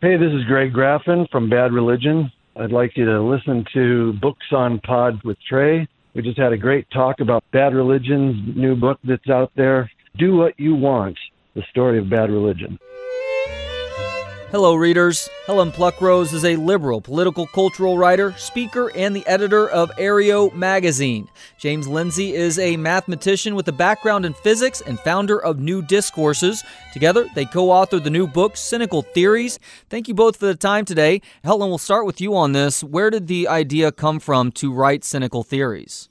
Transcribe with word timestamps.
Hey, 0.00 0.16
this 0.16 0.32
is 0.32 0.44
Greg 0.44 0.72
Graffin 0.72 1.28
from 1.28 1.50
Bad 1.50 1.72
Religion. 1.72 2.30
I'd 2.54 2.70
like 2.70 2.96
you 2.96 3.04
to 3.06 3.20
listen 3.20 3.64
to 3.74 4.12
Books 4.12 4.46
on 4.52 4.78
Pod 4.78 5.20
with 5.24 5.36
Trey. 5.48 5.88
We 6.14 6.22
just 6.22 6.38
had 6.38 6.52
a 6.52 6.56
great 6.56 6.88
talk 6.90 7.18
about 7.18 7.42
Bad 7.50 7.74
Religion's 7.74 8.56
new 8.56 8.76
book 8.76 9.00
that's 9.02 9.28
out 9.28 9.50
there. 9.56 9.90
Do 10.16 10.36
What 10.36 10.54
You 10.56 10.76
Want 10.76 11.18
The 11.54 11.64
Story 11.70 11.98
of 11.98 12.08
Bad 12.08 12.30
Religion. 12.30 12.78
Hello, 14.50 14.74
readers. 14.74 15.28
Helen 15.44 15.70
Pluckrose 15.70 16.32
is 16.32 16.42
a 16.42 16.56
liberal 16.56 17.02
political 17.02 17.46
cultural 17.46 17.98
writer, 17.98 18.32
speaker, 18.38 18.90
and 18.96 19.14
the 19.14 19.26
editor 19.26 19.68
of 19.68 19.90
Areo 19.98 20.50
magazine. 20.54 21.28
James 21.58 21.86
Lindsay 21.86 22.34
is 22.34 22.58
a 22.58 22.78
mathematician 22.78 23.54
with 23.54 23.68
a 23.68 23.72
background 23.72 24.24
in 24.24 24.32
physics 24.32 24.80
and 24.80 24.98
founder 25.00 25.38
of 25.38 25.58
New 25.58 25.82
Discourses. 25.82 26.64
Together, 26.94 27.26
they 27.34 27.44
co 27.44 27.66
authored 27.66 28.04
the 28.04 28.10
new 28.10 28.26
book, 28.26 28.56
Cynical 28.56 29.02
Theories. 29.02 29.58
Thank 29.90 30.08
you 30.08 30.14
both 30.14 30.38
for 30.38 30.46
the 30.46 30.54
time 30.54 30.86
today. 30.86 31.20
Helen, 31.44 31.68
we'll 31.68 31.76
start 31.76 32.06
with 32.06 32.18
you 32.18 32.34
on 32.34 32.52
this. 32.52 32.82
Where 32.82 33.10
did 33.10 33.26
the 33.26 33.48
idea 33.48 33.92
come 33.92 34.18
from 34.18 34.50
to 34.52 34.72
write 34.72 35.04
Cynical 35.04 35.42
Theories? 35.42 36.08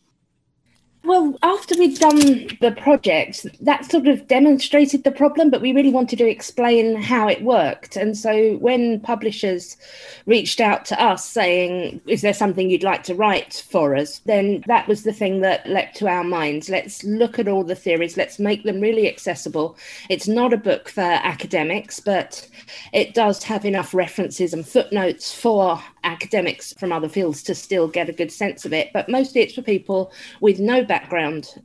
Well, 1.07 1.37
after 1.41 1.73
we'd 1.79 1.97
done 1.97 2.49
the 2.59 2.75
project, 2.77 3.45
that 3.61 3.89
sort 3.89 4.09
of 4.09 4.27
demonstrated 4.27 5.05
the 5.05 5.11
problem, 5.11 5.49
but 5.49 5.61
we 5.61 5.71
really 5.71 5.89
wanted 5.89 6.19
to 6.19 6.27
explain 6.27 7.01
how 7.01 7.29
it 7.29 7.41
worked. 7.43 7.95
And 7.95 8.17
so 8.17 8.57
when 8.57 8.99
publishers 8.99 9.77
reached 10.25 10.59
out 10.59 10.83
to 10.87 11.01
us 11.01 11.23
saying, 11.23 12.01
Is 12.07 12.23
there 12.23 12.33
something 12.33 12.69
you'd 12.69 12.83
like 12.83 13.03
to 13.03 13.15
write 13.15 13.63
for 13.69 13.95
us? 13.95 14.19
Then 14.25 14.65
that 14.67 14.89
was 14.89 15.03
the 15.03 15.13
thing 15.13 15.39
that 15.41 15.65
leapt 15.69 15.95
to 15.99 16.09
our 16.09 16.25
minds. 16.25 16.67
Let's 16.67 17.05
look 17.05 17.39
at 17.39 17.47
all 17.47 17.63
the 17.63 17.73
theories, 17.73 18.17
let's 18.17 18.37
make 18.37 18.63
them 18.63 18.81
really 18.81 19.07
accessible. 19.07 19.77
It's 20.09 20.27
not 20.27 20.51
a 20.51 20.57
book 20.57 20.89
for 20.89 20.99
academics, 20.99 22.01
but 22.01 22.45
it 22.91 23.13
does 23.13 23.43
have 23.43 23.63
enough 23.63 23.93
references 23.93 24.51
and 24.51 24.67
footnotes 24.67 25.33
for 25.33 25.81
academics 26.03 26.73
from 26.73 26.91
other 26.91 27.07
fields 27.07 27.43
to 27.43 27.55
still 27.55 27.87
get 27.87 28.09
a 28.09 28.13
good 28.13 28.31
sense 28.31 28.65
of 28.65 28.73
it. 28.73 28.91
But 28.91 29.07
mostly 29.07 29.39
it's 29.39 29.55
for 29.55 29.61
people 29.61 30.11
with 30.41 30.59
no 30.59 30.83
background 30.83 30.96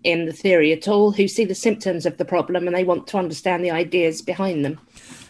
in 0.04 0.26
the 0.26 0.32
theory 0.32 0.72
at 0.72 0.88
all 0.88 1.12
who 1.12 1.28
see 1.28 1.44
the 1.44 1.54
symptoms 1.54 2.06
of 2.06 2.16
the 2.18 2.24
problem 2.24 2.66
and 2.66 2.76
they 2.76 2.84
want 2.84 3.06
to 3.08 3.18
understand 3.18 3.64
the 3.64 3.70
ideas 3.70 4.22
behind 4.22 4.64
them. 4.64 4.78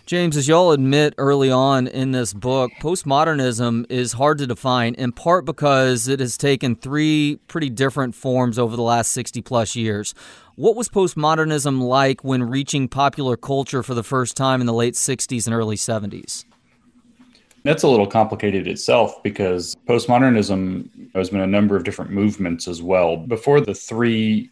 James, 0.04 0.36
as 0.36 0.48
y'all 0.48 0.72
admit 0.72 1.14
early 1.16 1.50
on 1.50 1.86
in 1.86 2.10
this 2.10 2.34
book, 2.34 2.72
postmodernism 2.80 3.86
is 3.88 4.14
hard 4.14 4.36
to 4.38 4.46
define 4.46 4.94
in 4.94 5.12
part 5.12 5.44
because 5.44 6.08
it 6.08 6.18
has 6.18 6.36
taken 6.36 6.74
three 6.74 7.38
pretty 7.46 7.70
different 7.70 8.14
forms 8.14 8.58
over 8.58 8.74
the 8.74 8.82
last 8.82 9.12
60 9.12 9.40
plus 9.42 9.76
years. 9.76 10.12
What 10.56 10.74
was 10.76 10.88
postmodernism 10.88 11.80
like 11.80 12.24
when 12.24 12.42
reaching 12.42 12.88
popular 12.88 13.36
culture 13.36 13.82
for 13.82 13.94
the 13.94 14.02
first 14.02 14.36
time 14.36 14.60
in 14.60 14.66
the 14.66 14.74
late 14.74 14.94
60s 14.94 15.46
and 15.46 15.54
early 15.54 15.76
70s? 15.76 16.44
That's 17.64 17.84
a 17.84 17.88
little 17.88 18.06
complicated 18.06 18.66
itself 18.66 19.22
because 19.22 19.76
postmodernism 19.86 21.14
has 21.14 21.30
been 21.30 21.40
a 21.40 21.46
number 21.46 21.76
of 21.76 21.84
different 21.84 22.10
movements 22.10 22.66
as 22.66 22.82
well. 22.82 23.16
Before 23.16 23.60
the 23.60 23.74
three 23.74 24.50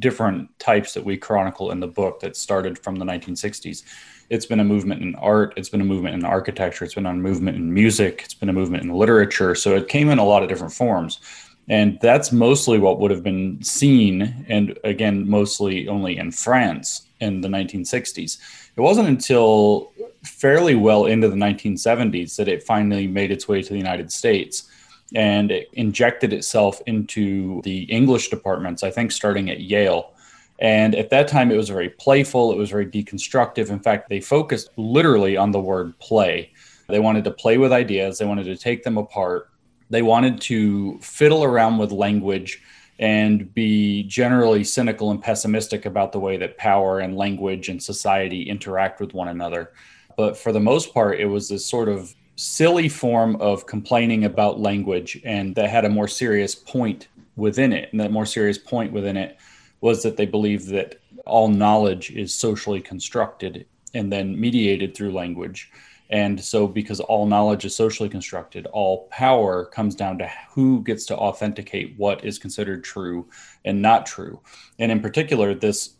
different 0.00 0.56
types 0.58 0.92
that 0.94 1.04
we 1.04 1.16
chronicle 1.16 1.70
in 1.70 1.80
the 1.80 1.86
book 1.86 2.20
that 2.20 2.36
started 2.36 2.78
from 2.78 2.96
the 2.96 3.04
1960s, 3.04 3.84
it's 4.28 4.46
been 4.46 4.58
a 4.58 4.64
movement 4.64 5.02
in 5.02 5.14
art, 5.14 5.54
it's 5.56 5.68
been 5.68 5.80
a 5.80 5.84
movement 5.84 6.16
in 6.16 6.24
architecture, 6.24 6.84
it's 6.84 6.94
been 6.94 7.06
a 7.06 7.14
movement 7.14 7.56
in 7.56 7.72
music, 7.72 8.22
it's 8.24 8.34
been 8.34 8.48
a 8.48 8.52
movement 8.52 8.82
in 8.82 8.90
literature. 8.90 9.54
So 9.54 9.76
it 9.76 9.88
came 9.88 10.10
in 10.10 10.18
a 10.18 10.24
lot 10.24 10.42
of 10.42 10.48
different 10.48 10.72
forms. 10.72 11.20
And 11.68 11.98
that's 12.00 12.30
mostly 12.30 12.78
what 12.78 13.00
would 13.00 13.10
have 13.10 13.24
been 13.24 13.62
seen, 13.62 14.46
and 14.48 14.78
again, 14.84 15.28
mostly 15.28 15.88
only 15.88 16.16
in 16.16 16.30
France 16.30 17.08
in 17.20 17.40
the 17.40 17.48
1960s. 17.48 18.38
It 18.76 18.80
wasn't 18.80 19.08
until 19.08 19.92
fairly 20.26 20.74
well 20.74 21.06
into 21.06 21.28
the 21.28 21.36
1970s 21.36 22.36
that 22.36 22.48
it 22.48 22.62
finally 22.62 23.06
made 23.06 23.30
its 23.30 23.48
way 23.48 23.62
to 23.62 23.68
the 23.68 23.78
United 23.78 24.12
States 24.12 24.70
and 25.14 25.50
it 25.52 25.68
injected 25.74 26.32
itself 26.32 26.80
into 26.86 27.62
the 27.62 27.82
English 27.84 28.28
departments, 28.28 28.82
I 28.82 28.90
think 28.90 29.12
starting 29.12 29.50
at 29.50 29.60
Yale. 29.60 30.12
And 30.58 30.94
at 30.94 31.10
that 31.10 31.28
time, 31.28 31.50
it 31.50 31.56
was 31.56 31.68
very 31.68 31.90
playful, 31.90 32.50
it 32.52 32.58
was 32.58 32.70
very 32.70 32.86
deconstructive. 32.86 33.70
In 33.70 33.80
fact, 33.80 34.08
they 34.08 34.20
focused 34.20 34.70
literally 34.76 35.36
on 35.36 35.52
the 35.52 35.60
word 35.60 35.98
play. 35.98 36.52
They 36.88 36.98
wanted 36.98 37.24
to 37.24 37.30
play 37.30 37.58
with 37.58 37.72
ideas, 37.72 38.18
they 38.18 38.24
wanted 38.24 38.44
to 38.44 38.56
take 38.56 38.82
them 38.82 38.96
apart, 38.96 39.50
they 39.90 40.02
wanted 40.02 40.40
to 40.42 40.98
fiddle 41.00 41.44
around 41.44 41.78
with 41.78 41.92
language 41.92 42.62
and 42.98 43.52
be 43.52 44.04
generally 44.04 44.64
cynical 44.64 45.10
and 45.10 45.22
pessimistic 45.22 45.84
about 45.84 46.12
the 46.12 46.20
way 46.20 46.38
that 46.38 46.56
power 46.56 47.00
and 47.00 47.16
language 47.16 47.68
and 47.68 47.82
society 47.82 48.42
interact 48.48 49.00
with 49.00 49.12
one 49.12 49.28
another. 49.28 49.72
But 50.16 50.36
for 50.36 50.52
the 50.52 50.60
most 50.60 50.92
part, 50.94 51.20
it 51.20 51.26
was 51.26 51.48
this 51.48 51.64
sort 51.64 51.88
of 51.88 52.14
silly 52.36 52.88
form 52.88 53.36
of 53.36 53.66
complaining 53.66 54.24
about 54.24 54.60
language 54.60 55.20
and 55.24 55.54
that 55.54 55.70
had 55.70 55.84
a 55.84 55.90
more 55.90 56.08
serious 56.08 56.54
point 56.54 57.08
within 57.36 57.72
it. 57.72 57.90
And 57.92 58.00
that 58.00 58.10
more 58.10 58.26
serious 58.26 58.58
point 58.58 58.92
within 58.92 59.16
it 59.16 59.38
was 59.80 60.02
that 60.02 60.16
they 60.16 60.26
believed 60.26 60.68
that 60.68 61.00
all 61.26 61.48
knowledge 61.48 62.10
is 62.10 62.34
socially 62.34 62.80
constructed 62.80 63.66
and 63.94 64.12
then 64.12 64.38
mediated 64.38 64.94
through 64.94 65.12
language. 65.12 65.70
And 66.08 66.42
so, 66.42 66.68
because 66.68 67.00
all 67.00 67.26
knowledge 67.26 67.64
is 67.64 67.74
socially 67.74 68.08
constructed, 68.08 68.66
all 68.66 69.08
power 69.08 69.64
comes 69.64 69.96
down 69.96 70.18
to 70.18 70.30
who 70.50 70.82
gets 70.84 71.04
to 71.06 71.16
authenticate 71.16 71.94
what 71.96 72.24
is 72.24 72.38
considered 72.38 72.84
true 72.84 73.28
and 73.64 73.82
not 73.82 74.06
true. 74.06 74.40
And 74.78 74.92
in 74.92 75.00
particular, 75.00 75.52
this 75.52 75.94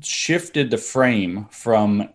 shifted 0.00 0.70
the 0.70 0.78
frame 0.78 1.46
from 1.50 2.10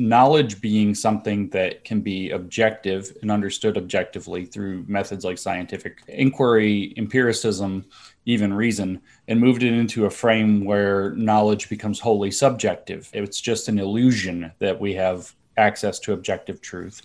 knowledge 0.00 0.62
being 0.62 0.94
something 0.94 1.50
that 1.50 1.84
can 1.84 2.00
be 2.00 2.30
objective 2.30 3.14
and 3.20 3.30
understood 3.30 3.76
objectively 3.76 4.46
through 4.46 4.82
methods 4.88 5.26
like 5.26 5.36
scientific 5.36 6.00
inquiry, 6.08 6.94
empiricism, 6.96 7.84
even 8.24 8.50
reason, 8.50 8.98
and 9.28 9.38
moved 9.38 9.62
it 9.62 9.74
into 9.74 10.06
a 10.06 10.10
frame 10.10 10.64
where 10.64 11.10
knowledge 11.16 11.68
becomes 11.68 12.00
wholly 12.00 12.30
subjective. 12.30 13.10
It's 13.12 13.42
just 13.42 13.68
an 13.68 13.78
illusion 13.78 14.50
that 14.58 14.80
we 14.80 14.94
have 14.94 15.34
access 15.58 15.98
to 16.00 16.14
objective 16.14 16.62
truth. 16.62 17.02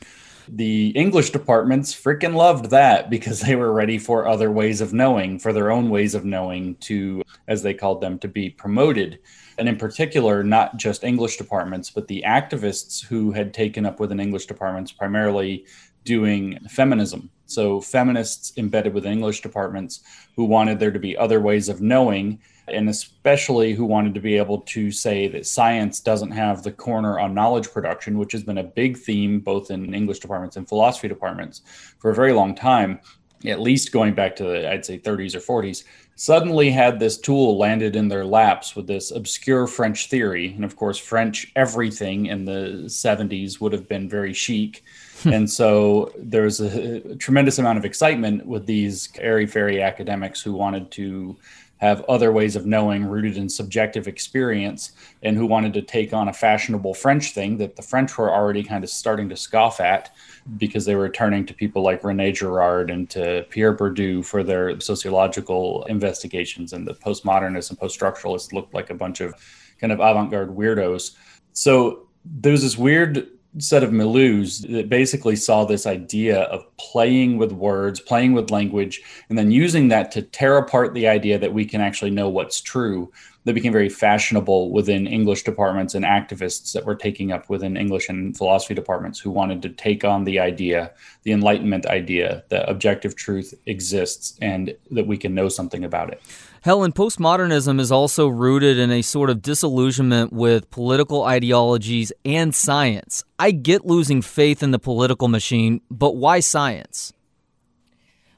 The 0.48 0.90
English 0.90 1.32
departments 1.32 1.94
freaking 1.94 2.36
loved 2.36 2.70
that 2.70 3.10
because 3.10 3.42
they 3.42 3.56
were 3.56 3.72
ready 3.72 3.98
for 3.98 4.28
other 4.28 4.52
ways 4.52 4.82
of 4.82 4.94
knowing, 4.94 5.40
for 5.40 5.54
their 5.54 5.72
own 5.72 5.90
ways 5.90 6.16
of 6.16 6.26
knowing 6.26 6.76
to, 6.82 7.24
as 7.48 7.64
they 7.64 7.74
called 7.74 8.02
them, 8.02 8.20
to 8.20 8.28
be 8.28 8.50
promoted 8.50 9.20
and 9.58 9.70
in 9.70 9.78
particular, 9.78 10.44
not 10.44 10.78
just 10.78 11.04
English 11.04 11.38
departments, 11.38 11.90
but 11.90 12.08
the 12.08 12.24
activists 12.26 13.06
who 13.06 13.32
had 13.32 13.54
taken 13.54 13.86
up 13.86 14.00
within 14.00 14.20
English 14.20 14.48
departments, 14.48 14.92
primarily 14.92 15.66
doing 16.04 16.60
feminism. 16.70 17.30
So, 17.46 17.80
feminists 17.80 18.54
embedded 18.58 18.94
within 18.94 19.14
English 19.14 19.42
departments 19.42 20.02
who 20.36 20.46
wanted 20.46 20.80
there 20.80 20.92
to 20.92 21.00
be 21.00 21.18
other 21.18 21.40
ways 21.40 21.70
of 21.70 21.82
knowing, 21.82 22.40
and 22.68 22.90
especially 22.90 23.74
who 23.74 23.86
wanted 23.86 24.14
to 24.14 24.20
be 24.20 24.38
able 24.38 24.62
to 24.62 24.92
say 24.92 25.28
that 25.28 25.46
science 25.46 26.00
doesn't 26.00 26.32
have 26.32 26.64
the 26.64 26.72
corner 26.72 27.20
on 27.20 27.34
knowledge 27.34 27.72
production, 27.72 28.18
which 28.18 28.32
has 28.32 28.44
been 28.44 28.58
a 28.58 28.64
big 28.64 28.98
theme 28.98 29.40
both 29.40 29.72
in 29.72 29.94
English 29.94 30.20
departments 30.20 30.58
and 30.58 30.68
philosophy 30.68 31.08
departments 31.08 31.62
for 32.00 32.12
a 32.12 32.16
very 32.16 32.34
long 32.34 32.56
time, 32.56 33.00
at 33.46 33.60
least 33.60 33.92
going 33.92 34.14
back 34.14 34.36
to 34.38 34.44
the, 34.44 34.72
I'd 34.72 34.86
say, 34.86 34.98
30s 34.98 35.36
or 35.36 35.62
40s 35.62 35.84
suddenly 36.16 36.72
had 36.72 36.98
this 36.98 37.18
tool 37.18 37.58
landed 37.58 37.96
in 37.96 38.08
their 38.08 38.26
laps 38.26 38.76
with 38.76 38.88
this 38.88 39.12
obscure 39.12 39.68
French 39.68 40.10
theory. 40.10 40.54
And 40.54 40.64
of 40.64 40.76
course, 40.78 40.98
French 40.98 41.52
everything 41.56 42.28
in 42.28 42.46
the 42.46 42.84
70s 42.86 43.60
would 43.60 43.74
have 43.74 43.88
been 43.88 44.10
very 44.10 44.34
chic. 44.34 44.84
Hmm. 45.24 45.34
and 45.34 45.50
so 45.50 46.14
there's 46.18 46.60
a, 46.60 47.12
a 47.12 47.16
tremendous 47.16 47.58
amount 47.58 47.78
of 47.78 47.86
excitement 47.86 48.46
with 48.46 48.66
these 48.66 49.10
airy 49.18 49.46
fairy 49.46 49.82
academics 49.82 50.42
who 50.42 50.54
wanted 50.54 50.92
to 50.92 51.38
have 51.78 52.02
other 52.06 52.32
ways 52.32 52.56
of 52.56 52.66
knowing 52.66 53.06
rooted 53.06 53.38
in 53.38 53.50
subjective 53.50 54.08
experience 54.08 54.94
and 55.24 55.36
who 55.36 55.46
wanted 55.46 55.74
to 55.74 55.82
take 55.82 56.14
on 56.14 56.30
a 56.30 56.34
fashionable 56.34 56.94
French 56.94 57.34
thing 57.34 57.58
that 57.58 57.76
the 57.76 57.82
French 57.82 58.18
were 58.18 58.32
already 58.32 58.64
kind 58.64 58.84
of 58.84 58.90
starting 58.90 59.28
to 59.28 59.36
scoff 59.36 59.82
at 59.82 60.16
because 60.58 60.86
they 60.86 60.96
were 60.96 61.10
turning 61.10 61.46
to 61.46 61.54
people 61.54 61.82
like 61.82 62.04
Rene 62.04 62.32
Girard 62.32 62.90
and 62.90 63.10
to 63.10 63.46
Pierre 63.50 63.76
Bourdieu 63.76 64.24
for 64.24 64.42
their 64.44 64.80
sociological 64.80 65.84
investigations. 65.86 66.72
And 66.72 66.88
the 66.88 66.94
postmodernists 66.94 67.70
and 67.70 67.80
poststructuralists 67.80 68.54
looked 68.54 68.74
like 68.74 68.90
a 68.90 68.96
bunch 68.96 69.20
of 69.20 69.34
kind 69.80 69.92
of 69.92 70.00
avant 70.00 70.32
garde 70.32 70.56
weirdos. 70.56 71.16
So 71.52 72.08
there's 72.24 72.62
this 72.62 72.78
weird 72.78 73.28
set 73.58 73.84
of 73.84 73.92
milieus 73.92 74.70
that 74.72 74.90
basically 74.90 75.36
saw 75.36 75.64
this 75.64 75.86
idea 75.86 76.42
of 76.44 76.66
playing 76.78 77.38
with 77.38 77.52
words, 77.52 78.00
playing 78.00 78.34
with 78.34 78.52
language, 78.52 79.02
and 79.30 79.38
then 79.38 79.52
using 79.52 79.88
that 79.88 80.12
to 80.12 80.22
tear 80.22 80.58
apart 80.58 80.94
the 80.94 81.08
idea 81.08 81.38
that 81.40 81.54
we 81.54 81.66
can 81.66 81.82
actually 81.82 82.12
know 82.12 82.30
what's 82.30 82.60
true 82.62 83.12
that 83.46 83.54
became 83.54 83.72
very 83.72 83.90
fashionable 83.90 84.72
within 84.72 85.06
English 85.06 85.44
departments 85.44 85.94
and 85.94 86.04
activists 86.04 86.74
that 86.74 86.84
were 86.84 86.96
taking 86.96 87.32
up 87.32 87.48
within 87.48 87.78
English 87.78 88.10
and 88.10 88.36
philosophy 88.36 88.74
departments 88.74 89.20
who 89.20 89.30
wanted 89.30 89.62
to 89.62 89.70
take 89.70 90.04
on 90.04 90.24
the 90.24 90.40
idea, 90.40 90.92
the 91.24 91.32
Enlightenment 91.32 91.86
idea, 91.86 92.44
that 92.50 92.68
objective 92.68 93.16
truth 93.16 93.54
exists 93.68 94.38
and 94.42 94.76
that 94.90 95.06
we 95.06 95.16
can 95.16 95.36
know 95.36 95.48
something 95.48 95.84
about 95.84 96.12
it. 96.12 96.22
Helen, 96.66 96.94
postmodernism 96.94 97.80
is 97.80 97.92
also 97.92 98.28
rooted 98.28 98.80
in 98.80 98.90
a 98.90 99.04
sort 99.04 99.30
of 99.30 99.44
disillusionment 99.44 100.34
with 100.34 100.72
political 100.72 101.22
ideologies 101.22 102.12
and 102.26 102.56
science. 102.56 103.24
I 103.38 103.52
get 103.52 103.86
losing 103.86 104.24
faith 104.24 104.64
in 104.64 104.72
the 104.72 104.80
political 104.80 105.28
machine, 105.28 105.82
but 105.92 106.16
why 106.16 106.40
science? 106.40 107.14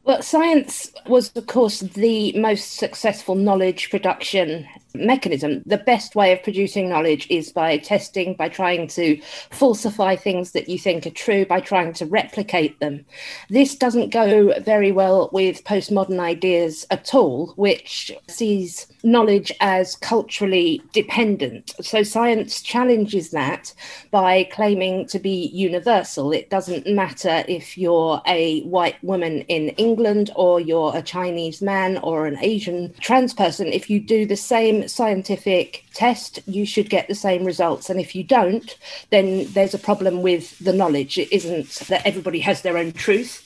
Well, 0.03 0.21
science 0.21 0.91
was, 1.05 1.31
of 1.37 1.47
course, 1.47 1.79
the 1.79 2.37
most 2.37 2.73
successful 2.73 3.35
knowledge 3.35 3.89
production 3.89 4.67
mechanism. 4.99 5.63
The 5.65 5.77
best 5.77 6.15
way 6.15 6.31
of 6.31 6.43
producing 6.43 6.89
knowledge 6.89 7.27
is 7.29 7.51
by 7.51 7.77
testing, 7.77 8.35
by 8.35 8.49
trying 8.49 8.87
to 8.89 9.19
falsify 9.51 10.15
things 10.15 10.51
that 10.51 10.69
you 10.69 10.77
think 10.77 11.05
are 11.05 11.11
true, 11.11 11.45
by 11.45 11.59
trying 11.59 11.93
to 11.93 12.05
replicate 12.05 12.79
them. 12.79 13.05
This 13.49 13.75
doesn't 13.75 14.09
go 14.09 14.59
very 14.61 14.91
well 14.91 15.29
with 15.31 15.63
postmodern 15.63 16.19
ideas 16.19 16.85
at 16.89 17.13
all, 17.13 17.53
which 17.55 18.11
sees 18.27 18.87
knowledge 19.03 19.51
as 19.61 19.95
culturally 19.95 20.81
dependent. 20.93 21.73
So 21.81 22.03
science 22.03 22.61
challenges 22.61 23.31
that 23.31 23.73
by 24.11 24.43
claiming 24.45 25.05
to 25.07 25.19
be 25.19 25.47
universal. 25.53 26.31
It 26.31 26.49
doesn't 26.49 26.87
matter 26.87 27.43
if 27.47 27.77
you're 27.77 28.21
a 28.27 28.61
white 28.61 29.01
woman 29.03 29.41
in 29.43 29.69
England 29.69 30.31
or 30.35 30.59
you're 30.59 30.95
a 30.95 31.01
Chinese 31.01 31.61
man 31.61 31.97
or 31.99 32.25
an 32.25 32.37
Asian 32.41 32.93
trans 32.99 33.33
person. 33.33 33.67
If 33.67 33.89
you 33.89 33.99
do 33.99 34.25
the 34.25 34.35
same 34.35 34.86
scientific 34.87 35.85
test, 35.93 36.39
you 36.45 36.65
should 36.65 36.89
get 36.89 37.07
the 37.07 37.15
same 37.15 37.43
results. 37.43 37.89
And 37.89 37.99
if 37.99 38.15
you 38.15 38.23
don't, 38.23 38.77
then 39.09 39.45
there's 39.53 39.73
a 39.73 39.79
problem 39.79 40.21
with 40.21 40.57
the 40.59 40.73
knowledge. 40.73 41.17
It 41.17 41.31
isn't 41.31 41.69
that 41.87 42.05
everybody 42.05 42.39
has 42.39 42.61
their 42.61 42.77
own 42.77 42.91
truth 42.91 43.43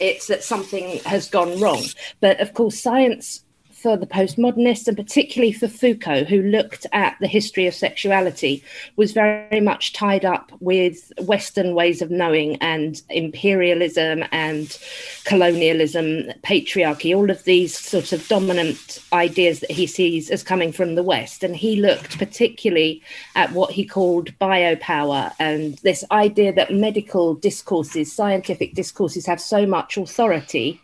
it's 0.00 0.26
that 0.26 0.42
something 0.42 0.98
has 1.04 1.28
gone 1.28 1.60
wrong. 1.60 1.82
But 2.20 2.40
of 2.40 2.54
course, 2.54 2.80
science 2.80 3.44
for 3.84 3.98
the 3.98 4.06
postmodernists 4.06 4.88
and 4.88 4.96
particularly 4.96 5.52
for 5.52 5.68
Foucault, 5.68 6.24
who 6.24 6.40
looked 6.40 6.86
at 6.92 7.18
the 7.20 7.26
history 7.26 7.66
of 7.66 7.74
sexuality, 7.74 8.64
was 8.96 9.12
very 9.12 9.60
much 9.60 9.92
tied 9.92 10.24
up 10.24 10.50
with 10.60 11.12
Western 11.20 11.74
ways 11.74 12.00
of 12.00 12.10
knowing 12.10 12.56
and 12.62 13.02
imperialism 13.10 14.24
and 14.32 14.78
colonialism, 15.24 16.32
patriarchy, 16.42 17.14
all 17.14 17.30
of 17.30 17.44
these 17.44 17.78
sort 17.78 18.14
of 18.14 18.26
dominant 18.26 19.00
ideas 19.12 19.60
that 19.60 19.70
he 19.70 19.86
sees 19.86 20.30
as 20.30 20.42
coming 20.42 20.72
from 20.72 20.94
the 20.94 21.02
West. 21.02 21.44
And 21.44 21.54
he 21.54 21.76
looked 21.76 22.16
particularly 22.16 23.02
at 23.34 23.52
what 23.52 23.70
he 23.70 23.84
called 23.84 24.32
biopower 24.38 25.34
and 25.38 25.76
this 25.82 26.02
idea 26.10 26.54
that 26.54 26.72
medical 26.72 27.34
discourses, 27.34 28.10
scientific 28.10 28.72
discourses, 28.72 29.26
have 29.26 29.42
so 29.42 29.66
much 29.66 29.98
authority 29.98 30.80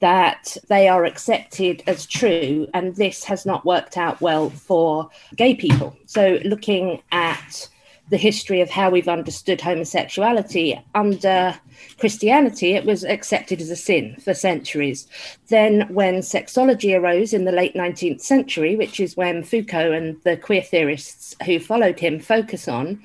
that 0.00 0.56
they 0.68 0.88
are 0.88 1.04
accepted 1.04 1.82
as 1.86 2.06
true, 2.06 2.66
and 2.74 2.96
this 2.96 3.24
has 3.24 3.46
not 3.46 3.64
worked 3.64 3.96
out 3.96 4.20
well 4.20 4.50
for 4.50 5.10
gay 5.36 5.54
people. 5.54 5.96
So, 6.06 6.38
looking 6.44 7.02
at 7.12 7.68
the 8.08 8.16
history 8.16 8.60
of 8.60 8.68
how 8.68 8.90
we've 8.90 9.08
understood 9.08 9.60
homosexuality 9.60 10.78
under 10.94 11.58
Christianity, 11.98 12.72
it 12.72 12.84
was 12.84 13.04
accepted 13.04 13.60
as 13.60 13.70
a 13.70 13.76
sin 13.76 14.16
for 14.22 14.34
centuries. 14.34 15.06
Then, 15.48 15.82
when 15.94 16.16
sexology 16.16 16.98
arose 16.98 17.32
in 17.32 17.44
the 17.44 17.52
late 17.52 17.74
19th 17.74 18.20
century, 18.20 18.74
which 18.76 18.98
is 18.98 19.16
when 19.16 19.44
Foucault 19.44 19.92
and 19.92 20.20
the 20.24 20.36
queer 20.36 20.62
theorists 20.62 21.36
who 21.44 21.60
followed 21.60 22.00
him 22.00 22.18
focus 22.18 22.66
on, 22.66 23.00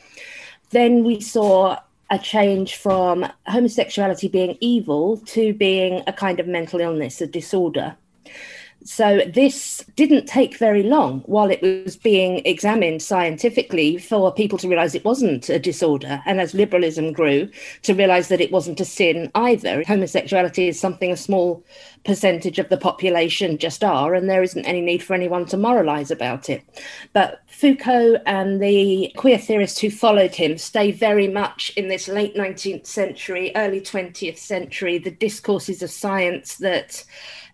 then 0.71 1.03
we 1.03 1.21
saw 1.21 1.77
a 2.10 2.19
change 2.19 2.75
from 2.75 3.25
homosexuality 3.48 4.28
being 4.28 4.57
evil 4.62 5.18
to 5.18 5.54
being 5.54 6.04
a 6.07 6.13
kind 6.13 6.40
of 6.40 6.48
mental 6.48 6.80
illness, 6.80 7.22
a 7.22 7.28
disorder. 7.28 7.98
So 8.85 9.21
this 9.33 9.83
didn't 9.95 10.27
take 10.27 10.57
very 10.57 10.83
long 10.83 11.21
while 11.21 11.49
it 11.49 11.59
was 11.61 11.97
being 11.97 12.45
examined 12.45 13.01
scientifically 13.01 13.97
for 13.97 14.31
people 14.31 14.59
to 14.59 14.67
realize 14.67 14.93
it 14.93 15.03
wasn't 15.03 15.49
a 15.49 15.57
disorder. 15.57 16.21
And 16.27 16.39
as 16.39 16.53
liberalism 16.53 17.11
grew, 17.11 17.49
to 17.81 17.95
realize 17.95 18.27
that 18.27 18.41
it 18.41 18.51
wasn't 18.51 18.79
a 18.79 18.85
sin 18.85 19.31
either. 19.33 19.83
Homosexuality 19.87 20.67
is 20.67 20.79
something 20.79 21.11
a 21.11 21.17
small 21.17 21.63
percentage 22.05 22.59
of 22.59 22.69
the 22.69 22.77
population 22.77 23.57
just 23.57 23.83
are, 23.83 24.13
and 24.13 24.29
there 24.29 24.43
isn't 24.43 24.65
any 24.65 24.81
need 24.81 25.01
for 25.01 25.15
anyone 25.15 25.47
to 25.47 25.57
moralize 25.57 26.11
about 26.11 26.47
it. 26.47 26.63
But 27.11 27.41
Foucault 27.47 28.17
and 28.27 28.61
the 28.61 29.11
queer 29.17 29.39
theorists 29.39 29.79
who 29.79 29.89
followed 29.89 30.35
him 30.35 30.59
stay 30.59 30.91
very 30.91 31.27
much 31.27 31.71
in 31.75 31.87
this 31.87 32.07
late 32.07 32.35
19th 32.35 32.85
century, 32.85 33.51
early 33.55 33.81
20th 33.81 34.37
century, 34.37 34.99
the 34.99 35.09
discourses 35.09 35.81
of 35.81 35.89
science 35.89 36.57
that 36.57 37.03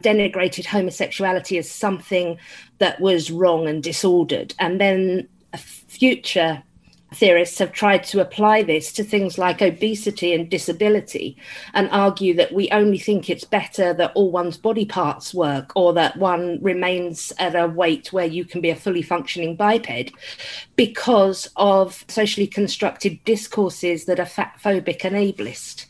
denigrated 0.01 0.65
homosexuality 0.65 1.57
as 1.57 1.69
something 1.69 2.38
that 2.80 3.00
was 3.00 3.31
wrong 3.31 3.68
and 3.68 3.83
disordered. 3.83 4.53
And 4.59 4.80
then 4.80 5.27
a 5.53 5.57
future 5.57 6.63
theorists 7.13 7.59
have 7.59 7.73
tried 7.73 8.03
to 8.05 8.21
apply 8.21 8.63
this 8.63 8.91
to 8.93 9.03
things 9.03 9.37
like 9.37 9.61
obesity 9.61 10.33
and 10.33 10.49
disability 10.49 11.35
and 11.73 11.89
argue 11.91 12.33
that 12.33 12.53
we 12.53 12.69
only 12.71 12.97
think 12.97 13.29
it's 13.29 13.43
better 13.43 13.93
that 13.93 14.13
all 14.15 14.31
one's 14.31 14.57
body 14.57 14.85
parts 14.85 15.33
work 15.33 15.71
or 15.75 15.91
that 15.91 16.15
one 16.17 16.57
remains 16.61 17.33
at 17.37 17.55
a 17.55 17.67
weight 17.67 18.13
where 18.13 18.25
you 18.25 18.45
can 18.45 18.61
be 18.61 18.69
a 18.69 18.75
fully 18.75 19.01
functioning 19.01 19.55
biped 19.57 20.13
because 20.77 21.49
of 21.57 22.05
socially 22.07 22.47
constructed 22.47 23.19
discourses 23.25 24.05
that 24.05 24.19
are 24.19 24.25
fat 24.25 24.57
phobic 24.63 25.03
and 25.03 25.15
ableist. 25.15 25.85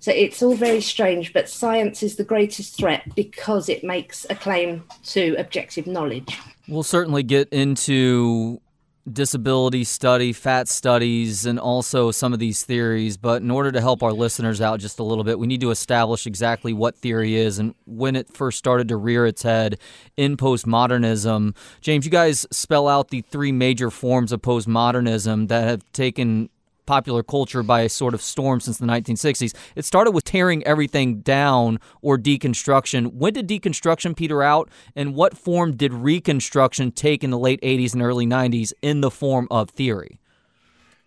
So 0.00 0.10
it's 0.10 0.42
all 0.42 0.54
very 0.54 0.80
strange, 0.80 1.34
but 1.34 1.50
science 1.50 2.02
is 2.02 2.16
the 2.16 2.24
greatest 2.24 2.76
threat 2.76 3.14
because 3.14 3.68
it 3.68 3.84
makes 3.84 4.26
a 4.30 4.34
claim 4.34 4.84
to 5.04 5.36
objective 5.36 5.86
knowledge. 5.86 6.38
We'll 6.66 6.82
certainly 6.82 7.22
get 7.22 7.48
into 7.50 8.61
disability 9.10 9.84
study, 9.84 10.32
fat 10.32 10.68
studies, 10.68 11.44
and 11.46 11.58
also 11.58 12.10
some 12.10 12.32
of 12.32 12.38
these 12.38 12.64
theories. 12.64 13.16
But 13.16 13.42
in 13.42 13.50
order 13.50 13.72
to 13.72 13.80
help 13.80 14.02
our 14.02 14.12
listeners 14.12 14.60
out 14.60 14.80
just 14.80 14.98
a 14.98 15.02
little 15.02 15.24
bit, 15.24 15.38
we 15.38 15.46
need 15.46 15.60
to 15.62 15.70
establish 15.70 16.26
exactly 16.26 16.72
what 16.72 16.96
theory 16.96 17.34
is 17.34 17.58
and 17.58 17.74
when 17.86 18.16
it 18.16 18.32
first 18.32 18.58
started 18.58 18.88
to 18.88 18.96
rear 18.96 19.26
its 19.26 19.42
head 19.42 19.78
in 20.16 20.36
postmodernism. 20.36 21.56
James, 21.80 22.04
you 22.04 22.10
guys 22.10 22.46
spell 22.50 22.88
out 22.88 23.08
the 23.08 23.22
three 23.22 23.52
major 23.52 23.90
forms 23.90 24.32
of 24.32 24.42
postmodernism 24.42 25.48
that 25.48 25.66
have 25.66 25.92
taken 25.92 26.48
popular 26.92 27.22
culture 27.22 27.62
by 27.62 27.80
a 27.80 27.88
sort 27.88 28.12
of 28.12 28.20
storm 28.20 28.60
since 28.60 28.76
the 28.76 28.84
1960s. 28.84 29.54
It 29.76 29.86
started 29.86 30.10
with 30.10 30.24
tearing 30.24 30.62
everything 30.64 31.20
down 31.20 31.78
or 32.02 32.18
deconstruction. 32.18 33.14
When 33.14 33.32
did 33.32 33.48
deconstruction 33.48 34.14
peter 34.14 34.42
out, 34.42 34.68
and 34.94 35.14
what 35.14 35.38
form 35.38 35.74
did 35.74 35.94
reconstruction 35.94 36.92
take 36.92 37.24
in 37.24 37.30
the 37.30 37.38
late 37.38 37.62
80s 37.62 37.94
and 37.94 38.02
early 38.02 38.26
90s 38.26 38.74
in 38.82 39.00
the 39.00 39.10
form 39.10 39.48
of 39.50 39.70
theory? 39.70 40.20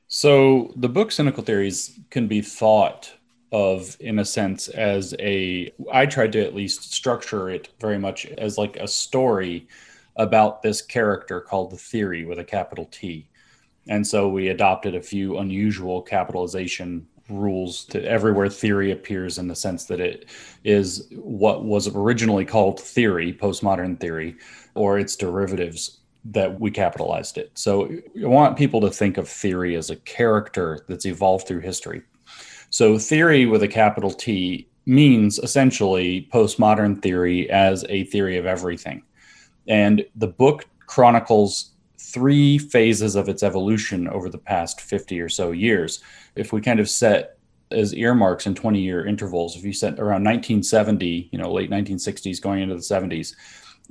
So 0.07 0.73
the 0.75 0.89
book 0.89 1.11
Cynical 1.11 1.43
Theories 1.43 1.99
can 2.09 2.27
be 2.27 2.41
thought 2.41 3.13
of 3.51 3.95
in 3.99 4.17
a 4.17 4.25
sense 4.25 4.69
as 4.69 5.13
a 5.19 5.71
I 5.93 6.07
tried 6.07 6.31
to 6.31 6.43
at 6.43 6.55
least 6.55 6.93
structure 6.93 7.47
it 7.47 7.69
very 7.79 7.99
much 7.99 8.25
as 8.25 8.57
like 8.57 8.75
a 8.77 8.87
story 8.87 9.67
about 10.15 10.63
this 10.63 10.81
character 10.81 11.39
called 11.41 11.69
the 11.69 11.77
theory 11.77 12.25
with 12.25 12.39
a 12.39 12.43
capital 12.43 12.85
T. 12.85 13.27
And 13.87 14.05
so 14.05 14.27
we 14.27 14.49
adopted 14.49 14.95
a 14.95 15.01
few 15.01 15.37
unusual 15.37 16.01
capitalization 16.01 17.07
rules 17.29 17.85
to 17.85 18.03
everywhere 18.03 18.49
theory 18.49 18.91
appears 18.91 19.37
in 19.37 19.47
the 19.47 19.55
sense 19.55 19.85
that 19.85 19.99
it 19.99 20.25
is 20.63 21.07
what 21.11 21.65
was 21.65 21.87
originally 21.87 22.45
called 22.45 22.79
theory, 22.79 23.33
postmodern 23.33 23.99
theory, 23.99 24.35
or 24.75 24.99
its 24.99 25.15
derivatives 25.15 25.99
that 26.25 26.59
we 26.59 26.71
capitalized 26.71 27.37
it. 27.37 27.51
So 27.53 27.85
I 28.21 28.27
want 28.27 28.57
people 28.57 28.81
to 28.81 28.89
think 28.89 29.17
of 29.17 29.27
theory 29.27 29.75
as 29.75 29.89
a 29.89 29.95
character 29.97 30.83
that's 30.87 31.05
evolved 31.05 31.47
through 31.47 31.61
history. 31.61 32.01
So 32.69 32.97
theory 32.97 33.45
with 33.45 33.63
a 33.63 33.67
capital 33.67 34.11
T 34.11 34.67
means 34.87 35.39
essentially 35.39 36.27
postmodern 36.33 37.01
theory 37.01 37.49
as 37.49 37.85
a 37.89 38.03
theory 38.05 38.37
of 38.37 38.45
everything. 38.45 39.03
And 39.67 40.05
the 40.15 40.27
book 40.27 40.65
chronicles 40.87 41.71
three 42.15 42.57
phases 42.57 43.17
of 43.17 43.27
its 43.27 43.43
evolution 43.43 44.07
over 44.07 44.29
the 44.29 44.37
past 44.37 44.79
50 44.79 45.19
or 45.19 45.27
so 45.27 45.51
years. 45.51 45.99
If 46.37 46.53
we 46.53 46.61
kind 46.61 46.79
of 46.79 46.89
set 46.89 47.37
as 47.71 47.93
earmarks 47.93 48.47
in 48.47 48.55
20 48.55 48.79
year 48.79 49.05
intervals, 49.05 49.57
if 49.57 49.65
you 49.65 49.73
set 49.73 49.99
around 49.99 50.23
1970, 50.23 51.27
you 51.29 51.37
know, 51.37 51.51
late 51.51 51.69
1960s 51.69 52.41
going 52.41 52.61
into 52.61 52.75
the 52.75 52.79
70s, 52.79 53.35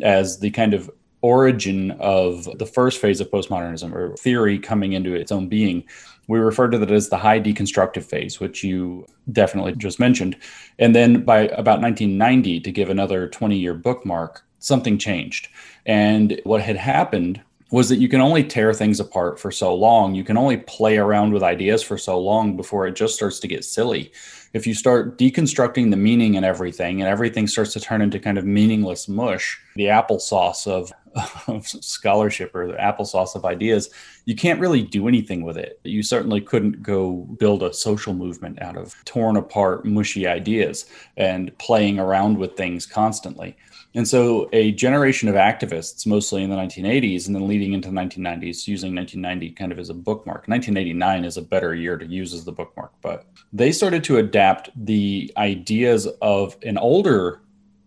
as 0.00 0.38
the 0.38 0.50
kind 0.50 0.72
of 0.72 0.90
origin 1.20 1.90
of 2.00 2.48
the 2.58 2.64
first 2.64 2.98
phase 2.98 3.20
of 3.20 3.30
postmodernism 3.30 3.92
or 3.92 4.16
theory 4.16 4.58
coming 4.58 4.94
into 4.94 5.14
its 5.14 5.30
own 5.30 5.46
being, 5.46 5.84
we 6.26 6.38
refer 6.38 6.68
to 6.68 6.78
that 6.78 6.90
as 6.90 7.10
the 7.10 7.18
high 7.18 7.38
deconstructive 7.38 8.04
phase, 8.04 8.40
which 8.40 8.64
you 8.64 9.06
definitely 9.32 9.74
just 9.74 10.00
mentioned. 10.00 10.34
And 10.78 10.96
then 10.96 11.24
by 11.24 11.40
about 11.48 11.82
1990, 11.82 12.60
to 12.60 12.72
give 12.72 12.88
another 12.88 13.28
20 13.28 13.58
year 13.58 13.74
bookmark, 13.74 14.42
something 14.60 14.96
changed. 14.96 15.48
And 15.84 16.40
what 16.44 16.62
had 16.62 16.76
happened 16.76 17.42
was 17.70 17.88
that 17.88 17.98
you 17.98 18.08
can 18.08 18.20
only 18.20 18.44
tear 18.44 18.72
things 18.72 19.00
apart 19.00 19.40
for 19.40 19.50
so 19.50 19.74
long. 19.74 20.14
You 20.14 20.24
can 20.24 20.36
only 20.36 20.58
play 20.58 20.98
around 20.98 21.32
with 21.32 21.42
ideas 21.42 21.82
for 21.82 21.98
so 21.98 22.18
long 22.18 22.56
before 22.56 22.86
it 22.86 22.94
just 22.94 23.14
starts 23.14 23.40
to 23.40 23.48
get 23.48 23.64
silly. 23.64 24.12
If 24.52 24.66
you 24.66 24.74
start 24.74 25.18
deconstructing 25.18 25.90
the 25.90 25.96
meaning 25.96 26.34
in 26.34 26.44
everything 26.44 27.00
and 27.00 27.08
everything 27.08 27.48
starts 27.48 27.72
to 27.72 27.80
turn 27.80 28.02
into 28.02 28.20
kind 28.20 28.38
of 28.38 28.44
meaningless 28.44 29.08
mush, 29.08 29.60
the 29.74 29.86
applesauce 29.86 30.68
of, 30.68 30.92
of 31.48 31.66
scholarship 31.66 32.54
or 32.54 32.68
the 32.68 32.74
applesauce 32.74 33.34
of 33.34 33.44
ideas, 33.44 33.90
you 34.26 34.36
can't 34.36 34.60
really 34.60 34.82
do 34.82 35.08
anything 35.08 35.42
with 35.42 35.56
it. 35.56 35.80
You 35.82 36.04
certainly 36.04 36.40
couldn't 36.40 36.82
go 36.82 37.12
build 37.38 37.64
a 37.64 37.74
social 37.74 38.14
movement 38.14 38.62
out 38.62 38.76
of 38.76 38.94
torn 39.04 39.36
apart, 39.36 39.84
mushy 39.84 40.26
ideas 40.26 40.86
and 41.16 41.56
playing 41.58 41.98
around 41.98 42.38
with 42.38 42.56
things 42.56 42.86
constantly. 42.86 43.56
And 43.96 44.08
so 44.08 44.48
a 44.52 44.72
generation 44.72 45.28
of 45.28 45.36
activists, 45.36 46.04
mostly 46.04 46.42
in 46.42 46.50
the 46.50 46.56
1980s 46.56 47.26
and 47.26 47.34
then 47.34 47.46
leading 47.46 47.74
into 47.74 47.88
the 47.88 47.94
1990s, 47.94 48.66
using 48.66 48.94
1990 48.94 49.50
kind 49.50 49.70
of 49.70 49.78
as 49.78 49.88
a 49.88 49.94
bookmark. 49.94 50.48
1989 50.48 51.24
is 51.24 51.36
a 51.36 51.42
better 51.42 51.74
year 51.74 51.96
to 51.96 52.04
use 52.04 52.34
as 52.34 52.44
the 52.44 52.50
bookmark, 52.50 52.92
but 53.02 53.26
they 53.52 53.70
started 53.70 54.02
to 54.04 54.18
adapt 54.18 54.70
the 54.74 55.32
ideas 55.36 56.08
of 56.20 56.56
an 56.64 56.76
older 56.76 57.40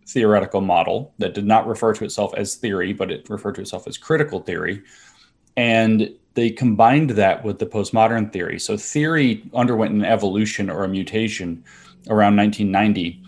theoretical 0.08 0.62
model 0.62 1.14
that 1.18 1.34
did 1.34 1.46
not 1.46 1.68
refer 1.68 1.94
to 1.94 2.06
itself 2.06 2.34
as 2.36 2.56
theory, 2.56 2.94
but 2.94 3.12
it 3.12 3.30
referred 3.30 3.56
to 3.56 3.62
itself 3.62 3.86
as 3.86 3.98
critical 3.98 4.40
theory. 4.40 4.82
And 5.58 6.10
they 6.36 6.52
combined 6.52 7.10
that 7.12 7.44
with 7.44 7.60
the 7.60 7.66
postmodern 7.66 8.32
theory. 8.32 8.60
So 8.60 8.78
theory 8.78 9.44
underwent 9.54 9.94
an 9.94 10.06
evolution 10.06 10.70
or 10.70 10.86
a 10.86 10.88
mutation 10.88 11.66
around 12.10 12.38
1990 12.38 13.22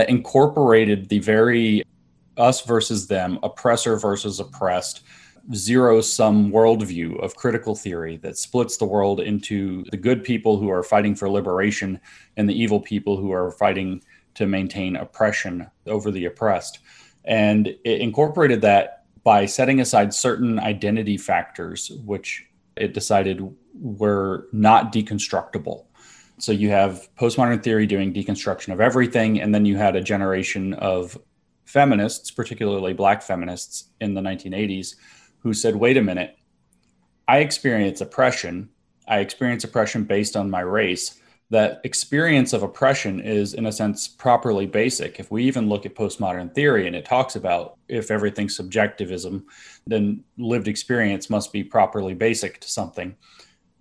that 0.00 0.08
incorporated 0.08 1.10
the 1.10 1.18
very 1.18 1.82
us 2.38 2.62
versus 2.62 3.06
them, 3.06 3.38
oppressor 3.42 3.98
versus 3.98 4.40
oppressed, 4.40 5.02
zero 5.54 6.00
sum 6.00 6.50
worldview 6.50 7.22
of 7.22 7.36
critical 7.36 7.74
theory 7.74 8.16
that 8.16 8.38
splits 8.38 8.78
the 8.78 8.84
world 8.86 9.20
into 9.20 9.84
the 9.90 9.98
good 9.98 10.24
people 10.24 10.56
who 10.56 10.70
are 10.70 10.82
fighting 10.82 11.14
for 11.14 11.28
liberation 11.28 12.00
and 12.38 12.48
the 12.48 12.58
evil 12.58 12.80
people 12.80 13.18
who 13.18 13.30
are 13.30 13.50
fighting 13.50 14.02
to 14.32 14.46
maintain 14.46 14.96
oppression 14.96 15.70
over 15.86 16.10
the 16.10 16.24
oppressed. 16.24 16.78
And 17.26 17.66
it 17.66 18.00
incorporated 18.00 18.62
that 18.62 19.04
by 19.22 19.44
setting 19.44 19.82
aside 19.82 20.14
certain 20.14 20.58
identity 20.58 21.18
factors, 21.18 21.90
which 22.06 22.46
it 22.74 22.94
decided 22.94 23.54
were 23.74 24.48
not 24.50 24.94
deconstructible. 24.94 25.84
So 26.40 26.52
you 26.52 26.70
have 26.70 27.08
postmodern 27.16 27.62
theory 27.62 27.86
doing 27.86 28.14
deconstruction 28.14 28.72
of 28.72 28.80
everything, 28.80 29.40
and 29.40 29.54
then 29.54 29.66
you 29.66 29.76
had 29.76 29.94
a 29.94 30.00
generation 30.00 30.72
of 30.74 31.18
feminists, 31.66 32.30
particularly 32.30 32.94
black 32.94 33.22
feminists 33.22 33.90
in 34.00 34.14
the 34.14 34.22
1980s, 34.22 34.96
who 35.40 35.52
said, 35.52 35.76
wait 35.76 35.98
a 35.98 36.02
minute, 36.02 36.36
I 37.28 37.38
experience 37.38 38.00
oppression. 38.00 38.70
I 39.06 39.18
experience 39.18 39.64
oppression 39.64 40.04
based 40.04 40.34
on 40.34 40.50
my 40.50 40.60
race. 40.60 41.20
That 41.50 41.80
experience 41.84 42.52
of 42.52 42.62
oppression 42.62 43.20
is, 43.20 43.54
in 43.54 43.66
a 43.66 43.72
sense, 43.72 44.08
properly 44.08 44.66
basic. 44.66 45.20
If 45.20 45.30
we 45.30 45.44
even 45.44 45.68
look 45.68 45.84
at 45.84 45.94
postmodern 45.94 46.54
theory 46.54 46.86
and 46.86 46.96
it 46.96 47.04
talks 47.04 47.36
about 47.36 47.76
if 47.88 48.10
everything's 48.10 48.56
subjectivism, 48.56 49.46
then 49.86 50.24
lived 50.38 50.68
experience 50.68 51.28
must 51.28 51.52
be 51.52 51.64
properly 51.64 52.14
basic 52.14 52.60
to 52.60 52.70
something. 52.70 53.16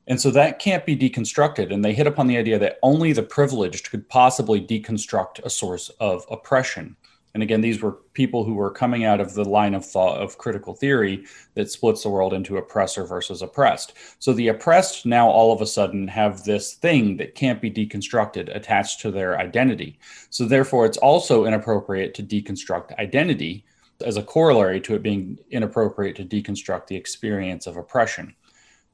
And 0.09 0.19
so 0.19 0.31
that 0.31 0.59
can't 0.59 0.85
be 0.87 0.97
deconstructed. 0.97 1.71
And 1.71 1.85
they 1.85 1.93
hit 1.93 2.07
upon 2.07 2.25
the 2.27 2.37
idea 2.37 2.57
that 2.59 2.79
only 2.81 3.13
the 3.13 3.23
privileged 3.23 3.91
could 3.91 4.09
possibly 4.09 4.59
deconstruct 4.59 5.39
a 5.45 5.49
source 5.49 5.89
of 5.99 6.25
oppression. 6.31 6.95
And 7.35 7.43
again, 7.43 7.61
these 7.61 7.79
were 7.79 7.99
people 8.13 8.43
who 8.43 8.55
were 8.55 8.71
coming 8.71 9.05
out 9.05 9.21
of 9.21 9.35
the 9.35 9.45
line 9.45 9.75
of 9.75 9.85
thought 9.85 10.19
of 10.19 10.39
critical 10.39 10.73
theory 10.73 11.25
that 11.53 11.69
splits 11.69 12.01
the 12.01 12.09
world 12.09 12.33
into 12.33 12.57
oppressor 12.57 13.05
versus 13.05 13.43
oppressed. 13.43 13.93
So 14.17 14.33
the 14.33 14.47
oppressed 14.47 15.05
now 15.05 15.29
all 15.29 15.53
of 15.53 15.61
a 15.61 15.67
sudden 15.67 16.07
have 16.07 16.43
this 16.43 16.73
thing 16.73 17.17
that 17.17 17.35
can't 17.35 17.61
be 17.61 17.69
deconstructed 17.69 18.53
attached 18.53 18.99
to 19.01 19.11
their 19.11 19.37
identity. 19.37 19.99
So 20.31 20.45
therefore, 20.45 20.87
it's 20.87 20.97
also 20.97 21.45
inappropriate 21.45 22.15
to 22.15 22.23
deconstruct 22.23 22.97
identity 22.97 23.63
as 24.03 24.17
a 24.17 24.23
corollary 24.23 24.81
to 24.81 24.95
it 24.95 25.03
being 25.03 25.37
inappropriate 25.51 26.15
to 26.15 26.25
deconstruct 26.25 26.87
the 26.87 26.95
experience 26.95 27.67
of 27.67 27.77
oppression. 27.77 28.33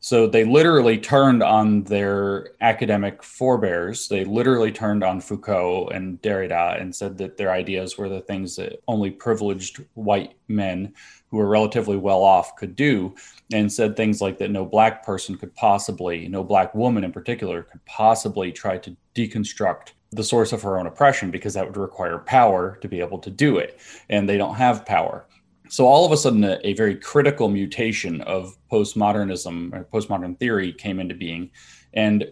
So 0.05 0.27
they 0.27 0.43
literally 0.43 0.99
turned 0.99 1.41
on 1.41 1.81
their 1.85 2.51
academic 2.61 3.23
forebears. 3.23 4.07
They 4.07 4.23
literally 4.23 4.71
turned 4.71 5.03
on 5.03 5.19
Foucault 5.19 5.87
and 5.87 6.21
Derrida 6.21 6.79
and 6.79 6.95
said 6.95 7.17
that 7.17 7.37
their 7.37 7.49
ideas 7.49 7.97
were 7.97 8.07
the 8.07 8.21
things 8.21 8.55
that 8.57 8.83
only 8.87 9.09
privileged 9.09 9.83
white 9.95 10.35
men 10.47 10.93
who 11.31 11.37
were 11.37 11.47
relatively 11.47 11.97
well 11.97 12.21
off 12.21 12.55
could 12.55 12.75
do, 12.75 13.15
and 13.51 13.73
said 13.73 13.97
things 13.97 14.21
like 14.21 14.37
that 14.37 14.51
no 14.51 14.63
black 14.63 15.03
person 15.03 15.39
could 15.39 15.55
possibly, 15.55 16.27
no 16.27 16.43
black 16.43 16.75
woman 16.75 17.03
in 17.03 17.11
particular, 17.11 17.63
could 17.63 17.83
possibly 17.85 18.51
try 18.51 18.77
to 18.77 18.95
deconstruct 19.15 19.93
the 20.11 20.23
source 20.23 20.53
of 20.53 20.61
her 20.61 20.77
own 20.77 20.85
oppression 20.85 21.31
because 21.31 21.55
that 21.55 21.65
would 21.65 21.77
require 21.77 22.19
power 22.19 22.77
to 22.79 22.87
be 22.87 22.99
able 22.99 23.17
to 23.17 23.31
do 23.31 23.57
it. 23.57 23.79
And 24.07 24.29
they 24.29 24.37
don't 24.37 24.53
have 24.53 24.85
power. 24.85 25.25
So 25.69 25.87
all 25.87 26.05
of 26.05 26.11
a 26.11 26.17
sudden, 26.17 26.43
a, 26.43 26.59
a, 26.63 26.73
very 26.73 26.95
critical 26.95 27.49
mutation 27.49 28.21
of 28.21 28.55
postmodernism 28.71 29.73
or 29.73 29.85
postmodern 29.85 30.37
theory 30.39 30.71
came 30.71 30.99
into 30.99 31.15
being, 31.15 31.49
and 31.93 32.31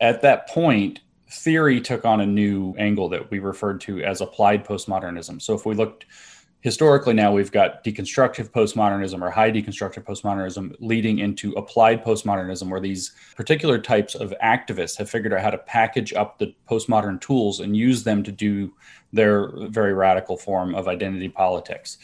at 0.00 0.22
that 0.22 0.48
point, 0.48 1.00
theory 1.30 1.80
took 1.80 2.04
on 2.04 2.20
a 2.20 2.26
new 2.26 2.74
angle 2.78 3.08
that 3.08 3.30
we 3.30 3.38
referred 3.38 3.80
to 3.82 4.02
as 4.02 4.20
applied 4.20 4.64
postmodernism. 4.64 5.40
So 5.40 5.54
if 5.54 5.64
we 5.64 5.74
looked 5.74 6.06
historically 6.60 7.14
now, 7.14 7.32
we've 7.32 7.52
got 7.52 7.82
deconstructive 7.84 8.50
postmodernism 8.50 9.22
or 9.22 9.30
high 9.30 9.50
deconstructive 9.50 10.04
postmodernism 10.04 10.74
leading 10.80 11.20
into 11.20 11.52
applied 11.52 12.04
postmodernism, 12.04 12.68
where 12.68 12.80
these 12.80 13.12
particular 13.36 13.78
types 13.78 14.14
of 14.14 14.34
activists 14.42 14.96
have 14.98 15.08
figured 15.08 15.32
out 15.32 15.40
how 15.40 15.50
to 15.50 15.58
package 15.58 16.12
up 16.12 16.38
the 16.38 16.54
postmodern 16.68 17.20
tools 17.20 17.60
and 17.60 17.76
use 17.76 18.04
them 18.04 18.22
to 18.22 18.32
do 18.32 18.72
their 19.12 19.50
very 19.68 19.94
radical 19.94 20.36
form 20.36 20.74
of 20.74 20.88
identity 20.88 21.28
politics 21.28 21.98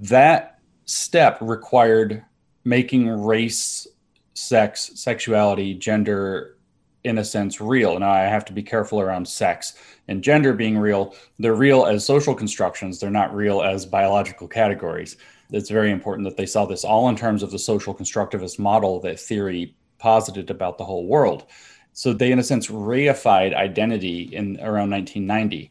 that 0.00 0.58
step 0.84 1.38
required 1.40 2.24
making 2.64 3.08
race, 3.08 3.86
sex, 4.34 4.90
sexuality, 4.94 5.74
gender, 5.74 6.56
in 7.04 7.18
a 7.18 7.24
sense, 7.24 7.60
real. 7.60 7.94
And 7.94 8.04
I 8.04 8.20
have 8.24 8.44
to 8.46 8.52
be 8.52 8.62
careful 8.62 9.00
around 9.00 9.26
sex 9.26 9.74
and 10.08 10.22
gender 10.22 10.52
being 10.52 10.78
real. 10.78 11.14
They're 11.38 11.54
real 11.54 11.86
as 11.86 12.04
social 12.04 12.34
constructions, 12.34 12.98
they're 12.98 13.10
not 13.10 13.34
real 13.34 13.62
as 13.62 13.86
biological 13.86 14.48
categories. 14.48 15.16
It's 15.52 15.70
very 15.70 15.90
important 15.90 16.28
that 16.28 16.36
they 16.36 16.46
saw 16.46 16.66
this 16.66 16.84
all 16.84 17.08
in 17.08 17.16
terms 17.16 17.42
of 17.42 17.50
the 17.50 17.58
social 17.58 17.94
constructivist 17.94 18.58
model 18.58 19.00
that 19.00 19.18
theory 19.18 19.74
posited 19.98 20.50
about 20.50 20.78
the 20.78 20.84
whole 20.84 21.06
world. 21.06 21.46
So 21.92 22.12
they, 22.12 22.30
in 22.30 22.38
a 22.38 22.44
sense, 22.44 22.68
reified 22.68 23.54
identity 23.54 24.22
in 24.32 24.58
around 24.60 24.90
1990. 24.90 25.70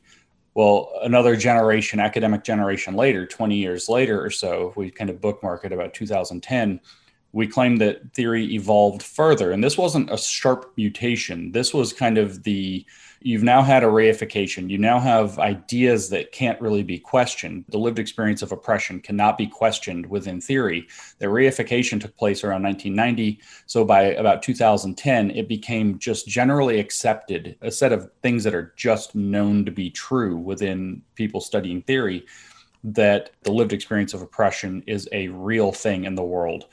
Well, 0.56 0.92
another 1.04 1.36
generation, 1.36 2.00
academic 2.00 2.44
generation 2.44 2.96
later, 2.96 3.26
20 3.26 3.56
years 3.56 3.88
later 3.88 4.24
or 4.24 4.30
so, 4.30 4.70
if 4.70 4.76
we 4.76 4.92
kind 4.92 5.10
of 5.10 5.22
bookmark 5.22 5.64
it 5.66 5.72
about 5.72 5.94
2010, 5.94 6.80
we 7.32 7.48
claim 7.48 7.78
that 7.78 8.14
theory 8.14 8.54
evolved 8.56 9.04
further. 9.04 9.52
And 9.52 9.64
this 9.64 9.78
wasn't 9.78 10.12
a 10.12 10.18
sharp 10.18 10.74
mutation. 10.76 11.52
This 11.52 11.74
was 11.74 11.94
kind 11.94 12.18
of 12.18 12.44
the 12.44 12.86
you've 13.22 13.44
now 13.44 13.62
had 13.62 13.84
a 13.84 13.88
reification. 13.88 14.70
You 14.70 14.78
now 14.78 15.00
have 15.00 15.40
ideas 15.40 16.10
that 16.10 16.32
can't 16.32 16.60
really 16.62 16.84
be 16.84 16.98
questioned. 16.98 17.66
The 17.70 17.78
lived 17.78 18.00
experience 18.00 18.42
of 18.42 18.52
oppression 18.52 19.00
cannot 19.00 19.38
be 19.38 19.48
questioned 19.48 20.06
within 20.06 20.40
theory. 20.40 20.88
The 21.20 21.26
reification 21.26 22.00
took 22.00 22.16
place 22.16 22.44
around 22.44 22.64
1990. 22.64 23.40
So 23.66 23.84
by 23.84 24.04
about 24.04 24.42
2010, 24.42 25.32
it 25.32 25.48
became 25.48 26.00
just 26.00 26.28
generally 26.28 26.80
accepted, 26.80 27.58
a 27.62 27.72
set 27.72 27.92
of 27.92 28.10
things 28.22 28.44
that 28.46 28.56
are 28.56 28.74
just 28.78 29.16
known 29.16 29.66
to 29.66 29.72
be 29.72 29.90
true 29.90 30.38
within 30.38 31.02
people 31.16 31.42
studying 31.42 31.82
theory, 31.82 32.26
that 32.84 33.32
the 33.44 33.52
lived 33.52 33.74
experience 33.74 34.14
of 34.14 34.22
oppression 34.22 34.82
is 34.88 35.10
a 35.12 35.28
real 35.28 35.72
thing 35.72 36.06
in 36.06 36.16
the 36.16 36.24
world. 36.24 36.66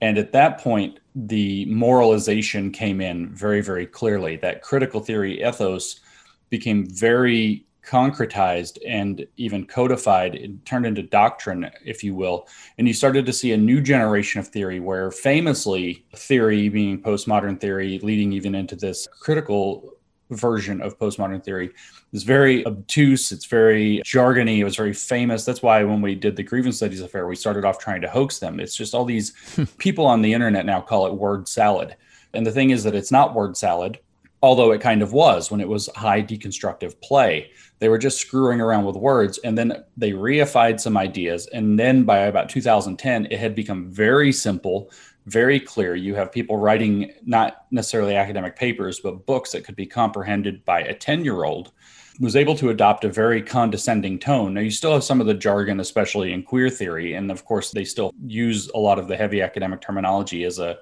And 0.00 0.16
at 0.18 0.32
that 0.32 0.58
point, 0.58 1.00
the 1.14 1.66
moralization 1.66 2.70
came 2.70 3.00
in 3.00 3.34
very, 3.34 3.60
very 3.60 3.86
clearly. 3.86 4.36
That 4.36 4.62
critical 4.62 5.00
theory 5.00 5.42
ethos 5.42 6.00
became 6.48 6.86
very 6.88 7.66
concretized 7.84 8.78
and 8.86 9.26
even 9.36 9.64
codified 9.64 10.34
it 10.34 10.64
turned 10.66 10.84
into 10.84 11.02
doctrine 11.02 11.68
if 11.84 12.04
you 12.04 12.14
will 12.14 12.46
and 12.76 12.86
you 12.86 12.92
started 12.92 13.24
to 13.24 13.32
see 13.32 13.52
a 13.52 13.56
new 13.56 13.80
generation 13.80 14.38
of 14.38 14.46
theory 14.46 14.78
where 14.78 15.10
famously 15.10 16.04
theory 16.14 16.68
being 16.68 17.02
postmodern 17.02 17.58
theory 17.58 17.98
leading 18.02 18.34
even 18.34 18.54
into 18.54 18.76
this 18.76 19.08
critical 19.18 19.94
version 20.30 20.80
of 20.80 20.98
postmodern 20.98 21.44
theory 21.44 21.70
is 22.12 22.22
very 22.22 22.64
obtuse. 22.66 23.32
It's 23.32 23.46
very 23.46 24.00
jargony. 24.04 24.58
It 24.58 24.64
was 24.64 24.76
very 24.76 24.92
famous. 24.92 25.44
That's 25.44 25.62
why 25.62 25.84
when 25.84 26.00
we 26.00 26.14
did 26.14 26.36
the 26.36 26.42
grievance 26.42 26.76
studies 26.76 27.00
affair, 27.00 27.26
we 27.26 27.36
started 27.36 27.64
off 27.64 27.78
trying 27.78 28.00
to 28.00 28.08
hoax 28.08 28.38
them. 28.38 28.60
It's 28.60 28.76
just 28.76 28.94
all 28.94 29.04
these 29.04 29.34
hmm. 29.54 29.64
people 29.78 30.06
on 30.06 30.22
the 30.22 30.32
internet 30.32 30.66
now 30.66 30.80
call 30.80 31.06
it 31.06 31.14
word 31.14 31.48
salad. 31.48 31.96
And 32.32 32.46
the 32.46 32.52
thing 32.52 32.70
is 32.70 32.84
that 32.84 32.94
it's 32.94 33.12
not 33.12 33.34
word 33.34 33.56
salad. 33.56 33.98
although 34.42 34.72
it 34.72 34.80
kind 34.80 35.02
of 35.02 35.12
was 35.12 35.50
when 35.50 35.60
it 35.60 35.68
was 35.68 35.90
high 35.96 36.22
deconstructive 36.22 36.98
play. 37.02 37.50
They 37.78 37.88
were 37.88 37.98
just 37.98 38.18
screwing 38.18 38.60
around 38.60 38.84
with 38.86 38.96
words 38.96 39.38
and 39.38 39.56
then 39.56 39.84
they 39.96 40.12
reified 40.12 40.80
some 40.80 40.96
ideas. 40.96 41.46
And 41.48 41.78
then 41.78 42.04
by 42.04 42.20
about 42.20 42.48
2010, 42.48 43.26
it 43.26 43.38
had 43.38 43.54
become 43.54 43.90
very 43.90 44.32
simple, 44.32 44.90
very 45.30 45.60
clear. 45.60 45.94
You 45.94 46.14
have 46.16 46.32
people 46.32 46.56
writing 46.56 47.12
not 47.24 47.66
necessarily 47.70 48.16
academic 48.16 48.56
papers, 48.56 49.00
but 49.00 49.26
books 49.26 49.52
that 49.52 49.64
could 49.64 49.76
be 49.76 49.86
comprehended 49.86 50.64
by 50.64 50.80
a 50.80 50.94
10 50.94 51.24
year 51.24 51.44
old. 51.44 51.72
Was 52.18 52.36
able 52.36 52.54
to 52.56 52.68
adopt 52.68 53.04
a 53.04 53.08
very 53.08 53.40
condescending 53.40 54.18
tone. 54.18 54.52
Now, 54.52 54.60
you 54.60 54.70
still 54.70 54.92
have 54.92 55.04
some 55.04 55.22
of 55.22 55.26
the 55.26 55.32
jargon, 55.32 55.80
especially 55.80 56.34
in 56.34 56.42
queer 56.42 56.68
theory. 56.68 57.14
And 57.14 57.30
of 57.30 57.46
course, 57.46 57.70
they 57.70 57.84
still 57.84 58.12
use 58.26 58.68
a 58.74 58.78
lot 58.78 58.98
of 58.98 59.08
the 59.08 59.16
heavy 59.16 59.40
academic 59.40 59.80
terminology 59.80 60.44
as 60.44 60.58
a 60.58 60.78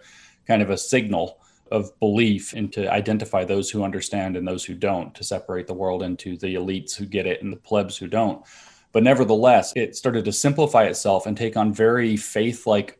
kind 0.48 0.62
of 0.62 0.70
a 0.70 0.76
signal 0.76 1.40
of 1.70 1.96
belief 2.00 2.54
and 2.54 2.72
to 2.72 2.90
identify 2.92 3.44
those 3.44 3.70
who 3.70 3.84
understand 3.84 4.36
and 4.36 4.48
those 4.48 4.64
who 4.64 4.74
don't, 4.74 5.14
to 5.14 5.22
separate 5.22 5.68
the 5.68 5.74
world 5.74 6.02
into 6.02 6.36
the 6.38 6.54
elites 6.54 6.96
who 6.96 7.06
get 7.06 7.26
it 7.26 7.40
and 7.42 7.52
the 7.52 7.56
plebs 7.56 7.96
who 7.96 8.08
don't. 8.08 8.44
But 8.90 9.02
nevertheless, 9.02 9.72
it 9.76 9.94
started 9.94 10.24
to 10.24 10.32
simplify 10.32 10.84
itself 10.84 11.26
and 11.26 11.36
take 11.36 11.56
on 11.56 11.72
very 11.72 12.16
faith 12.16 12.66
like 12.66 12.98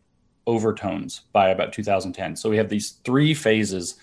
overtones 0.49 1.21
by 1.33 1.51
about 1.51 1.73
2010. 1.73 2.35
So 2.35 2.49
we 2.49 2.57
have 2.57 2.71
these 2.71 2.93
three 3.05 3.35
phases 3.35 3.97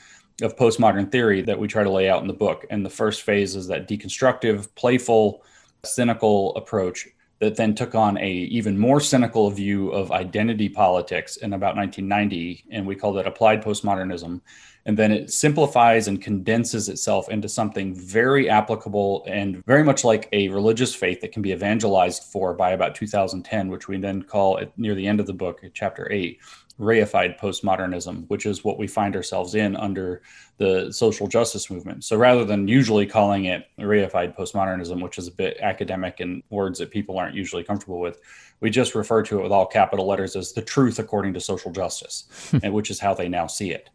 of 0.44 0.56
postmodern 0.56 1.12
theory 1.12 1.42
that 1.42 1.58
we 1.58 1.68
try 1.68 1.84
to 1.84 1.90
lay 1.90 2.08
out 2.08 2.22
in 2.22 2.28
the 2.28 2.34
book. 2.34 2.66
And 2.70 2.86
the 2.86 2.90
first 2.90 3.24
phase 3.24 3.56
is 3.56 3.68
that 3.68 3.90
deconstructive, 3.90 4.68
playful, 4.76 5.44
cynical 5.84 6.56
approach 6.56 7.08
that 7.46 7.58
then 7.58 7.76
took 7.76 7.94
on 7.94 8.18
a 8.18 8.32
even 8.32 8.76
more 8.76 9.00
cynical 9.00 9.52
view 9.52 9.92
of 9.92 10.12
identity 10.12 10.68
politics 10.68 11.38
in 11.38 11.54
about 11.54 11.76
1990 11.76 12.66
and 12.72 12.88
we 12.88 12.96
called 12.96 13.20
it 13.20 13.28
applied 13.28 13.64
postmodernism. 13.64 14.42
And 14.88 14.98
then 14.98 15.12
it 15.12 15.32
simplifies 15.32 16.08
and 16.08 16.20
condenses 16.20 16.90
itself 16.90 17.30
into 17.30 17.48
something 17.48 17.94
very 17.94 18.50
applicable 18.50 19.24
and 19.28 19.64
very 19.66 19.84
much 19.84 20.04
like 20.04 20.28
a 20.32 20.48
religious 20.50 20.96
faith 20.96 21.22
that 21.22 21.32
can 21.32 21.44
be 21.44 21.52
evangelized 21.52 22.24
for 22.24 22.56
by 22.56 22.72
about 22.72 22.96
2010 22.96 23.70
which 23.70 23.88
we 23.88 23.98
then 23.98 24.24
call 24.24 24.60
near 24.76 24.96
the 24.96 25.06
end 25.06 25.20
of 25.20 25.28
the 25.28 25.34
book 25.34 25.62
chapter 25.74 26.12
8 26.12 26.40
reified 26.80 27.40
postmodernism, 27.40 28.28
which 28.28 28.46
is 28.46 28.64
what 28.64 28.78
we 28.78 28.88
find 28.88 29.16
ourselves 29.16 29.56
in 29.56 29.76
under 29.76 30.22
the 30.58 30.92
social 30.92 31.28
justice 31.28 31.70
movement. 31.70 32.04
So 32.04 32.18
rather 32.18 32.44
than 32.44 32.68
usually 32.68 33.06
calling 33.06 33.46
it 33.46 33.68
reified 33.80 34.36
postmodernism, 34.36 35.02
which 35.02 35.18
is 35.18 35.28
a 35.28 35.32
bit 35.32 35.58
academic 35.62 36.20
and 36.20 36.44
words 36.50 36.80
that 36.80 36.92
people 36.92 37.18
aren't 37.18 37.36
usually 37.36 37.64
comfortable 37.64 38.00
with, 38.00 38.20
we 38.60 38.70
just 38.70 38.96
refer 38.96 39.24
to 39.24 39.40
it 39.40 39.44
with 39.44 39.52
all 39.52 39.66
capital 39.66 40.06
letters 40.06 40.36
as 40.36 40.54
the 40.54 40.62
truth 40.62 41.00
according 41.00 41.34
to 41.34 41.40
social 41.40 41.72
justice, 41.72 42.26
hmm. 42.52 42.58
and 42.64 42.74
which 42.74 42.90
is 42.90 43.00
how 43.00 43.14
they 43.14 43.30
now 43.30 43.48
see 43.48 43.72
it. 43.72 43.90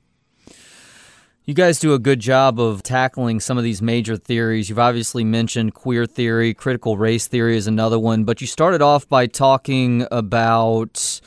You 1.44 1.54
guys 1.54 1.80
do 1.80 1.94
a 1.94 1.98
good 1.98 2.20
job 2.20 2.60
of 2.60 2.82
tackling 2.82 3.40
some 3.40 3.58
of 3.58 3.64
these 3.64 3.82
major 3.82 4.16
theories. 4.16 4.68
You've 4.68 4.78
obviously 4.78 5.24
mentioned 5.24 5.74
queer 5.74 6.06
theory, 6.06 6.54
critical 6.54 6.96
race 6.96 7.26
theory 7.26 7.56
is 7.56 7.66
another 7.66 7.98
one, 7.98 8.24
but 8.24 8.40
you 8.40 8.46
started 8.46 8.82
off 8.82 9.08
by 9.08 9.26
talking 9.26 10.06
about 10.12 11.20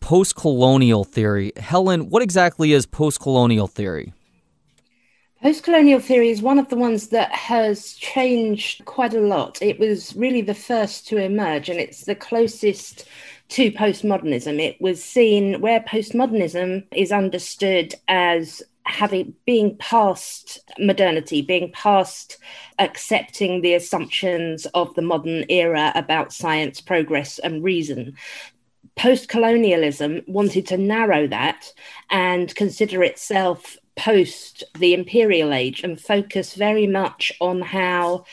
post 0.00 0.36
colonial 0.36 1.04
theory. 1.04 1.52
Helen, 1.56 2.10
what 2.10 2.22
exactly 2.22 2.72
is 2.72 2.86
post 2.86 3.20
colonial 3.20 3.66
theory? 3.66 4.12
Post 5.40 5.62
colonial 5.62 6.00
theory 6.00 6.30
is 6.30 6.42
one 6.42 6.58
of 6.58 6.68
the 6.68 6.76
ones 6.76 7.08
that 7.08 7.30
has 7.30 7.94
changed 7.94 8.84
quite 8.86 9.14
a 9.14 9.20
lot. 9.20 9.62
It 9.62 9.78
was 9.78 10.16
really 10.16 10.40
the 10.40 10.54
first 10.54 11.06
to 11.08 11.16
emerge, 11.16 11.68
and 11.68 11.78
it's 11.78 12.04
the 12.04 12.16
closest 12.16 13.04
to 13.50 13.70
postmodernism. 13.70 14.58
It 14.58 14.80
was 14.80 15.02
seen 15.02 15.60
where 15.60 15.78
postmodernism 15.80 16.86
is 16.92 17.12
understood 17.12 17.94
as 18.08 18.62
having 18.82 19.34
being 19.46 19.76
past 19.76 20.58
modernity, 20.78 21.42
being 21.42 21.70
past 21.70 22.38
accepting 22.80 23.60
the 23.60 23.74
assumptions 23.74 24.66
of 24.74 24.92
the 24.94 25.02
modern 25.02 25.44
era 25.48 25.92
about 25.94 26.32
science, 26.32 26.80
progress, 26.80 27.38
and 27.38 27.62
reason 27.62 28.16
post 28.98 29.28
colonialism 29.28 30.22
wanted 30.26 30.66
to 30.66 30.76
narrow 30.76 31.26
that 31.28 31.72
and 32.10 32.54
consider 32.54 33.02
itself 33.02 33.76
post 33.96 34.64
the 34.78 34.92
imperial 34.94 35.52
age 35.52 35.82
and 35.82 36.00
focus 36.00 36.54
very 36.54 36.86
much 36.86 37.32
on 37.40 37.60
how 37.60 38.24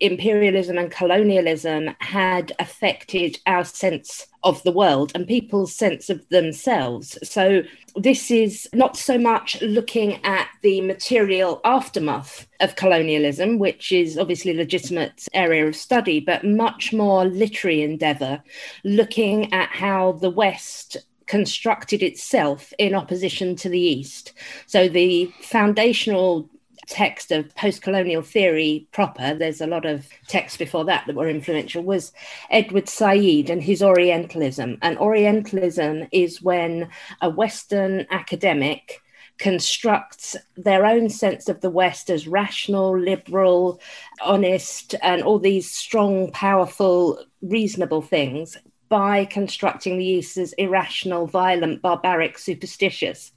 imperialism 0.00 0.78
and 0.78 0.90
colonialism 0.90 1.90
had 2.00 2.52
affected 2.58 3.38
our 3.46 3.64
sense 3.64 4.26
of 4.42 4.62
the 4.62 4.72
world 4.72 5.12
and 5.14 5.26
people's 5.26 5.74
sense 5.74 6.08
of 6.08 6.26
themselves. 6.30 7.18
So, 7.22 7.62
this 7.96 8.30
is 8.30 8.68
not 8.72 8.96
so 8.96 9.18
much 9.18 9.60
looking 9.60 10.24
at 10.24 10.48
the 10.62 10.80
material 10.80 11.60
aftermath 11.64 12.46
of 12.60 12.76
colonialism, 12.76 13.58
which 13.58 13.92
is 13.92 14.16
obviously 14.16 14.52
a 14.52 14.56
legitimate 14.56 15.26
area 15.34 15.66
of 15.66 15.76
study, 15.76 16.20
but 16.20 16.44
much 16.44 16.92
more 16.92 17.24
literary 17.24 17.82
endeavor, 17.82 18.42
looking 18.84 19.52
at 19.52 19.68
how 19.70 20.12
the 20.12 20.30
West 20.30 20.96
constructed 21.26 22.02
itself 22.02 22.72
in 22.78 22.94
opposition 22.94 23.54
to 23.56 23.68
the 23.68 23.80
East. 23.80 24.32
So, 24.66 24.88
the 24.88 25.26
foundational 25.42 26.48
text 26.90 27.30
of 27.30 27.54
post 27.54 27.82
colonial 27.82 28.20
theory 28.20 28.86
proper, 28.92 29.32
there's 29.34 29.60
a 29.60 29.66
lot 29.66 29.86
of 29.86 30.08
texts 30.26 30.58
before 30.58 30.84
that 30.84 31.06
that 31.06 31.16
were 31.16 31.30
influential, 31.30 31.82
was 31.82 32.12
Edward 32.50 32.88
Said 32.88 33.48
and 33.48 33.62
his 33.62 33.82
Orientalism. 33.82 34.76
And 34.82 34.98
Orientalism 34.98 36.08
is 36.12 36.42
when 36.42 36.90
a 37.22 37.30
Western 37.30 38.06
academic 38.10 39.00
constructs 39.38 40.36
their 40.56 40.84
own 40.84 41.08
sense 41.08 41.48
of 41.48 41.60
the 41.62 41.70
West 41.70 42.10
as 42.10 42.28
rational, 42.28 42.98
liberal, 42.98 43.80
honest, 44.22 44.94
and 45.00 45.22
all 45.22 45.38
these 45.38 45.70
strong, 45.70 46.30
powerful, 46.32 47.24
reasonable 47.40 48.02
things 48.02 48.58
by 48.90 49.24
constructing 49.24 49.96
the 49.96 50.04
East 50.04 50.36
as 50.36 50.52
irrational, 50.54 51.26
violent, 51.26 51.80
barbaric, 51.80 52.36
superstitious. 52.36 53.30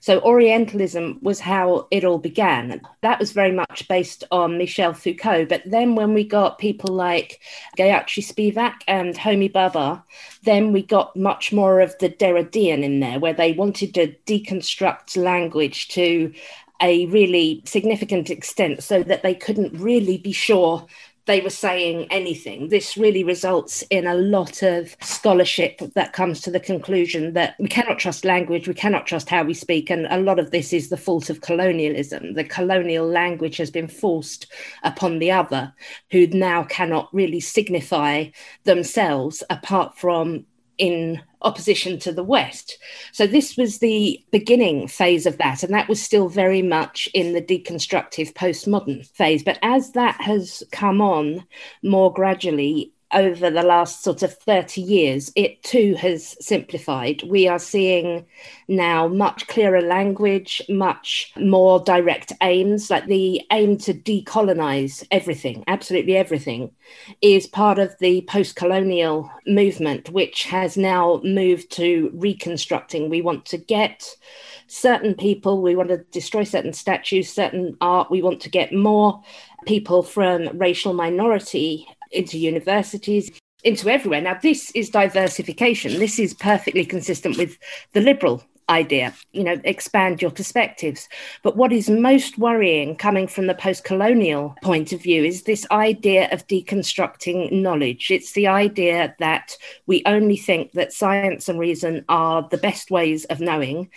So 0.00 0.20
Orientalism 0.20 1.18
was 1.22 1.40
how 1.40 1.88
it 1.90 2.04
all 2.04 2.18
began. 2.18 2.82
That 3.00 3.18
was 3.18 3.32
very 3.32 3.50
much 3.50 3.88
based 3.88 4.24
on 4.30 4.58
Michel 4.58 4.92
Foucault. 4.92 5.46
But 5.46 5.62
then 5.64 5.94
when 5.94 6.12
we 6.12 6.22
got 6.22 6.58
people 6.58 6.94
like 6.94 7.40
Gayatri 7.78 8.22
Spivak 8.22 8.82
and 8.86 9.16
Homi 9.16 9.50
Bhabha, 9.50 10.02
then 10.42 10.70
we 10.70 10.82
got 10.82 11.16
much 11.16 11.50
more 11.50 11.80
of 11.80 11.96
the 11.98 12.10
Derridean 12.10 12.82
in 12.82 13.00
there, 13.00 13.18
where 13.18 13.34
they 13.34 13.52
wanted 13.52 13.94
to 13.94 14.14
deconstruct 14.26 15.16
language 15.16 15.88
to 15.88 16.32
a 16.82 17.06
really 17.06 17.62
significant 17.64 18.30
extent 18.30 18.82
so 18.82 19.02
that 19.02 19.22
they 19.22 19.34
couldn't 19.34 19.78
really 19.78 20.18
be 20.18 20.32
sure 20.32 20.86
they 21.30 21.40
were 21.40 21.48
saying 21.48 22.08
anything. 22.10 22.70
This 22.70 22.96
really 22.96 23.22
results 23.22 23.82
in 23.82 24.04
a 24.04 24.16
lot 24.16 24.64
of 24.64 24.96
scholarship 25.00 25.78
that 25.94 26.12
comes 26.12 26.40
to 26.40 26.50
the 26.50 26.58
conclusion 26.58 27.34
that 27.34 27.54
we 27.60 27.68
cannot 27.68 28.00
trust 28.00 28.24
language, 28.24 28.66
we 28.66 28.74
cannot 28.74 29.06
trust 29.06 29.28
how 29.28 29.44
we 29.44 29.54
speak. 29.54 29.90
And 29.90 30.08
a 30.10 30.20
lot 30.20 30.40
of 30.40 30.50
this 30.50 30.72
is 30.72 30.88
the 30.88 30.96
fault 30.96 31.30
of 31.30 31.40
colonialism. 31.40 32.34
The 32.34 32.42
colonial 32.42 33.06
language 33.06 33.58
has 33.58 33.70
been 33.70 33.86
forced 33.86 34.48
upon 34.82 35.20
the 35.20 35.30
other, 35.30 35.72
who 36.10 36.26
now 36.26 36.64
cannot 36.64 37.08
really 37.14 37.38
signify 37.38 38.30
themselves 38.64 39.44
apart 39.50 39.96
from 39.96 40.46
in 40.78 41.20
opposition 41.42 41.98
to 41.98 42.12
the 42.12 42.22
West. 42.22 42.78
So 43.12 43.26
this 43.26 43.56
was 43.56 43.78
the 43.78 44.22
beginning 44.30 44.88
phase 44.88 45.26
of 45.26 45.38
that, 45.38 45.62
and 45.62 45.72
that 45.72 45.88
was 45.88 46.02
still 46.02 46.28
very 46.28 46.62
much 46.62 47.08
in 47.14 47.32
the 47.32 47.42
deconstructive 47.42 48.32
postmodern 48.34 49.06
phase. 49.06 49.42
But 49.42 49.58
as 49.62 49.92
that 49.92 50.20
has 50.20 50.62
come 50.72 51.00
on 51.00 51.44
more 51.82 52.12
gradually, 52.12 52.92
over 53.12 53.50
the 53.50 53.62
last 53.62 54.02
sort 54.04 54.22
of 54.22 54.34
30 54.34 54.80
years, 54.80 55.32
it 55.34 55.62
too 55.62 55.94
has 55.94 56.36
simplified. 56.44 57.22
We 57.24 57.48
are 57.48 57.58
seeing 57.58 58.26
now 58.68 59.08
much 59.08 59.46
clearer 59.48 59.82
language, 59.82 60.62
much 60.68 61.32
more 61.36 61.80
direct 61.80 62.32
aims. 62.40 62.90
Like 62.90 63.06
the 63.06 63.42
aim 63.50 63.78
to 63.78 63.94
decolonize 63.94 65.06
everything, 65.10 65.64
absolutely 65.66 66.16
everything, 66.16 66.70
is 67.20 67.46
part 67.46 67.78
of 67.78 67.96
the 67.98 68.22
post 68.22 68.56
colonial 68.56 69.30
movement, 69.46 70.10
which 70.10 70.44
has 70.44 70.76
now 70.76 71.20
moved 71.24 71.70
to 71.72 72.10
reconstructing. 72.14 73.10
We 73.10 73.22
want 73.22 73.44
to 73.46 73.58
get 73.58 74.08
certain 74.68 75.14
people, 75.14 75.62
we 75.62 75.74
want 75.74 75.88
to 75.88 75.98
destroy 76.12 76.44
certain 76.44 76.72
statues, 76.72 77.32
certain 77.32 77.76
art, 77.80 78.08
we 78.08 78.22
want 78.22 78.40
to 78.42 78.48
get 78.48 78.72
more 78.72 79.20
people 79.66 80.02
from 80.02 80.56
racial 80.56 80.92
minority 80.92 81.88
into 82.10 82.38
universities, 82.38 83.30
into 83.64 83.88
everywhere. 83.88 84.20
Now, 84.20 84.38
this 84.40 84.70
is 84.72 84.90
diversification. 84.90 85.98
This 85.98 86.18
is 86.18 86.34
perfectly 86.34 86.84
consistent 86.84 87.36
with 87.36 87.58
the 87.92 88.00
liberal 88.00 88.42
idea, 88.70 89.12
you 89.32 89.42
know, 89.42 89.60
expand 89.64 90.22
your 90.22 90.30
perspectives. 90.30 91.08
But 91.42 91.56
what 91.56 91.72
is 91.72 91.90
most 91.90 92.38
worrying 92.38 92.96
coming 92.96 93.26
from 93.26 93.48
the 93.48 93.54
post 93.54 93.84
colonial 93.84 94.54
point 94.62 94.92
of 94.92 95.02
view 95.02 95.24
is 95.24 95.42
this 95.42 95.66
idea 95.70 96.28
of 96.30 96.46
deconstructing 96.46 97.50
knowledge. 97.50 98.10
It's 98.10 98.32
the 98.32 98.46
idea 98.46 99.14
that 99.18 99.56
we 99.86 100.02
only 100.06 100.36
think 100.36 100.72
that 100.72 100.92
science 100.92 101.48
and 101.48 101.58
reason 101.58 102.04
are 102.08 102.48
the 102.48 102.58
best 102.58 102.90
ways 102.90 103.24
of 103.26 103.40
knowing 103.40 103.90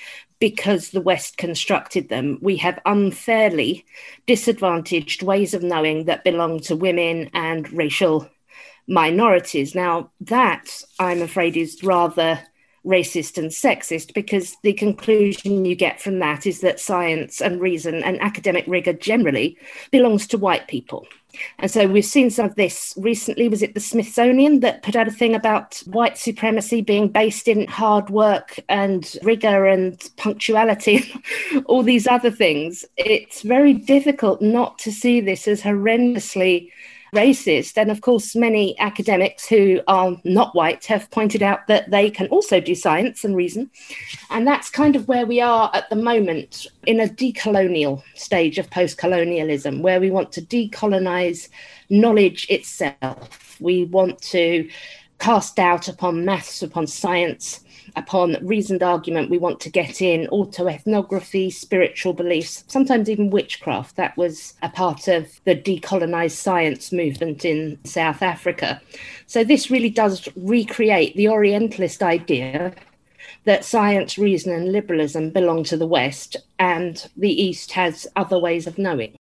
because 0.44 0.90
the 0.90 1.00
West 1.00 1.38
constructed 1.38 2.10
them. 2.10 2.38
We 2.42 2.58
have 2.58 2.78
unfairly 2.86 3.86
disadvantaged 4.26 5.24
ways 5.24 5.54
of 5.54 5.64
knowing 5.64 6.04
that 6.04 6.26
belong 6.26 6.60
to 6.64 6.76
women 6.76 7.30
and 7.34 7.72
racial 7.72 8.30
minorities. 8.86 9.74
Now, 9.74 10.12
that 10.20 10.84
I'm 11.00 11.22
afraid 11.22 11.56
is 11.56 11.82
rather 11.82 12.42
racist 12.86 13.38
and 13.38 13.52
sexist 13.52 14.14
because 14.14 14.58
the 14.64 14.74
conclusion 14.74 15.64
you 15.64 15.76
get 15.76 16.02
from 16.02 16.20
that 16.20 16.46
is 16.46 16.60
that 16.60 16.82
science 16.82 17.40
and 17.40 17.62
reason 17.62 18.04
and 18.04 18.22
academic 18.22 18.66
rigor 18.68 18.92
generally 18.92 19.58
belongs 19.92 20.28
to 20.28 20.38
white 20.38 20.68
people. 20.68 21.08
And 21.60 21.70
so 21.70 21.88
we've 21.88 22.06
seen 22.06 22.30
some 22.30 22.46
of 22.46 22.56
this 22.56 22.94
recently. 22.98 23.50
Was 23.50 23.62
it 23.62 23.74
the 23.74 23.80
Smithsonian 23.80 24.60
that 24.62 24.84
put 24.84 24.96
out 24.96 25.08
a 25.08 25.12
thing 25.12 25.36
about 25.36 25.82
white 25.86 26.18
supremacy 26.18 26.82
being 26.82 27.08
based 27.08 27.48
in 27.48 27.68
hard 27.68 28.10
work 28.10 28.60
and 28.70 29.16
rigor 29.24 29.66
and 29.66 30.00
punctuality, 30.18 31.04
all 31.66 31.84
these 31.84 32.08
other 32.08 32.32
things? 32.32 32.86
It's 32.98 33.42
very 33.42 33.74
difficult 33.74 34.42
not 34.42 34.80
to 34.80 34.92
see 34.92 35.22
this 35.22 35.48
as 35.48 35.62
horrendously 35.62 36.72
racist. 37.14 37.78
And 37.78 37.90
of 37.90 38.02
course, 38.02 38.36
many 38.36 38.78
academics 38.80 39.48
who 39.48 39.82
are 39.88 40.20
not 40.24 40.56
white 40.56 40.86
have 40.86 41.10
pointed 41.12 41.42
out 41.42 41.68
that 41.68 41.92
they 41.92 42.10
can 42.10 42.28
also 42.28 42.60
do 42.60 42.76
science 42.76 43.24
and 43.24 43.36
reason. 43.36 43.70
And 44.30 44.46
that's 44.46 44.70
kind 44.70 44.96
of 44.96 45.08
where 45.08 45.26
we 45.26 45.40
are 45.40 45.72
at 45.74 45.90
the 45.90 45.96
moment 45.96 46.68
in 46.86 47.00
a 47.00 47.08
decolonial 47.08 48.04
stage 48.16 48.58
of 48.58 48.70
post 48.70 48.98
colonialism, 48.98 49.82
where 49.82 50.00
we 50.00 50.12
want 50.12 50.32
to 50.34 50.42
decolonize 50.42 51.50
knowledge 51.90 52.48
itself. 52.50 53.58
We 53.62 53.86
want 53.86 54.22
to 54.24 54.70
cast 55.20 55.56
doubt 55.56 55.88
upon 55.88 56.26
maths, 56.26 56.62
upon 56.62 56.88
science 56.88 57.63
upon 57.96 58.38
reasoned 58.42 58.84
argument, 58.84 59.30
we 59.30 59.38
want 59.38 59.60
to 59.62 59.70
get 59.70 60.02
in 60.02 60.28
autoethnography, 60.28 61.52
spiritual 61.52 62.14
beliefs, 62.14 62.64
sometimes 62.68 63.10
even 63.10 63.30
witchcraft. 63.30 63.96
That 63.96 64.16
was 64.18 64.54
a 64.62 64.70
part 64.70 65.08
of 65.08 65.40
the 65.46 65.56
decolonized 65.56 66.32
science 66.32 66.92
movement 66.92 67.46
in 67.46 67.78
South 67.84 68.22
Africa. 68.22 68.82
So 69.28 69.44
this 69.44 69.72
really 69.72 69.90
does 69.90 70.28
recreate 70.36 71.16
the 71.16 71.30
Orientalist 71.30 72.04
idea 72.04 72.74
that 73.46 73.66
science, 73.66 74.18
reason, 74.18 74.54
and 74.54 74.72
liberalism 74.72 75.30
belong 75.30 75.64
to 75.66 75.78
the 75.78 75.88
West, 75.88 76.38
and 76.60 77.10
the 77.18 77.32
East 77.32 77.74
has 77.74 78.08
other 78.16 78.40
ways 78.40 78.68
of 78.68 78.78
knowing. 78.78 79.16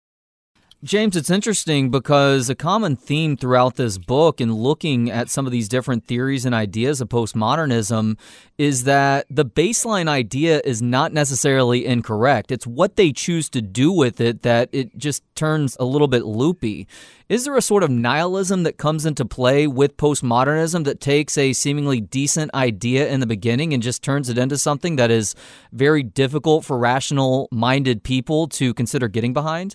James, 0.85 1.17
it's 1.17 1.29
interesting 1.29 1.91
because 1.91 2.49
a 2.49 2.55
common 2.55 2.95
theme 2.95 3.37
throughout 3.37 3.75
this 3.75 3.99
book 3.99 4.41
and 4.41 4.55
looking 4.55 5.11
at 5.11 5.29
some 5.29 5.45
of 5.45 5.51
these 5.51 5.69
different 5.69 6.05
theories 6.05 6.45
and 6.45 6.55
ideas 6.55 7.01
of 7.01 7.09
postmodernism 7.09 8.17
is 8.59 8.85
that 8.85 9.27
the 9.29 9.45
baseline 9.45 10.07
idea 10.07 10.61
is 10.65 10.81
not 10.81 11.13
necessarily 11.13 11.85
incorrect. 11.85 12.53
It's 12.53 12.65
what 12.65 12.95
they 12.95 13.11
choose 13.11 13.49
to 13.51 13.61
do 13.61 13.91
with 13.91 14.21
it 14.21 14.43
that 14.43 14.69
it 14.71 14.97
just 14.97 15.25
turns 15.35 15.77
a 15.81 15.85
little 15.85 16.07
bit 16.07 16.25
loopy. 16.25 16.87
Is 17.29 17.45
there 17.45 17.57
a 17.57 17.61
sort 17.63 17.83
of 17.83 17.91
nihilism 17.91 18.63
that 18.63 18.79
comes 18.79 19.05
into 19.05 19.25
play 19.25 19.67
with 19.67 19.97
postmodernism 19.97 20.85
that 20.85 21.01
takes 21.01 21.37
a 21.37 21.55
seemingly 21.55 22.01
decent 22.01 22.55
idea 22.55 23.09
in 23.09 23.19
the 23.19 23.27
beginning 23.27 23.75
and 23.75 23.83
just 23.83 24.05
turns 24.05 24.29
it 24.29 24.39
into 24.39 24.57
something 24.57 24.95
that 24.95 25.11
is 25.11 25.35
very 25.73 26.05
difficult 26.05 26.65
for 26.65 26.79
rational 26.79 27.49
minded 27.51 28.05
people 28.05 28.47
to 28.47 28.73
consider 28.75 29.09
getting 29.09 29.33
behind? 29.33 29.75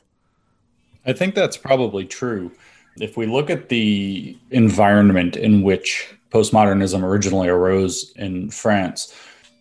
I 1.06 1.14
think 1.14 1.36
that's 1.36 1.58
probably 1.58 2.06
true. 2.06 2.52
If 3.00 3.18
we 3.18 3.26
look 3.26 3.50
at 3.50 3.70
the 3.70 4.38
environment 4.52 5.36
in 5.36 5.64
which 5.64 6.14
postmodernism 6.32 7.04
originally 7.04 7.50
arose 7.50 8.14
in 8.16 8.50
France, 8.50 9.14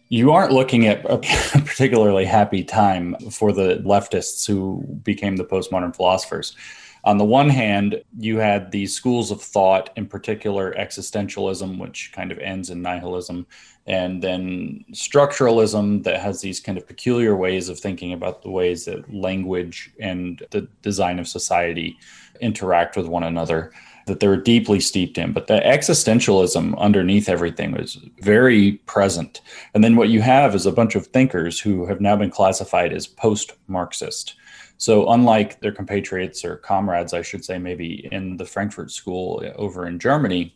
you 0.08 0.30
aren't 0.32 0.52
looking 0.52 0.86
at 0.86 1.04
a 1.10 1.18
particularly 1.64 2.26
happy 2.26 2.62
time 2.62 3.16
for 3.30 3.52
the 3.52 3.82
leftists 3.84 4.46
who 4.46 4.82
became 5.02 5.36
the 5.36 5.44
postmodern 5.44 5.96
philosophers. 5.96 6.54
On 7.04 7.18
the 7.18 7.24
one 7.24 7.48
hand, 7.48 8.02
you 8.18 8.38
had 8.38 8.70
these 8.70 8.94
schools 8.94 9.30
of 9.30 9.42
thought, 9.42 9.90
in 9.96 10.06
particular 10.06 10.72
existentialism, 10.74 11.78
which 11.78 12.12
kind 12.14 12.30
of 12.30 12.38
ends 12.38 12.70
in 12.70 12.80
nihilism, 12.80 13.46
and 13.86 14.22
then 14.22 14.84
structuralism 14.92 16.04
that 16.04 16.20
has 16.20 16.40
these 16.40 16.60
kind 16.60 16.78
of 16.78 16.86
peculiar 16.86 17.34
ways 17.34 17.68
of 17.68 17.80
thinking 17.80 18.12
about 18.12 18.42
the 18.42 18.50
ways 18.50 18.84
that 18.84 19.12
language 19.12 19.90
and 19.98 20.46
the 20.50 20.68
design 20.82 21.18
of 21.18 21.26
society 21.26 21.98
interact 22.40 22.96
with 22.96 23.06
one 23.06 23.24
another 23.24 23.72
that 24.06 24.20
they're 24.20 24.36
deeply 24.36 24.80
steeped 24.80 25.18
in. 25.18 25.32
But 25.32 25.48
the 25.48 25.60
existentialism 25.60 26.78
underneath 26.78 27.28
everything 27.28 27.72
was 27.72 27.98
very 28.20 28.72
present. 28.86 29.40
And 29.74 29.82
then 29.82 29.96
what 29.96 30.08
you 30.08 30.20
have 30.22 30.54
is 30.54 30.66
a 30.66 30.72
bunch 30.72 30.94
of 30.94 31.08
thinkers 31.08 31.60
who 31.60 31.86
have 31.86 32.00
now 32.00 32.16
been 32.16 32.30
classified 32.30 32.92
as 32.92 33.06
post-marxist 33.06 34.34
so 34.82 35.10
unlike 35.10 35.60
their 35.60 35.72
compatriots 35.72 36.44
or 36.44 36.56
comrades 36.56 37.12
i 37.12 37.22
should 37.22 37.44
say 37.44 37.58
maybe 37.58 38.08
in 38.10 38.36
the 38.36 38.44
frankfurt 38.44 38.90
school 38.90 39.42
uh, 39.44 39.52
over 39.56 39.86
in 39.86 39.98
germany 39.98 40.54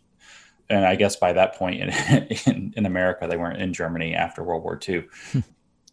and 0.68 0.84
I 0.84 0.96
guess 0.96 1.16
by 1.16 1.32
that 1.32 1.54
point 1.54 1.80
in, 1.80 1.90
in, 2.46 2.74
in 2.76 2.86
America, 2.86 3.26
they 3.26 3.36
weren't 3.36 3.60
in 3.60 3.72
Germany 3.72 4.14
after 4.14 4.42
World 4.42 4.64
War 4.64 4.78
II. 4.86 5.04
Hmm. 5.32 5.40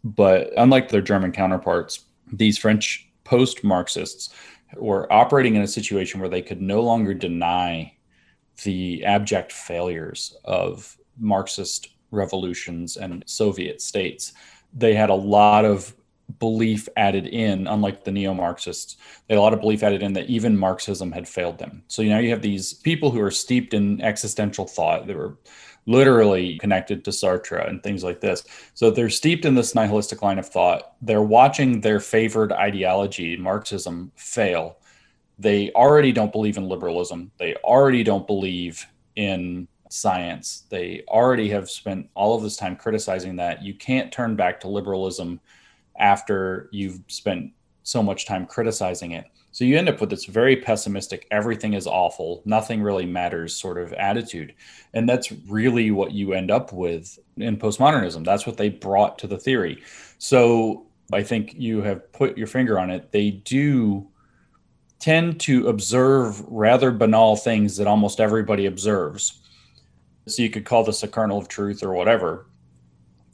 but 0.02 0.50
unlike 0.56 0.88
their 0.88 1.00
German 1.00 1.32
counterparts, 1.32 2.06
these 2.32 2.58
French 2.58 3.08
post 3.24 3.64
Marxists 3.64 4.30
were 4.76 5.10
operating 5.12 5.54
in 5.54 5.62
a 5.62 5.68
situation 5.68 6.20
where 6.20 6.28
they 6.28 6.42
could 6.42 6.60
no 6.60 6.82
longer 6.82 7.14
deny 7.14 7.92
the 8.64 9.04
abject 9.04 9.52
failures 9.52 10.36
of 10.44 10.96
Marxist 11.18 11.88
revolutions 12.10 12.96
and 12.96 13.22
Soviet 13.26 13.80
states. 13.80 14.32
They 14.72 14.94
had 14.94 15.10
a 15.10 15.14
lot 15.14 15.64
of 15.64 15.94
belief 16.38 16.88
added 16.96 17.26
in, 17.26 17.66
unlike 17.66 18.04
the 18.04 18.12
neo 18.12 18.34
Marxists. 18.34 18.96
They 19.26 19.34
had 19.34 19.38
a 19.38 19.42
lot 19.42 19.54
of 19.54 19.60
belief 19.60 19.82
added 19.82 20.02
in 20.02 20.12
that 20.14 20.28
even 20.28 20.56
Marxism 20.56 21.12
had 21.12 21.28
failed 21.28 21.58
them. 21.58 21.82
So 21.88 22.02
now 22.02 22.18
you 22.18 22.30
have 22.30 22.42
these 22.42 22.72
people 22.72 23.10
who 23.10 23.20
are 23.20 23.30
steeped 23.30 23.74
in 23.74 24.00
existential 24.00 24.66
thought. 24.66 25.06
They 25.06 25.14
were 25.14 25.36
literally 25.86 26.58
connected 26.58 27.04
to 27.04 27.10
Sartre 27.10 27.68
and 27.68 27.82
things 27.82 28.02
like 28.02 28.20
this. 28.20 28.44
So 28.72 28.90
they're 28.90 29.10
steeped 29.10 29.44
in 29.44 29.54
this 29.54 29.74
nihilistic 29.74 30.22
line 30.22 30.38
of 30.38 30.48
thought. 30.48 30.94
They're 31.02 31.22
watching 31.22 31.80
their 31.80 32.00
favored 32.00 32.52
ideology, 32.52 33.36
Marxism, 33.36 34.10
fail. 34.16 34.78
They 35.38 35.70
already 35.72 36.12
don't 36.12 36.32
believe 36.32 36.56
in 36.56 36.68
liberalism. 36.68 37.32
They 37.38 37.54
already 37.56 38.02
don't 38.02 38.26
believe 38.26 38.86
in 39.16 39.68
science. 39.90 40.64
They 40.70 41.04
already 41.08 41.50
have 41.50 41.70
spent 41.70 42.08
all 42.14 42.36
of 42.36 42.42
this 42.42 42.56
time 42.56 42.76
criticizing 42.76 43.36
that. 43.36 43.62
You 43.62 43.74
can't 43.74 44.12
turn 44.12 44.36
back 44.36 44.60
to 44.60 44.68
liberalism 44.68 45.40
after 45.98 46.68
you've 46.72 47.00
spent 47.08 47.52
so 47.82 48.02
much 48.02 48.26
time 48.26 48.46
criticizing 48.46 49.12
it. 49.12 49.26
So 49.52 49.64
you 49.64 49.78
end 49.78 49.88
up 49.88 50.00
with 50.00 50.10
this 50.10 50.24
very 50.24 50.56
pessimistic, 50.56 51.28
everything 51.30 51.74
is 51.74 51.86
awful, 51.86 52.42
nothing 52.44 52.82
really 52.82 53.06
matters 53.06 53.54
sort 53.54 53.78
of 53.78 53.92
attitude. 53.92 54.52
And 54.94 55.08
that's 55.08 55.30
really 55.46 55.92
what 55.92 56.10
you 56.10 56.32
end 56.32 56.50
up 56.50 56.72
with 56.72 57.16
in 57.36 57.56
postmodernism. 57.56 58.24
That's 58.24 58.46
what 58.46 58.56
they 58.56 58.68
brought 58.68 59.16
to 59.20 59.28
the 59.28 59.38
theory. 59.38 59.80
So 60.18 60.86
I 61.12 61.22
think 61.22 61.54
you 61.56 61.82
have 61.82 62.12
put 62.12 62.36
your 62.36 62.48
finger 62.48 62.80
on 62.80 62.90
it. 62.90 63.12
They 63.12 63.30
do 63.30 64.08
tend 64.98 65.38
to 65.40 65.68
observe 65.68 66.40
rather 66.48 66.90
banal 66.90 67.36
things 67.36 67.76
that 67.76 67.86
almost 67.86 68.18
everybody 68.18 68.66
observes. 68.66 69.40
So 70.26 70.42
you 70.42 70.50
could 70.50 70.64
call 70.64 70.82
this 70.82 71.04
a 71.04 71.08
kernel 71.08 71.38
of 71.38 71.46
truth 71.46 71.84
or 71.84 71.92
whatever 71.92 72.46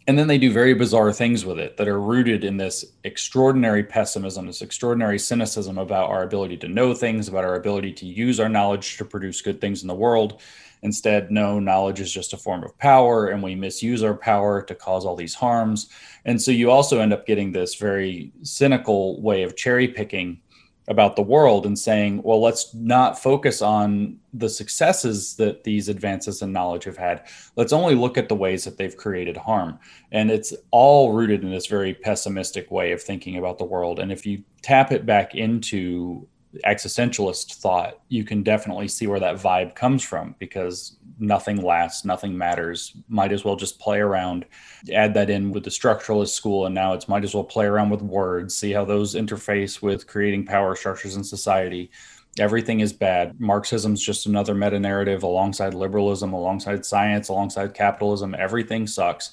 and 0.07 0.19
then 0.19 0.27
they 0.27 0.39
do 0.39 0.53
very 0.53 0.75
bizarre 0.75 1.13
things 1.13 1.45
with 1.45 1.59
it 1.59 1.77
that 1.77 1.89
are 1.89 2.01
rooted 2.01 2.43
in 2.43 2.57
this 2.57 2.85
extraordinary 3.05 3.85
pessimism, 3.85 4.47
this 4.47 4.63
extraordinary 4.63 5.19
cynicism 5.19 5.79
about 5.79 6.11
our 6.11 6.23
ability 6.23 6.57
to 6.59 6.69
know 6.69 6.95
things, 6.95 7.29
about 7.29 7.45
our 7.45 7.55
ability 7.55 7.93
to 7.93 8.07
use 8.07 8.41
our 8.41 8.49
knowledge 8.49 8.97
to 8.97 9.05
produce 9.05 9.43
good 9.43 9.61
things 9.61 9.83
in 9.83 9.89
the 9.89 9.95
world. 9.95 10.41
Instead, 10.83 11.31
no, 11.31 11.61
knowledge 11.61 12.01
is 12.01 12.13
just 12.13 12.33
a 12.33 12.39
form 12.39 12.65
of 12.65 12.77
power, 12.79 13.29
and 13.29 13.43
we 13.43 13.55
misuse 13.55 14.03
our 14.03 14.15
power 14.15 14.63
to 14.63 14.75
cause 14.75 15.05
all 15.05 15.15
these 15.15 15.35
harms. 15.35 15.91
And 16.25 16.41
so 16.41 16.51
you 16.51 16.71
also 16.71 17.01
end 17.01 17.13
up 17.13 17.27
getting 17.27 17.53
this 17.53 17.75
very 17.75 18.33
cynical 18.43 19.21
way 19.21 19.43
of 19.43 19.57
cherry 19.57 19.89
picking 19.89 20.41
about 20.89 21.15
the 21.15 21.23
world 21.23 21.67
and 21.67 21.79
saying, 21.79 22.23
well, 22.23 22.41
let's 22.41 22.75
not 22.75 23.19
focus 23.19 23.63
on 23.63 24.19
the 24.33 24.49
successes 24.49 25.37
that 25.37 25.63
these 25.63 25.89
advances 25.89 26.43
in 26.43 26.53
knowledge 26.53 26.85
have 26.85 26.97
had. 26.97 27.27
Let's 27.55 27.73
only 27.73 27.95
look 27.95 28.19
at 28.19 28.29
the 28.29 28.35
ways 28.35 28.65
that 28.65 28.77
they've 28.77 28.97
created 28.97 29.37
harm. 29.37 29.79
And 30.11 30.31
it's 30.31 30.53
all 30.71 31.13
rooted 31.13 31.45
in 31.45 31.51
this 31.51 31.67
very 31.67 31.95
pessimistic 31.95 32.71
way 32.71 32.93
of 32.93 33.03
thinking 33.03 33.37
about 33.37 33.59
the 33.59 33.65
world. 33.65 34.01
And 34.01 34.11
if 34.11 34.27
you 34.27 34.43
tap 34.63 34.91
it 34.91 35.07
back 35.07 35.35
into 35.35 36.27
existentialist 36.67 37.55
thought, 37.55 38.01
you 38.09 38.25
can 38.25 38.43
definitely 38.43 38.89
see 38.89 39.07
where 39.07 39.21
that 39.21 39.37
vibe 39.37 39.75
comes 39.75 40.03
from 40.03 40.35
because 40.39 40.97
nothing 41.21 41.63
lasts, 41.63 42.05
nothing 42.05 42.37
matters. 42.37 42.97
Might 43.09 43.33
as 43.33 43.45
well 43.45 43.57
just 43.57 43.79
play 43.79 43.99
around, 43.99 44.47
add 44.93 45.15
that 45.15 45.31
in 45.31 45.53
with 45.53 45.65
the 45.65 45.71
structuralist 45.71 46.31
school, 46.31 46.67
and 46.67 46.75
now 46.75 46.95
it's 46.95 47.09
might 47.09 47.25
as 47.25 47.35
well 47.35 47.45
play 47.45 47.67
around 47.67 47.91
with 47.91 48.03
words, 48.03 48.57
see 48.57 48.73
how 48.73 48.85
those 48.85 49.15
interface 49.15 49.83
with 49.83 50.07
creating 50.07 50.47
power 50.47 50.75
structures 50.75 51.17
in 51.17 51.25
society. 51.25 51.91
Everything 52.39 52.81
is 52.81 52.93
bad. 52.93 53.41
Marxism's 53.41 54.03
just 54.03 54.27
another 54.27 54.55
meta 54.55 54.79
narrative 54.79 55.23
alongside 55.23 55.75
liberalism, 55.75 56.33
alongside 56.33 56.87
science, 56.87 57.29
alongside 57.29 57.75
capitalism. 57.75 58.35
Everything 58.39 58.87
sucks. 58.87 59.33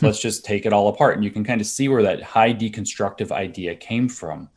Hmm. 0.00 0.06
Let's 0.06 0.20
just 0.20 0.44
take 0.44 0.66
it 0.66 0.72
all 0.72 0.88
apart. 0.88 1.16
And 1.16 1.24
you 1.24 1.30
can 1.30 1.44
kind 1.44 1.60
of 1.60 1.66
see 1.66 1.88
where 1.88 2.02
that 2.02 2.22
high 2.22 2.54
deconstructive 2.54 3.30
idea 3.30 3.74
came 3.74 4.08
from. 4.08 4.48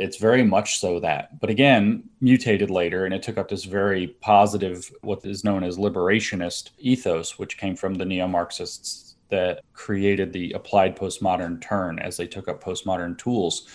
It's 0.00 0.16
very 0.16 0.42
much 0.42 0.78
so 0.80 1.00
that, 1.00 1.40
but 1.40 1.50
again, 1.50 2.04
mutated 2.20 2.70
later, 2.70 3.04
and 3.04 3.14
it 3.14 3.22
took 3.22 3.38
up 3.38 3.48
this 3.48 3.64
very 3.64 4.08
positive, 4.20 4.90
what 5.02 5.24
is 5.24 5.44
known 5.44 5.64
as 5.64 5.76
liberationist 5.76 6.70
ethos, 6.78 7.38
which 7.38 7.58
came 7.58 7.76
from 7.76 7.94
the 7.94 8.04
neo 8.04 8.26
Marxists 8.26 9.16
that 9.30 9.60
created 9.74 10.32
the 10.32 10.52
applied 10.52 10.96
postmodern 10.96 11.60
turn 11.60 11.98
as 11.98 12.16
they 12.16 12.26
took 12.26 12.48
up 12.48 12.62
postmodern 12.62 13.18
tools 13.18 13.66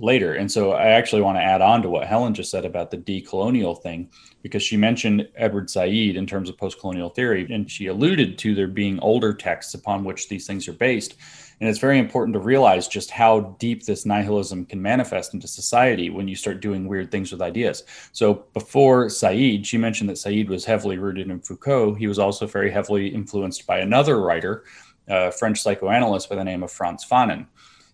later. 0.00 0.34
And 0.34 0.52
so 0.52 0.72
I 0.72 0.88
actually 0.88 1.22
want 1.22 1.38
to 1.38 1.42
add 1.42 1.60
on 1.60 1.82
to 1.82 1.90
what 1.90 2.06
Helen 2.06 2.34
just 2.34 2.50
said 2.50 2.64
about 2.64 2.90
the 2.90 2.98
decolonial 2.98 3.82
thing, 3.82 4.10
because 4.42 4.62
she 4.62 4.76
mentioned 4.76 5.28
Edward 5.34 5.70
Said 5.70 5.88
in 5.88 6.26
terms 6.26 6.48
of 6.48 6.56
postcolonial 6.56 7.14
theory, 7.14 7.46
and 7.50 7.70
she 7.70 7.86
alluded 7.86 8.38
to 8.38 8.54
there 8.54 8.68
being 8.68 9.00
older 9.00 9.32
texts 9.32 9.74
upon 9.74 10.04
which 10.04 10.28
these 10.28 10.46
things 10.46 10.68
are 10.68 10.72
based. 10.74 11.16
And 11.60 11.68
it's 11.68 11.80
very 11.80 11.98
important 11.98 12.34
to 12.34 12.40
realize 12.40 12.86
just 12.86 13.10
how 13.10 13.56
deep 13.58 13.84
this 13.84 14.06
nihilism 14.06 14.64
can 14.64 14.80
manifest 14.80 15.34
into 15.34 15.48
society 15.48 16.08
when 16.08 16.28
you 16.28 16.36
start 16.36 16.60
doing 16.60 16.86
weird 16.86 17.10
things 17.10 17.32
with 17.32 17.42
ideas. 17.42 17.82
So 18.12 18.44
before 18.54 19.10
Said, 19.10 19.66
she 19.66 19.76
mentioned 19.76 20.08
that 20.10 20.18
Said 20.18 20.48
was 20.48 20.64
heavily 20.64 20.98
rooted 20.98 21.30
in 21.30 21.40
Foucault. 21.40 21.94
He 21.94 22.06
was 22.06 22.18
also 22.18 22.46
very 22.46 22.70
heavily 22.70 23.08
influenced 23.08 23.66
by 23.66 23.78
another 23.78 24.20
writer, 24.20 24.64
a 25.08 25.32
French 25.32 25.60
psychoanalyst 25.60 26.28
by 26.28 26.36
the 26.36 26.44
name 26.44 26.62
of 26.62 26.70
Frantz 26.70 27.04
Fanon. 27.04 27.46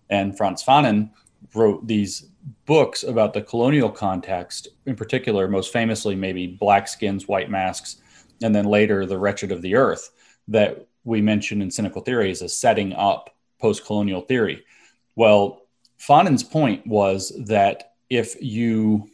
And 0.09 0.37
Frantz 0.37 0.63
Fanon 0.63 1.09
wrote 1.55 1.87
these 1.87 2.29
books 2.65 3.03
about 3.03 3.33
the 3.33 3.41
colonial 3.41 3.89
context, 3.89 4.67
in 4.85 4.95
particular, 4.95 5.47
most 5.47 5.73
famously, 5.73 6.15
maybe 6.15 6.45
Black 6.45 6.87
Skins, 6.87 7.27
White 7.27 7.49
Masks, 7.49 7.97
and 8.43 8.53
then 8.53 8.65
later 8.65 9.05
The 9.05 9.17
Wretched 9.17 9.51
of 9.51 9.63
the 9.63 9.75
Earth, 9.75 10.11
that 10.47 10.85
we 11.03 11.21
mentioned 11.21 11.63
in 11.63 11.71
Cynical 11.71 12.01
Theories 12.01 12.43
as 12.43 12.55
setting 12.55 12.93
up 12.93 13.34
post 13.65 13.83
colonial 13.83 14.21
theory. 14.21 14.63
Well, 15.15 15.63
Fanon's 15.97 16.43
point 16.43 16.85
was 16.85 17.33
that 17.47 17.93
if 18.11 18.35
you 18.39 19.09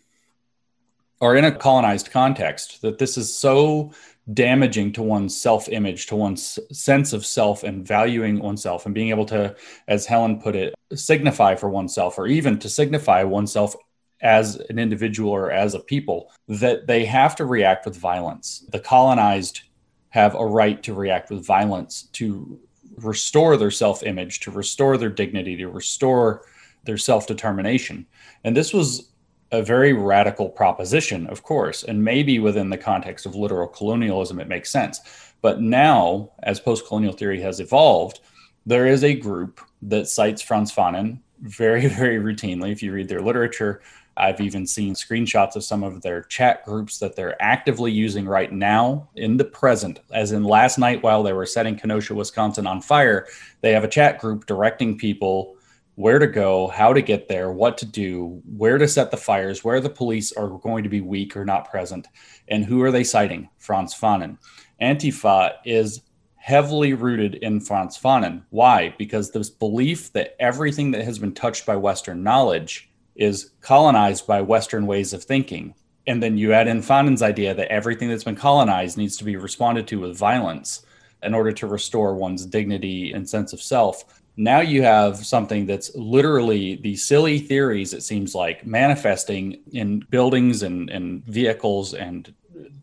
are 1.22 1.38
in 1.38 1.46
a 1.46 1.56
colonized 1.56 2.12
context, 2.12 2.82
that 2.82 2.98
this 2.98 3.18
is 3.18 3.34
so 3.34 3.94
damaging 4.34 4.92
to 4.92 5.02
one's 5.02 5.40
self 5.40 5.70
image, 5.70 6.08
to 6.08 6.18
one's 6.18 6.60
sense 6.74 7.14
of 7.14 7.26
self 7.26 7.64
and 7.64 7.88
valuing 7.88 8.42
oneself, 8.42 8.86
and 8.86 8.94
being 8.94 9.08
able 9.08 9.26
to, 9.28 9.56
as 9.88 10.06
Helen 10.06 10.42
put 10.42 10.58
it, 10.58 10.76
signify 10.94 11.56
for 11.56 11.70
oneself, 11.70 12.20
or 12.20 12.28
even 12.28 12.60
to 12.60 12.68
signify 12.68 13.24
oneself 13.24 13.74
as 14.22 14.58
an 14.70 14.78
individual 14.78 15.32
or 15.32 15.50
as 15.50 15.76
a 15.76 15.80
people, 15.80 16.30
that 16.50 16.88
they 16.88 17.06
have 17.06 17.38
to 17.38 17.46
react 17.46 17.86
with 17.86 17.96
violence. 17.96 18.66
The 18.70 18.82
colonized 18.82 19.62
have 20.10 20.36
a 20.36 20.46
right 20.46 20.84
to 20.84 20.94
react 20.94 21.30
with 21.30 21.46
violence 21.46 22.10
to 22.20 22.60
restore 23.04 23.58
their 23.58 23.72
self 23.72 24.04
image, 24.04 24.40
to 24.42 24.52
restore 24.52 24.98
their 24.98 25.10
dignity, 25.10 25.56
to 25.58 25.68
restore 25.68 26.44
their 26.84 26.98
self 26.98 27.28
determination. 27.28 28.06
And 28.44 28.56
this 28.56 28.74
was 28.74 29.12
a 29.52 29.62
very 29.62 29.94
radical 29.94 30.50
proposition, 30.50 31.28
of 31.28 31.44
course, 31.44 31.84
and 31.84 32.04
maybe 32.04 32.40
within 32.40 32.70
the 32.70 32.78
context 32.78 33.26
of 33.26 33.36
literal 33.36 33.68
colonialism, 33.68 34.40
it 34.40 34.48
makes 34.48 34.72
sense. 34.72 35.02
But 35.42 35.62
now, 35.62 36.32
as 36.44 36.60
post 36.60 36.88
colonial 36.88 37.14
theory 37.14 37.42
has 37.42 37.60
evolved, 37.60 38.20
there 38.66 38.88
is 38.88 39.04
a 39.04 39.14
group 39.14 39.60
that 39.82 40.08
cites 40.08 40.42
Frantz 40.42 40.74
Fanon 40.74 41.20
very, 41.42 41.88
very 41.88 42.18
routinely. 42.18 42.72
If 42.72 42.82
you 42.82 42.94
read 42.94 43.10
their 43.10 43.22
literature, 43.22 43.82
I've 44.22 44.40
even 44.40 44.68
seen 44.68 44.94
screenshots 44.94 45.56
of 45.56 45.64
some 45.64 45.84
of 45.84 46.04
their 46.04 46.22
chat 46.22 46.64
groups 46.64 47.00
that 47.00 47.16
they're 47.16 47.42
actively 47.42 47.92
using 47.92 48.28
right 48.28 48.52
now 48.52 49.10
in 49.16 49.38
the 49.38 49.44
present. 49.44 50.00
As 50.14 50.32
in 50.32 50.44
last 50.44 50.78
night, 50.78 51.02
while 51.02 51.24
they 51.24 51.34
were 51.34 51.48
setting 51.48 51.76
Kenosha, 51.76 52.14
Wisconsin 52.14 52.68
on 52.68 52.82
fire, 52.82 53.26
they 53.62 53.72
have 53.72 53.84
a 53.84 53.88
chat 53.88 54.20
group 54.20 54.46
directing 54.46 54.96
people 54.96 55.56
where 55.96 56.20
to 56.20 56.28
go, 56.28 56.68
how 56.68 56.94
to 56.94 57.02
get 57.02 57.30
there, 57.30 57.52
what 57.52 57.80
to 57.80 57.86
do, 57.86 58.40
where 58.56 58.78
to 58.78 58.88
set 58.88 59.10
the 59.10 59.18
fires, 59.18 59.64
where 59.64 59.80
the 59.80 59.90
police 59.90 60.32
are 60.34 60.50
going 60.50 60.84
to 60.84 60.90
be 60.90 61.02
weak 61.02 61.36
or 61.36 61.44
not 61.44 61.70
present, 61.70 62.08
and 62.48 62.64
who 62.64 62.84
are 62.84 62.92
they 62.92 63.04
citing? 63.04 63.50
Frantz 63.58 64.00
Fanon. 64.00 64.38
Antifa 64.80 65.54
is 65.66 66.02
heavily 66.36 66.94
rooted 66.94 67.36
in 67.36 67.60
Frantz 67.60 68.00
Fanon. 68.00 68.44
Why? 68.52 68.94
Because 68.98 69.32
this 69.32 69.50
belief 69.50 70.14
that 70.14 70.36
everything 70.40 70.92
that 70.92 71.06
has 71.06 71.18
been 71.18 71.34
touched 71.34 71.66
by 71.66 71.76
Western 71.76 72.24
knowledge 72.24 72.91
is 73.16 73.52
colonized 73.62 74.28
by 74.28 74.42
Western 74.42 74.86
ways 74.86 75.14
of 75.14 75.24
thinking. 75.24 75.76
And 76.08 76.22
then 76.22 76.38
you 76.38 76.54
add 76.54 76.68
in 76.68 76.82
Fanon's 76.82 77.22
idea 77.22 77.54
that 77.54 77.72
everything 77.72 78.10
that's 78.10 78.24
been 78.24 78.36
colonized 78.36 78.98
needs 78.98 79.18
to 79.18 79.24
be 79.24 79.36
responded 79.36 79.88
to 79.88 80.00
with 80.00 80.18
violence 80.18 80.86
in 81.24 81.34
order 81.34 81.52
to 81.52 81.68
restore 81.68 82.16
one's 82.16 82.46
dignity 82.46 83.12
and 83.14 83.30
sense 83.30 83.54
of 83.54 83.62
self 83.62 84.22
now 84.38 84.60
you 84.60 84.82
have 84.82 85.18
something 85.18 85.66
that's 85.66 85.94
literally 85.96 86.76
the 86.78 86.96
silly 86.96 87.40
theories 87.40 87.94
it 87.94 88.02
seems 88.02 88.34
like 88.34 88.66
manifesting 88.66 89.60
in 89.74 90.00
buildings 90.10 90.64
and, 90.64 90.90
and 90.90 91.24
vehicles 91.26 91.94
and 91.94 92.34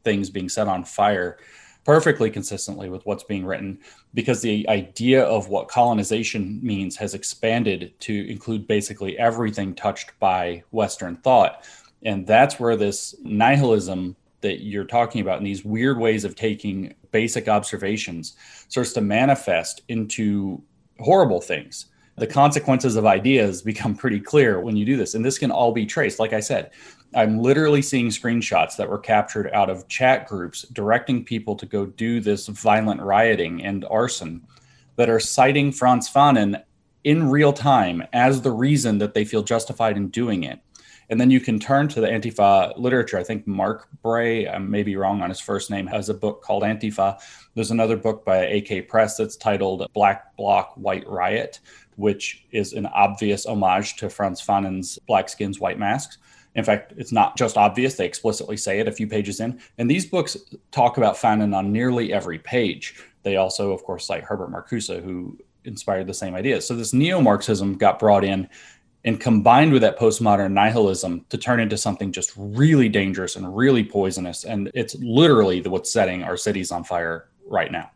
things 0.04 0.30
being 0.30 0.48
set 0.48 0.68
on 0.68 0.84
fire 0.84 1.38
perfectly 1.88 2.31
consistently 2.31 2.90
with 2.90 3.07
what's 3.07 3.24
being 3.24 3.46
written 3.46 3.79
because 4.12 4.42
the 4.42 4.68
idea 4.68 5.24
of 5.24 5.48
what 5.48 5.68
colonization 5.68 6.61
means 6.62 6.96
has 6.96 7.14
expanded 7.14 7.94
to 7.98 8.31
include 8.31 8.66
basically 8.66 9.18
everything 9.18 9.74
touched 9.74 10.12
by 10.20 10.62
western 10.70 11.16
thought 11.16 11.64
and 12.05 12.27
that's 12.27 12.61
where 12.61 12.77
this 12.77 13.14
nihilism 13.22 14.14
that 14.42 14.62
you're 14.62 14.85
talking 14.85 15.22
about 15.22 15.38
and 15.38 15.46
these 15.46 15.64
weird 15.64 15.98
ways 15.98 16.24
of 16.24 16.37
taking 16.37 16.94
basic 17.11 17.48
observations 17.48 18.37
starts 18.68 18.92
to 18.92 19.01
manifest 19.01 19.83
into 19.88 20.62
horrible 21.01 21.40
things. 21.40 21.87
The 22.16 22.27
consequences 22.27 22.96
of 22.96 23.07
ideas 23.07 23.62
become 23.62 23.94
pretty 23.94 24.20
clear 24.20 24.61
when 24.61 24.77
you 24.77 24.85
do 24.85 24.96
this. 24.96 25.14
And 25.14 25.24
this 25.24 25.38
can 25.38 25.51
all 25.51 25.72
be 25.72 25.87
traced. 25.87 26.18
Like 26.18 26.33
I 26.33 26.40
said, 26.40 26.70
I'm 27.14 27.38
literally 27.38 27.81
seeing 27.81 28.09
screenshots 28.09 28.77
that 28.77 28.88
were 28.88 28.99
captured 28.99 29.51
out 29.53 29.71
of 29.71 29.88
chat 29.88 30.29
groups 30.29 30.62
directing 30.73 31.25
people 31.25 31.57
to 31.57 31.66
go 31.66 31.87
do 31.87 32.21
this 32.21 32.49
violent 32.49 33.01
rioting 33.01 33.64
and 33.64 33.85
arson 33.87 34.47
that 34.97 35.09
are 35.09 35.21
citing 35.21 35.73
Frantz 35.73 36.11
Fanon 36.11 36.62
in 37.05 37.31
real 37.31 37.53
time 37.53 38.03
as 38.12 38.42
the 38.42 38.51
reason 38.51 38.99
that 38.99 39.14
they 39.14 39.25
feel 39.25 39.42
justified 39.42 39.97
in 39.97 40.09
doing 40.09 40.44
it. 40.44 40.61
And 41.11 41.18
then 41.18 41.31
you 41.31 41.40
can 41.40 41.59
turn 41.59 41.88
to 41.88 42.01
the 42.03 42.07
Antifa 42.07 42.79
literature. 42.79 43.16
I 43.16 43.23
think 43.23 43.47
Mark 43.47 43.88
Bray, 44.03 44.47
I 44.47 44.59
may 44.59 44.83
be 44.83 44.97
wrong 44.97 45.23
on 45.23 45.31
his 45.31 45.40
first 45.40 45.71
name, 45.71 45.87
has 45.87 46.11
a 46.11 46.14
book 46.14 46.42
called 46.42 46.62
Antifa. 46.62 47.18
There's 47.55 47.71
another 47.71 47.97
book 47.97 48.27
by 48.27 48.44
AK 48.44 48.88
Press 48.88 49.16
that's 49.16 49.37
titled 49.37 49.90
Black 49.94 50.37
Bloc 50.37 50.75
White 50.77 51.09
Riot, 51.09 51.61
which 51.97 52.44
is 52.51 52.75
an 52.75 52.85
obvious 52.87 53.47
homage 53.47 53.97
to 53.97 54.11
Frantz 54.11 54.44
Fanon's 54.44 54.99
Black 55.07 55.31
Skins, 55.31 55.59
White 55.59 55.79
Masks. 55.79 56.18
In 56.59 56.64
fact, 56.64 56.92
it's 56.97 57.12
not 57.12 57.37
just 57.37 57.57
obvious, 57.57 57.94
they 57.94 58.05
explicitly 58.05 58.57
say 58.57 58.81
it 58.81 58.88
a 58.88 58.92
few 58.92 59.07
pages 59.07 59.38
in. 59.38 59.61
And 59.79 59.88
these 59.88 60.05
books 60.05 60.37
talk 60.73 60.99
about 60.99 61.14
Fanon 61.14 61.55
on 61.57 61.73
nearly 61.73 62.12
every 62.12 62.40
page. 62.40 63.01
They 63.23 63.37
also, 63.37 63.73
of 63.73 63.85
course, 63.85 64.07
cite 64.07 64.25
Herbert 64.25 64.51
Marcuse, 64.51 65.03
who 65.03 65.38
inspired 65.64 66.09
the 66.09 66.14
same 66.14 66.35
ideas. 66.35 66.66
So 66.66 66.75
this 66.75 66.92
neo 66.92 67.21
Marxism 67.21 67.79
got 67.79 68.01
brought 68.01 68.25
in 68.25 68.49
and 69.05 69.21
combined 69.21 69.73
with 69.73 69.83
that 69.83 69.99
postmodern 69.99 70.51
nihilism 70.51 71.25
to 71.29 71.38
turn 71.38 71.61
into 71.61 71.77
something 71.77 72.11
just 72.11 72.33
really 72.37 72.88
dangerous 72.88 73.37
and 73.37 73.57
really 73.57 73.85
poisonous. 73.85 74.42
And 74.42 74.71
it's 74.75 74.97
literally 74.97 75.62
what's 75.62 75.92
setting 75.92 76.25
our 76.25 76.37
cities 76.37 76.73
on 76.73 76.83
fire 76.83 77.29
right 77.47 77.71
now. 77.71 77.90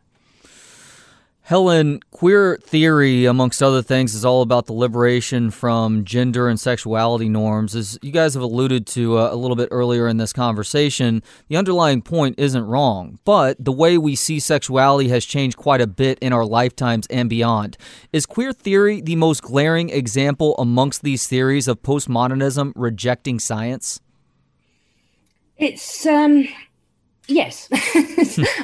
Helen, 1.45 1.99
queer 2.11 2.57
theory, 2.63 3.25
amongst 3.25 3.61
other 3.61 3.81
things, 3.81 4.15
is 4.15 4.23
all 4.23 4.41
about 4.41 4.65
the 4.65 4.71
liberation 4.71 5.51
from 5.51 6.05
gender 6.05 6.47
and 6.47 6.57
sexuality 6.57 7.27
norms. 7.27 7.75
As 7.75 7.99
you 8.01 8.13
guys 8.13 8.33
have 8.35 8.43
alluded 8.43 8.87
to 8.87 9.17
uh, 9.17 9.29
a 9.29 9.35
little 9.35 9.57
bit 9.57 9.67
earlier 9.69 10.07
in 10.07 10.15
this 10.15 10.31
conversation, 10.31 11.21
the 11.49 11.57
underlying 11.57 12.01
point 12.01 12.39
isn't 12.39 12.63
wrong, 12.63 13.19
but 13.25 13.57
the 13.59 13.73
way 13.73 13.97
we 13.97 14.15
see 14.15 14.39
sexuality 14.39 15.09
has 15.09 15.25
changed 15.25 15.57
quite 15.57 15.81
a 15.81 15.87
bit 15.87 16.17
in 16.19 16.31
our 16.31 16.45
lifetimes 16.45 17.07
and 17.07 17.29
beyond. 17.29 17.77
Is 18.13 18.25
queer 18.25 18.53
theory 18.53 19.01
the 19.01 19.17
most 19.17 19.41
glaring 19.41 19.89
example 19.89 20.55
amongst 20.57 21.03
these 21.03 21.27
theories 21.27 21.67
of 21.67 21.83
postmodernism 21.83 22.71
rejecting 22.73 23.37
science? 23.37 23.99
It's 25.57 26.05
um 26.05 26.47
Yes, 27.27 27.69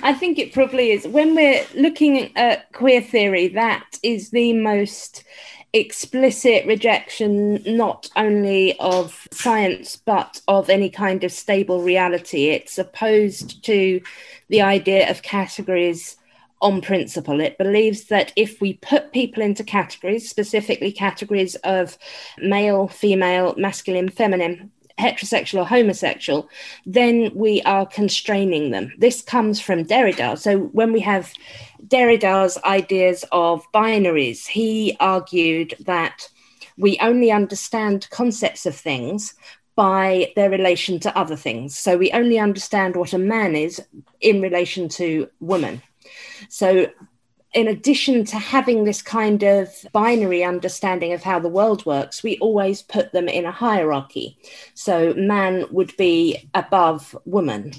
I 0.04 0.14
think 0.14 0.38
it 0.38 0.54
probably 0.54 0.92
is. 0.92 1.08
When 1.08 1.34
we're 1.34 1.66
looking 1.76 2.36
at 2.36 2.72
queer 2.74 3.02
theory, 3.02 3.48
that 3.50 3.98
is 4.04 4.32
the 4.32 4.54
most 4.54 5.24
explicit 5.72 6.66
rejection 6.66 7.62
not 7.66 8.10
only 8.16 8.78
of 8.80 9.28
science 9.32 9.98
but 9.98 10.42
of 10.48 10.68
any 10.68 10.90
kind 10.90 11.24
of 11.24 11.32
stable 11.32 11.84
reality. 11.84 12.48
It's 12.48 12.78
opposed 12.78 13.64
to 13.66 14.02
the 14.50 14.62
idea 14.62 15.10
of 15.10 15.22
categories 15.22 16.18
on 16.62 16.82
principle. 16.82 17.40
It 17.40 17.58
believes 17.58 18.06
that 18.06 18.34
if 18.36 18.60
we 18.60 18.74
put 18.74 19.14
people 19.14 19.42
into 19.42 19.64
categories, 19.64 20.30
specifically 20.30 20.92
categories 20.92 21.56
of 21.58 21.98
male, 22.40 22.88
female, 22.88 23.54
masculine, 23.58 24.10
feminine, 24.10 24.72
heterosexual 25.00 25.62
or 25.62 25.66
homosexual, 25.66 26.50
then 26.86 27.32
we 27.34 27.62
are 27.64 27.86
constraining 27.86 28.72
them. 28.72 28.94
This 28.98 29.22
comes 29.22 29.60
from 29.60 29.86
Derrida. 29.86 30.38
So 30.38 30.60
when 30.60 30.92
we 30.92 31.00
have 31.02 31.32
Derrida's 31.88 32.58
ideas 32.66 33.26
of 33.32 33.66
binaries, 33.72 34.46
he 34.46 34.98
argued 35.00 35.76
that 35.86 36.28
we 36.78 36.98
only 37.02 37.32
understand 37.32 38.08
concepts 38.10 38.66
of 38.66 38.76
things 38.76 39.34
by 39.76 40.32
their 40.36 40.50
relation 40.50 41.00
to 41.00 41.18
other 41.18 41.38
things. 41.38 41.78
So 41.78 41.98
we 41.98 42.12
only 42.12 42.38
understand 42.38 42.96
what 42.96 43.14
a 43.14 43.18
man 43.18 43.56
is 43.56 43.82
in 44.20 44.42
relation 44.42 44.90
to 44.90 45.30
woman. 45.40 45.82
So 46.50 46.88
in 47.54 47.68
addition 47.68 48.24
to 48.26 48.38
having 48.38 48.84
this 48.84 49.02
kind 49.02 49.42
of 49.42 49.74
binary 49.92 50.44
understanding 50.44 51.14
of 51.14 51.24
how 51.24 51.40
the 51.40 51.50
world 51.50 51.84
works, 51.86 52.22
we 52.22 52.38
always 52.38 52.84
put 52.84 53.12
them 53.12 53.28
in 53.28 53.44
a 53.44 53.52
hierarchy. 53.52 54.38
So 54.76 55.16
man 55.16 55.66
would 55.72 55.96
be 55.98 56.48
above 56.54 57.18
woman. 57.26 57.74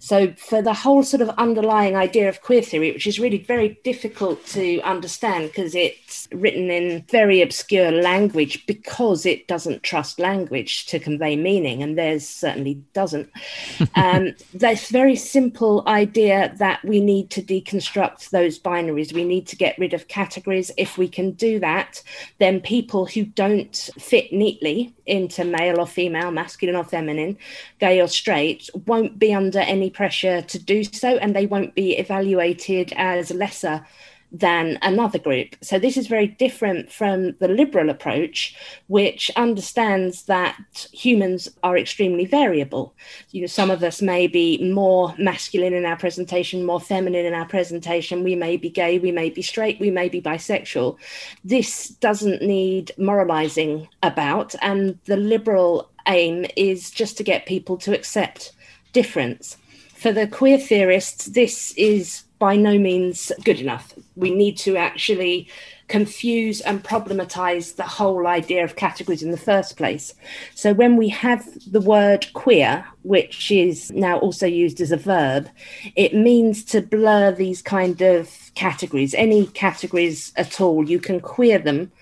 So 0.00 0.32
for 0.32 0.60
the 0.60 0.74
whole 0.74 1.04
sort 1.04 1.20
of 1.20 1.28
underlying 1.30 1.94
idea 1.94 2.28
of 2.28 2.42
queer 2.42 2.62
theory, 2.62 2.90
which 2.90 3.06
is 3.06 3.20
really 3.20 3.38
very 3.38 3.78
difficult 3.84 4.44
to 4.46 4.80
understand 4.80 5.48
because 5.48 5.76
it's 5.76 6.26
written 6.32 6.68
in 6.70 7.04
very 7.08 7.42
obscure 7.42 7.92
language 7.92 8.66
because 8.66 9.24
it 9.24 9.46
doesn't 9.46 9.84
trust 9.84 10.18
language 10.18 10.86
to 10.86 10.98
convey 10.98 11.36
meaning, 11.36 11.80
and 11.80 11.96
theirs 11.96 12.28
certainly 12.28 12.74
doesn't. 12.92 13.30
um, 13.94 14.34
this 14.52 14.88
very 14.88 15.14
simple 15.14 15.84
idea 15.86 16.52
that 16.58 16.84
we 16.84 17.00
need 17.00 17.30
to 17.30 17.40
deconstruct 17.42 18.30
those 18.30 18.58
binaries 18.58 19.11
we 19.12 19.24
need 19.24 19.46
to 19.48 19.56
get 19.56 19.78
rid 19.78 19.94
of 19.94 20.08
categories. 20.08 20.70
If 20.76 20.98
we 20.98 21.08
can 21.08 21.32
do 21.32 21.58
that, 21.60 22.02
then 22.38 22.60
people 22.60 23.06
who 23.06 23.24
don't 23.24 23.76
fit 23.98 24.32
neatly 24.32 24.94
into 25.06 25.44
male 25.44 25.80
or 25.80 25.86
female, 25.86 26.30
masculine 26.30 26.76
or 26.76 26.84
feminine, 26.84 27.38
gay 27.78 28.00
or 28.00 28.08
straight, 28.08 28.68
won't 28.86 29.18
be 29.18 29.34
under 29.34 29.60
any 29.60 29.90
pressure 29.90 30.42
to 30.42 30.58
do 30.58 30.84
so, 30.84 31.16
and 31.16 31.34
they 31.34 31.46
won't 31.46 31.74
be 31.74 31.96
evaluated 31.96 32.92
as 32.96 33.30
lesser 33.30 33.86
than 34.32 34.78
another 34.80 35.18
group. 35.18 35.56
So 35.60 35.78
this 35.78 35.98
is 35.98 36.06
very 36.06 36.26
different 36.26 36.90
from 36.90 37.32
the 37.32 37.48
liberal 37.48 37.90
approach, 37.90 38.56
which 38.86 39.30
understands 39.36 40.22
that 40.24 40.86
humans 40.90 41.50
are 41.62 41.76
extremely 41.76 42.24
variable. 42.24 42.94
You 43.30 43.42
know, 43.42 43.46
some 43.46 43.70
of 43.70 43.82
us 43.82 44.00
may 44.00 44.26
be 44.26 44.72
more 44.72 45.14
masculine 45.18 45.74
in 45.74 45.84
our 45.84 45.96
presentation, 45.96 46.64
more 46.64 46.80
feminine 46.80 47.26
in 47.26 47.34
our 47.34 47.46
presentation. 47.46 48.24
We 48.24 48.34
may 48.34 48.56
be 48.56 48.70
gay, 48.70 48.98
we 48.98 49.12
may 49.12 49.28
be 49.28 49.42
straight, 49.42 49.78
we 49.78 49.90
may 49.90 50.08
be 50.08 50.22
bisexual. 50.22 50.96
This 51.44 51.88
doesn't 51.88 52.40
need 52.40 52.92
moralizing 52.96 53.88
about, 54.02 54.54
and 54.62 54.98
the 55.04 55.18
liberal 55.18 55.90
aim 56.08 56.46
is 56.56 56.90
just 56.90 57.18
to 57.18 57.22
get 57.22 57.44
people 57.46 57.76
to 57.76 57.94
accept 57.94 58.52
difference. 58.92 59.56
For 60.02 60.10
the 60.10 60.26
queer 60.26 60.58
theorists, 60.58 61.26
this 61.26 61.72
is 61.76 62.24
by 62.40 62.56
no 62.56 62.76
means 62.76 63.30
good 63.44 63.60
enough. 63.60 63.94
We 64.16 64.34
need 64.34 64.58
to 64.58 64.76
actually 64.76 65.46
confuse 65.86 66.60
and 66.60 66.82
problematize 66.82 67.76
the 67.76 67.84
whole 67.84 68.26
idea 68.26 68.64
of 68.64 68.74
categories 68.74 69.22
in 69.22 69.30
the 69.30 69.36
first 69.36 69.76
place. 69.76 70.12
So 70.56 70.72
when 70.72 70.96
we 70.96 71.08
have 71.10 71.46
the 71.70 71.80
word 71.80 72.26
queer, 72.32 72.84
which 73.02 73.52
is 73.52 73.92
now 73.92 74.18
also 74.18 74.44
used 74.44 74.80
as 74.80 74.90
a 74.90 74.96
verb, 74.96 75.48
it 75.94 76.16
means 76.16 76.64
to 76.64 76.80
blur 76.80 77.30
these 77.30 77.62
kind 77.62 78.02
of 78.02 78.28
categories, 78.56 79.14
any 79.14 79.46
categories 79.46 80.32
at 80.34 80.60
all. 80.60 80.90
You 80.90 80.98
can 80.98 81.20
queer 81.20 81.60
them 81.60 81.92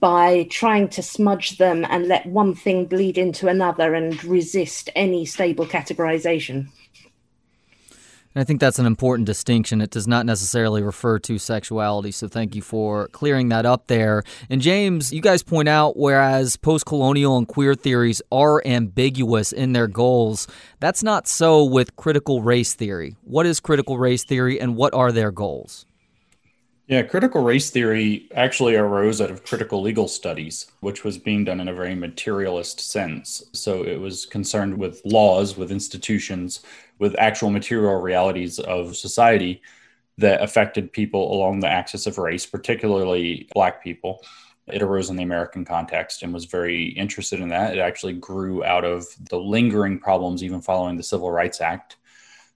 by 0.00 0.48
trying 0.50 0.88
to 0.88 1.02
smudge 1.02 1.58
them 1.58 1.86
and 1.88 2.08
let 2.08 2.26
one 2.26 2.56
thing 2.56 2.86
bleed 2.86 3.16
into 3.16 3.46
another 3.46 3.94
and 3.94 4.24
resist 4.24 4.90
any 4.96 5.24
stable 5.24 5.66
categorization. 5.66 6.66
And 8.34 8.40
I 8.40 8.44
think 8.44 8.60
that's 8.60 8.78
an 8.78 8.86
important 8.86 9.26
distinction. 9.26 9.80
It 9.80 9.90
does 9.90 10.08
not 10.08 10.26
necessarily 10.26 10.82
refer 10.82 11.18
to 11.20 11.38
sexuality. 11.38 12.10
So 12.10 12.26
thank 12.26 12.54
you 12.54 12.62
for 12.62 13.08
clearing 13.08 13.48
that 13.50 13.64
up 13.64 13.86
there. 13.86 14.24
And 14.50 14.60
James, 14.60 15.12
you 15.12 15.20
guys 15.20 15.42
point 15.42 15.68
out 15.68 15.96
whereas 15.96 16.56
post 16.56 16.84
colonial 16.84 17.36
and 17.36 17.46
queer 17.46 17.74
theories 17.74 18.20
are 18.32 18.60
ambiguous 18.66 19.52
in 19.52 19.72
their 19.72 19.86
goals, 19.86 20.48
that's 20.80 21.02
not 21.02 21.28
so 21.28 21.64
with 21.64 21.96
critical 21.96 22.42
race 22.42 22.74
theory. 22.74 23.16
What 23.22 23.46
is 23.46 23.60
critical 23.60 23.98
race 23.98 24.24
theory 24.24 24.60
and 24.60 24.76
what 24.76 24.94
are 24.94 25.12
their 25.12 25.30
goals? 25.30 25.86
Yeah, 26.86 27.00
critical 27.02 27.42
race 27.42 27.70
theory 27.70 28.28
actually 28.34 28.76
arose 28.76 29.22
out 29.22 29.30
of 29.30 29.42
critical 29.44 29.80
legal 29.80 30.06
studies, 30.06 30.66
which 30.80 31.02
was 31.02 31.16
being 31.16 31.42
done 31.42 31.58
in 31.60 31.68
a 31.68 31.74
very 31.74 31.94
materialist 31.94 32.78
sense. 32.78 33.42
So 33.54 33.84
it 33.84 33.98
was 33.98 34.26
concerned 34.26 34.76
with 34.76 35.00
laws, 35.06 35.56
with 35.56 35.72
institutions, 35.72 36.60
with 36.98 37.18
actual 37.18 37.48
material 37.48 38.02
realities 38.02 38.58
of 38.58 38.96
society 38.96 39.62
that 40.18 40.42
affected 40.42 40.92
people 40.92 41.32
along 41.32 41.60
the 41.60 41.68
axis 41.68 42.06
of 42.06 42.18
race, 42.18 42.44
particularly 42.44 43.48
Black 43.54 43.82
people. 43.82 44.22
It 44.66 44.82
arose 44.82 45.08
in 45.08 45.16
the 45.16 45.22
American 45.22 45.64
context 45.64 46.22
and 46.22 46.34
was 46.34 46.44
very 46.44 46.88
interested 46.88 47.40
in 47.40 47.48
that. 47.48 47.74
It 47.74 47.80
actually 47.80 48.14
grew 48.14 48.62
out 48.62 48.84
of 48.84 49.06
the 49.30 49.38
lingering 49.38 49.98
problems 49.98 50.44
even 50.44 50.60
following 50.60 50.98
the 50.98 51.02
Civil 51.02 51.30
Rights 51.30 51.62
Act. 51.62 51.96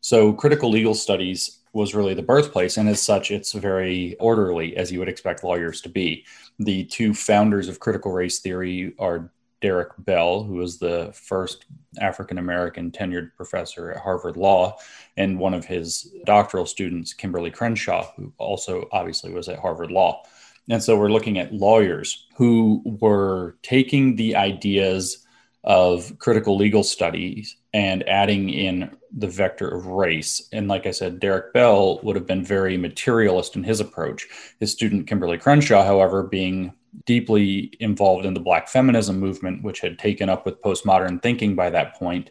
So, 0.00 0.32
critical 0.32 0.70
legal 0.70 0.94
studies 0.94 1.57
was 1.78 1.94
really 1.94 2.12
the 2.12 2.22
birthplace. 2.22 2.76
And 2.76 2.88
as 2.88 3.00
such, 3.00 3.30
it's 3.30 3.52
very 3.52 4.16
orderly, 4.18 4.76
as 4.76 4.90
you 4.90 4.98
would 4.98 5.08
expect 5.08 5.44
lawyers 5.44 5.80
to 5.82 5.88
be. 5.88 6.26
The 6.58 6.84
two 6.84 7.14
founders 7.14 7.68
of 7.68 7.80
critical 7.80 8.12
race 8.12 8.40
theory 8.40 8.94
are 8.98 9.30
Derek 9.60 9.90
Bell, 9.98 10.42
who 10.42 10.54
was 10.54 10.78
the 10.78 11.12
first 11.14 11.64
African 12.00 12.38
American 12.38 12.90
tenured 12.90 13.30
professor 13.36 13.90
at 13.92 14.02
Harvard 14.02 14.36
Law, 14.36 14.76
and 15.16 15.38
one 15.38 15.54
of 15.54 15.64
his 15.64 16.12
doctoral 16.26 16.66
students, 16.66 17.14
Kimberlé 17.14 17.52
Crenshaw, 17.52 18.12
who 18.16 18.32
also 18.38 18.88
obviously 18.92 19.32
was 19.32 19.48
at 19.48 19.58
Harvard 19.58 19.90
Law. 19.90 20.22
And 20.68 20.82
so 20.82 20.96
we're 20.96 21.10
looking 21.10 21.38
at 21.38 21.54
lawyers 21.54 22.26
who 22.36 22.82
were 22.84 23.56
taking 23.62 24.16
the 24.16 24.36
ideas 24.36 25.26
of 25.68 26.18
critical 26.18 26.56
legal 26.56 26.82
studies 26.82 27.56
and 27.74 28.08
adding 28.08 28.48
in 28.48 28.90
the 29.14 29.28
vector 29.28 29.68
of 29.68 29.86
race. 29.86 30.48
And 30.50 30.66
like 30.66 30.86
I 30.86 30.90
said, 30.90 31.20
Derek 31.20 31.52
Bell 31.52 32.00
would 32.02 32.16
have 32.16 32.26
been 32.26 32.42
very 32.42 32.78
materialist 32.78 33.54
in 33.54 33.62
his 33.62 33.78
approach. 33.78 34.26
His 34.58 34.72
student 34.72 35.06
Kimberlé 35.06 35.38
Crenshaw, 35.38 35.84
however, 35.84 36.22
being 36.22 36.72
deeply 37.04 37.70
involved 37.80 38.24
in 38.24 38.32
the 38.32 38.40
Black 38.40 38.66
feminism 38.66 39.20
movement, 39.20 39.62
which 39.62 39.80
had 39.80 39.98
taken 39.98 40.30
up 40.30 40.46
with 40.46 40.62
postmodern 40.62 41.22
thinking 41.22 41.54
by 41.54 41.68
that 41.68 41.94
point, 41.96 42.30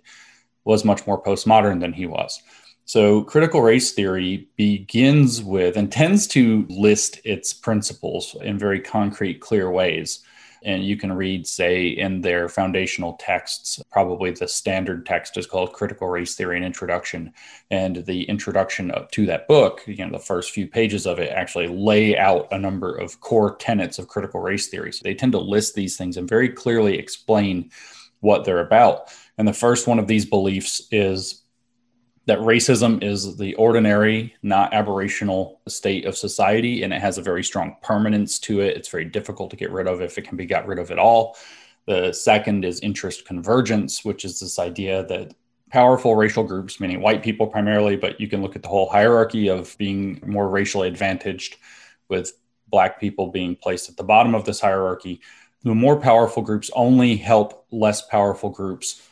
was 0.65 0.83
much 0.83 1.05
more 1.05 1.21
postmodern 1.21 1.79
than 1.79 1.93
he 1.93 2.07
was. 2.07 2.41
So, 2.85 3.21
critical 3.21 3.61
race 3.61 3.91
theory 3.91 4.47
begins 4.55 5.43
with 5.43 5.77
and 5.77 5.91
tends 5.91 6.25
to 6.27 6.65
list 6.69 7.19
its 7.23 7.53
principles 7.53 8.35
in 8.41 8.57
very 8.57 8.79
concrete, 8.79 9.41
clear 9.41 9.69
ways 9.69 10.23
and 10.63 10.83
you 10.83 10.97
can 10.97 11.13
read, 11.13 11.45
say, 11.47 11.87
in 11.87 12.21
their 12.21 12.49
foundational 12.49 13.13
texts, 13.13 13.81
probably 13.91 14.31
the 14.31 14.47
standard 14.47 15.05
text 15.05 15.37
is 15.37 15.45
called 15.45 15.73
Critical 15.73 16.07
Race 16.07 16.35
Theory 16.35 16.57
and 16.57 16.65
Introduction. 16.65 17.33
And 17.71 18.05
the 18.05 18.23
introduction 18.23 18.91
to 19.11 19.25
that 19.25 19.47
book, 19.47 19.83
you 19.85 20.05
know, 20.05 20.11
the 20.11 20.19
first 20.19 20.51
few 20.51 20.67
pages 20.67 21.05
of 21.05 21.19
it 21.19 21.31
actually 21.31 21.67
lay 21.67 22.17
out 22.17 22.47
a 22.51 22.57
number 22.57 22.95
of 22.95 23.19
core 23.21 23.55
tenets 23.55 23.99
of 23.99 24.07
critical 24.07 24.39
race 24.39 24.67
theory. 24.67 24.91
So 24.91 25.01
they 25.03 25.15
tend 25.15 25.31
to 25.33 25.39
list 25.39 25.75
these 25.75 25.97
things 25.97 26.17
and 26.17 26.27
very 26.27 26.49
clearly 26.49 26.97
explain 26.97 27.71
what 28.19 28.45
they're 28.45 28.65
about. 28.65 29.13
And 29.37 29.47
the 29.47 29.53
first 29.53 29.87
one 29.87 29.99
of 29.99 30.07
these 30.07 30.25
beliefs 30.25 30.87
is 30.91 31.43
that 32.27 32.39
racism 32.39 33.01
is 33.01 33.37
the 33.37 33.55
ordinary, 33.55 34.35
not 34.43 34.73
aberrational 34.73 35.57
state 35.67 36.05
of 36.05 36.17
society, 36.17 36.83
and 36.83 36.93
it 36.93 37.01
has 37.01 37.17
a 37.17 37.21
very 37.21 37.43
strong 37.43 37.77
permanence 37.81 38.37
to 38.39 38.59
it. 38.59 38.75
It's 38.75 38.89
very 38.89 39.05
difficult 39.05 39.49
to 39.51 39.55
get 39.55 39.71
rid 39.71 39.87
of 39.87 40.01
if 40.01 40.17
it 40.17 40.27
can 40.27 40.35
be 40.35 40.45
got 40.45 40.67
rid 40.67 40.77
of 40.77 40.91
at 40.91 40.99
all. 40.99 41.37
The 41.85 42.11
second 42.11 42.65
is 42.65 42.81
interest 42.81 43.25
convergence, 43.25 44.03
which 44.03 44.25
is 44.25 44.41
this 44.41 44.59
idea 44.59 45.05
that 45.05 45.33
powerful 45.71 46.17
racial 46.17 46.43
groups, 46.43 46.81
meaning 46.81 46.99
white 46.99 47.23
people 47.23 47.47
primarily, 47.47 47.95
but 47.95 48.19
you 48.19 48.27
can 48.27 48.41
look 48.41 48.57
at 48.57 48.61
the 48.61 48.67
whole 48.67 48.89
hierarchy 48.89 49.47
of 49.49 49.77
being 49.77 50.21
more 50.25 50.49
racially 50.49 50.89
advantaged, 50.89 51.55
with 52.09 52.33
black 52.67 52.99
people 52.99 53.31
being 53.31 53.55
placed 53.55 53.89
at 53.89 53.95
the 53.95 54.03
bottom 54.03 54.35
of 54.35 54.43
this 54.43 54.59
hierarchy. 54.59 55.21
The 55.63 55.73
more 55.73 55.99
powerful 55.99 56.43
groups 56.43 56.69
only 56.75 57.15
help 57.15 57.65
less 57.71 58.01
powerful 58.01 58.49
groups 58.49 59.06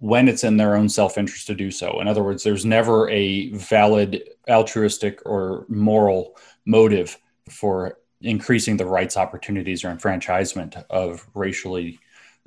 when 0.00 0.28
it's 0.28 0.44
in 0.44 0.56
their 0.56 0.76
own 0.76 0.88
self 0.88 1.16
interest 1.16 1.46
to 1.46 1.54
do 1.54 1.70
so. 1.70 2.00
In 2.00 2.08
other 2.08 2.22
words, 2.22 2.42
there's 2.42 2.66
never 2.66 3.08
a 3.10 3.50
valid 3.52 4.22
altruistic 4.48 5.20
or 5.24 5.64
moral 5.68 6.36
motive 6.66 7.16
for 7.48 7.98
increasing 8.22 8.76
the 8.76 8.86
rights, 8.86 9.16
opportunities, 9.16 9.84
or 9.84 9.90
enfranchisement 9.90 10.76
of 10.90 11.26
racially 11.34 11.98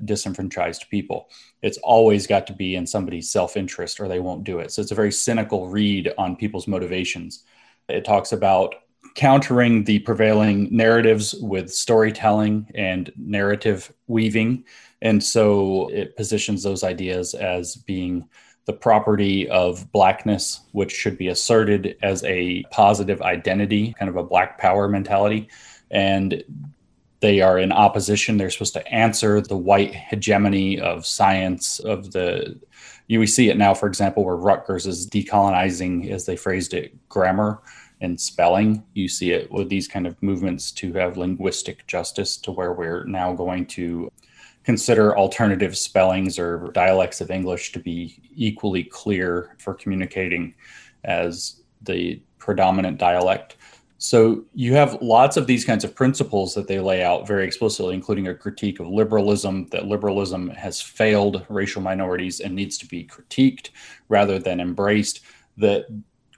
disenfranchised 0.03 0.89
people. 0.89 1.29
It's 1.61 1.77
always 1.77 2.27
got 2.27 2.47
to 2.47 2.53
be 2.53 2.75
in 2.75 2.87
somebody's 2.87 3.31
self 3.31 3.55
interest 3.55 3.99
or 3.99 4.07
they 4.07 4.19
won't 4.19 4.43
do 4.43 4.59
it. 4.59 4.71
So 4.71 4.81
it's 4.81 4.91
a 4.91 4.95
very 4.95 5.11
cynical 5.11 5.67
read 5.67 6.11
on 6.17 6.35
people's 6.35 6.67
motivations. 6.67 7.43
It 7.87 8.03
talks 8.03 8.31
about 8.31 8.75
countering 9.15 9.83
the 9.83 9.99
prevailing 9.99 10.69
narratives 10.71 11.35
with 11.35 11.71
storytelling 11.71 12.67
and 12.73 13.11
narrative 13.15 13.93
weaving. 14.07 14.63
And 15.03 15.23
so 15.23 15.89
it 15.89 16.17
positions 16.17 16.63
those 16.63 16.83
ideas 16.83 17.35
as 17.35 17.75
being 17.75 18.27
the 18.65 18.73
property 18.73 19.49
of 19.49 19.91
blackness, 19.91 20.61
which 20.71 20.93
should 20.93 21.17
be 21.17 21.27
asserted 21.27 21.97
as 22.01 22.23
a 22.23 22.63
positive 22.71 23.21
identity, 23.21 23.93
kind 23.99 24.09
of 24.09 24.15
a 24.15 24.23
black 24.23 24.57
power 24.57 24.87
mentality. 24.87 25.49
And 25.91 26.41
they 27.19 27.41
are 27.41 27.59
in 27.59 27.73
opposition. 27.73 28.37
They're 28.37 28.49
supposed 28.49 28.73
to 28.73 28.87
answer 28.87 29.41
the 29.41 29.57
white 29.57 29.93
hegemony 29.93 30.79
of 30.79 31.05
science, 31.05 31.79
of 31.79 32.13
the 32.13 32.59
you 33.07 33.19
we 33.19 33.27
see 33.27 33.49
it 33.49 33.57
now, 33.57 33.73
for 33.73 33.87
example, 33.87 34.23
where 34.23 34.37
Rutgers 34.37 34.87
is 34.87 35.09
decolonizing, 35.09 36.09
as 36.09 36.25
they 36.25 36.37
phrased 36.37 36.73
it, 36.73 37.09
grammar 37.09 37.61
and 37.99 38.19
spelling. 38.19 38.83
You 38.93 39.09
see 39.09 39.31
it 39.31 39.51
with 39.51 39.67
these 39.67 39.89
kind 39.89 40.07
of 40.07 40.21
movements 40.23 40.71
to 40.73 40.93
have 40.93 41.17
linguistic 41.17 41.85
justice, 41.85 42.37
to 42.37 42.51
where 42.51 42.71
we're 42.71 43.03
now 43.03 43.33
going 43.33 43.65
to 43.67 44.09
consider 44.63 45.17
alternative 45.17 45.77
spellings 45.77 46.39
or 46.39 46.71
dialects 46.73 47.21
of 47.21 47.31
English 47.31 47.71
to 47.73 47.79
be 47.79 48.19
equally 48.35 48.83
clear 48.83 49.55
for 49.57 49.73
communicating 49.73 50.55
as 51.03 51.61
the 51.81 52.21
predominant 52.37 52.97
dialect. 52.97 53.57
So 53.97 54.43
you 54.53 54.73
have 54.73 55.01
lots 55.01 55.37
of 55.37 55.47
these 55.47 55.63
kinds 55.63 55.85
of 55.85 55.95
principles 55.95 56.53
that 56.55 56.67
they 56.67 56.79
lay 56.79 57.03
out 57.03 57.25
very 57.25 57.45
explicitly, 57.45 57.93
including 57.93 58.27
a 58.27 58.35
critique 58.35 58.81
of 58.81 58.87
liberalism, 58.87 59.67
that 59.67 59.87
liberalism 59.87 60.49
has 60.49 60.81
failed 60.81 61.45
racial 61.47 61.81
minorities 61.81 62.41
and 62.41 62.53
needs 62.53 62.77
to 62.79 62.85
be 62.85 63.05
critiqued 63.05 63.69
rather 64.09 64.39
than 64.39 64.59
embraced, 64.59 65.21
that 65.55 65.85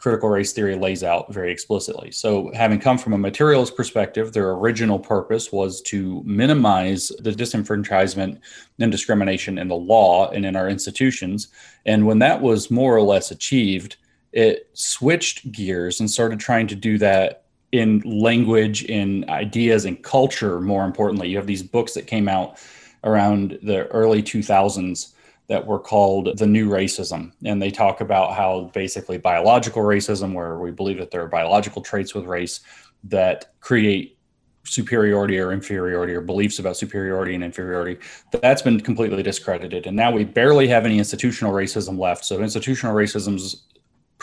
critical 0.06 0.30
race 0.30 0.54
theory 0.54 0.76
lays 0.76 1.04
out 1.04 1.34
very 1.34 1.52
explicitly. 1.52 2.12
So, 2.12 2.52
having 2.54 2.80
come 2.80 3.00
from 3.00 3.14
a 3.14 3.18
materialist 3.18 3.76
perspective, 3.76 4.34
their 4.34 4.52
original 4.52 5.00
purpose 5.00 5.52
was 5.52 5.82
to 5.94 6.22
minimize 6.24 7.12
the 7.18 7.32
disenfranchisement 7.32 8.40
and 8.78 8.92
discrimination 8.92 9.58
in 9.58 9.68
the 9.68 9.76
law 9.76 10.30
and 10.30 10.46
in 10.46 10.56
our 10.56 10.70
institutions. 10.70 11.48
And 11.88 12.06
when 12.06 12.20
that 12.20 12.40
was 12.40 12.70
more 12.70 12.96
or 12.96 13.02
less 13.02 13.32
achieved, 13.32 13.96
it 14.32 14.70
switched 14.74 15.52
gears 15.52 16.00
and 16.00 16.08
started 16.08 16.40
trying 16.40 16.68
to 16.68 16.76
do 16.76 17.00
that 17.00 17.46
in 17.72 18.02
language, 18.06 18.84
in 18.84 19.28
ideas, 19.28 19.86
in 19.86 19.96
culture, 19.96 20.62
more 20.62 20.86
importantly. 20.86 21.30
You 21.30 21.38
have 21.38 21.48
these 21.48 21.64
books 21.64 21.96
that 21.96 22.06
came 22.06 22.30
out 22.30 22.60
around 23.04 23.58
the 23.64 23.88
early 23.88 24.22
2000s 24.22 25.15
that 25.48 25.66
were 25.66 25.80
called 25.80 26.38
the 26.38 26.48
new 26.48 26.70
racism. 26.70 27.32
And 27.44 27.62
they 27.62 27.72
talk 27.72 28.02
about 28.02 28.34
how 28.34 28.72
basically 28.74 29.18
biological 29.18 29.84
racism, 29.84 30.34
where 30.34 30.58
we 30.58 30.72
believe 30.72 30.98
that 30.98 31.12
there 31.12 31.22
are 31.22 31.28
biological 31.28 31.82
traits 31.82 32.16
with 32.16 32.26
race 32.26 32.62
that 33.06 33.54
create 33.60 34.18
superiority 34.66 35.38
or 35.40 35.52
inferiority 35.52 36.14
or 36.14 36.22
beliefs 36.22 36.58
about 36.58 36.76
superiority 36.76 37.36
and 37.36 37.44
inferiority 37.44 38.00
that's 38.42 38.64
been 38.64 38.80
completely 38.80 39.22
discredited 39.22 39.86
and 39.86 39.96
now 39.96 40.12
we 40.12 40.24
barely 40.24 40.68
have 40.68 40.86
any 40.86 40.98
institutional 40.98 41.54
racism 41.54 42.00
left 42.00 42.26
so 42.26 42.42
institutional 42.42 42.96
racism's 42.96 43.68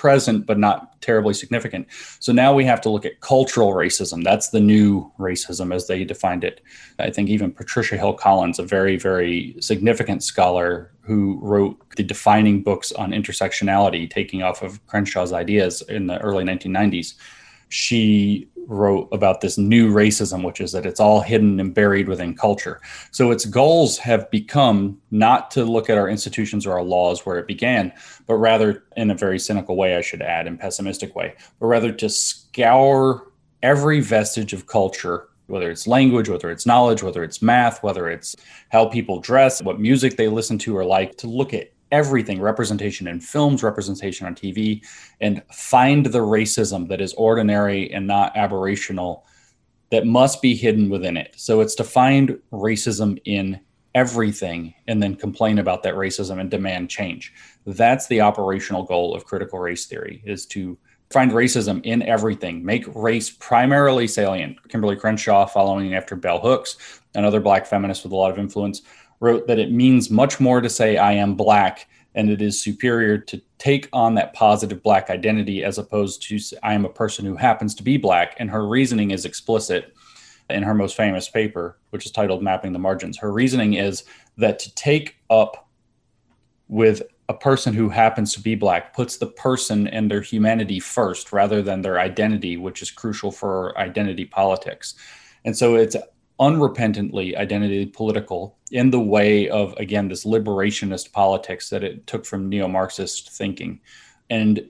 present 0.03 0.47
but 0.47 0.59
not 0.59 1.01
terribly 1.01 1.33
significant. 1.33 1.87
So 2.19 2.33
now 2.33 2.53
we 2.53 2.65
have 2.65 2.81
to 2.81 2.91
look 2.91 3.07
at 3.07 3.21
cultural 3.21 3.71
racism. 3.73 4.25
That's 4.25 4.49
the 4.49 4.59
new 4.59 5.13
racism 5.17 5.73
as 5.73 5.87
they 5.87 6.03
defined 6.03 6.43
it. 6.43 6.61
I 6.99 7.11
think 7.11 7.29
even 7.29 7.53
Patricia 7.53 7.97
Hill 7.97 8.15
Collins, 8.15 8.59
a 8.59 8.65
very, 8.65 8.97
very 8.97 9.55
significant 9.61 10.25
scholar 10.25 10.91
who 11.03 11.39
wrote 11.41 11.77
the 11.95 12.03
defining 12.03 12.65
books 12.65 12.91
on 12.91 13.13
intersectionality, 13.13 14.11
taking 14.11 14.43
off 14.43 14.61
of 14.61 14.85
Crenshaw's 14.89 15.33
ideas 15.33 15.83
in 15.83 16.09
the 16.09 16.19
early 16.19 16.43
1990s, 16.43 17.15
she 17.73 18.47
wrote 18.67 19.09
about 19.13 19.41
this 19.41 19.57
new 19.57 19.91
racism, 19.91 20.45
which 20.45 20.61
is 20.61 20.73
that 20.73 20.85
it's 20.85 21.01
all 21.01 21.23
hidden 21.23 21.59
and 21.59 21.73
buried 21.73 22.07
within 22.07 22.35
culture. 22.35 22.83
So 23.13 23.31
its 23.31 23.47
goals 23.47 23.97
have 23.97 24.31
become 24.31 25.01
not 25.11 25.51
to 25.53 25.65
look 25.65 25.89
at 25.89 25.97
our 25.97 26.07
institutions 26.07 26.67
or 26.67 26.73
our 26.73 26.83
laws 26.83 27.25
where 27.25 27.39
it 27.39 27.47
began, 27.47 27.91
but 28.27 28.35
rather, 28.35 28.85
in 28.99 29.11
a 29.11 29.15
very 29.15 29.39
cynical 29.39 29.75
way, 29.75 29.97
I 29.97 30.03
should 30.03 30.21
add, 30.21 30.47
and 30.47 30.61
pessimistic 30.61 31.17
way, 31.17 31.35
but 31.59 31.67
rather 31.67 31.93
to 31.93 32.11
scour 32.11 33.33
every 33.63 34.01
vestige 34.01 34.53
of 34.53 34.67
culture. 34.67 35.29
Whether 35.47 35.71
it's 35.71 35.87
language, 35.87 36.29
whether 36.29 36.51
it's 36.51 36.67
knowledge, 36.67 37.03
whether 37.03 37.25
it's 37.25 37.43
math, 37.43 37.83
whether 37.83 38.09
it's 38.09 38.37
how 38.71 38.87
people 38.87 39.21
dress, 39.21 39.63
what 39.63 39.81
music 39.81 40.17
they 40.17 40.29
listen 40.29 40.57
to 40.59 40.77
or 40.77 40.85
like, 40.85 41.17
to 41.19 41.27
look 41.27 41.53
at 41.53 41.72
everything 41.93 42.41
representation 42.41 43.07
in 43.07 43.21
films, 43.21 43.63
representation 43.63 44.27
on 44.27 44.35
TV, 44.35 44.85
and 45.21 45.43
find 45.53 46.07
the 46.07 46.19
racism 46.19 46.89
that 46.89 47.01
is 47.01 47.15
ordinary 47.15 47.93
and 47.93 48.07
not 48.07 48.35
aberrational 48.35 49.23
that 49.91 50.07
must 50.07 50.41
be 50.41 50.57
hidden 50.57 50.89
within 50.89 51.17
it. 51.19 51.35
So 51.37 51.61
it's 51.61 51.75
to 51.77 51.85
find 51.85 52.41
racism 52.51 53.21
in 53.27 53.61
everything 53.95 54.73
and 54.89 55.03
then 55.03 55.15
complain 55.15 55.59
about 55.59 55.83
that 55.83 55.95
racism 55.95 56.41
and 56.41 56.51
demand 56.51 56.89
change. 56.89 57.33
That's 57.67 58.07
the 58.07 58.23
operational 58.23 58.85
goal 58.85 59.15
of 59.15 59.27
critical 59.27 59.59
race 59.59 59.85
theory 59.85 60.23
is 60.25 60.47
to 60.47 60.79
find 61.11 61.31
racism 61.31 61.85
in 61.85 62.03
everything, 62.03 62.65
make 62.65 62.85
race 62.95 63.29
primarily 63.29 64.09
salient. 64.09 64.57
Kimberlé 64.69 64.99
Crenshaw, 64.99 65.47
following 65.47 65.95
after 65.95 66.17
Bell 66.17 66.41
Hooks, 66.41 67.01
another 67.15 67.41
black 67.41 67.67
feminist 67.67 68.03
with 68.03 68.13
a 68.13 68.17
lot 68.17 68.31
of 68.31 68.39
influence, 68.39 68.81
wrote 69.23 69.47
that 69.47 69.61
it 69.61 69.71
means 69.71 70.11
much 70.11 70.41
more 70.41 70.61
to 70.61 70.69
say 70.69 70.97
I 70.97 71.13
am 71.13 71.37
black 71.37 71.89
and 72.17 72.29
it 72.29 72.43
is 72.43 72.61
superior 72.61 73.17
to 73.17 73.41
take 73.57 73.89
on 73.93 74.17
that 74.17 74.35
positive 74.35 74.83
black 74.83 75.11
identity 75.11 75.63
as 75.63 75.79
opposed 75.79 76.23
to 76.25 76.39
I 76.63 76.75
am 76.75 76.85
a 76.85 76.91
person 76.91 77.25
who 77.25 77.37
happens 77.37 77.75
to 77.77 77.85
be 77.85 77.97
black. 77.97 78.35
And 78.39 78.51
her 78.51 78.67
reasoning 78.67 79.13
is 79.13 79.25
explicit 79.25 79.95
in 80.51 80.65
her 80.65 80.75
most 80.75 80.97
famous 80.97 81.29
paper, 81.29 81.79
which 81.91 82.05
is 82.05 82.11
titled 82.11 82.43
Mapping 82.43 82.73
the 82.73 82.81
Margins. 82.81 83.17
Her 83.17 83.33
reasoning 83.33 83.75
is 83.75 84.03
that 84.39 84.59
to 84.59 84.75
take 84.75 85.17
up 85.31 85.69
with 86.67 87.03
a 87.29 87.35
person 87.35 87.73
who 87.73 87.89
happens 87.89 88.35
to 88.35 88.41
be 88.41 88.57
black 88.57 88.93
puts 88.93 89.19
the 89.19 89.27
person 89.27 89.87
and 89.87 90.11
their 90.11 90.21
humanity 90.21 90.81
first 90.81 91.33
rather 91.33 91.63
than 91.63 91.81
their 91.81 92.01
identity, 92.01 92.57
which 92.57 92.83
is 92.83 92.91
crucial 92.91 93.31
for 93.31 93.79
identity 93.79 94.25
politics. 94.25 94.97
And 95.45 95.57
so 95.57 95.77
it's 95.77 95.97
unrepentantly 96.41 97.37
identity 97.37 97.87
political 97.87 98.59
in 98.71 98.91
the 98.91 99.01
way 99.01 99.49
of 99.49 99.75
again 99.75 100.09
this 100.09 100.25
liberationist 100.25 101.13
politics 101.13 101.69
that 101.71 101.85
it 101.85 102.07
took 102.07 102.25
from 102.25 102.49
neo-marxist 102.49 103.31
thinking. 103.31 103.81
And 104.31 104.69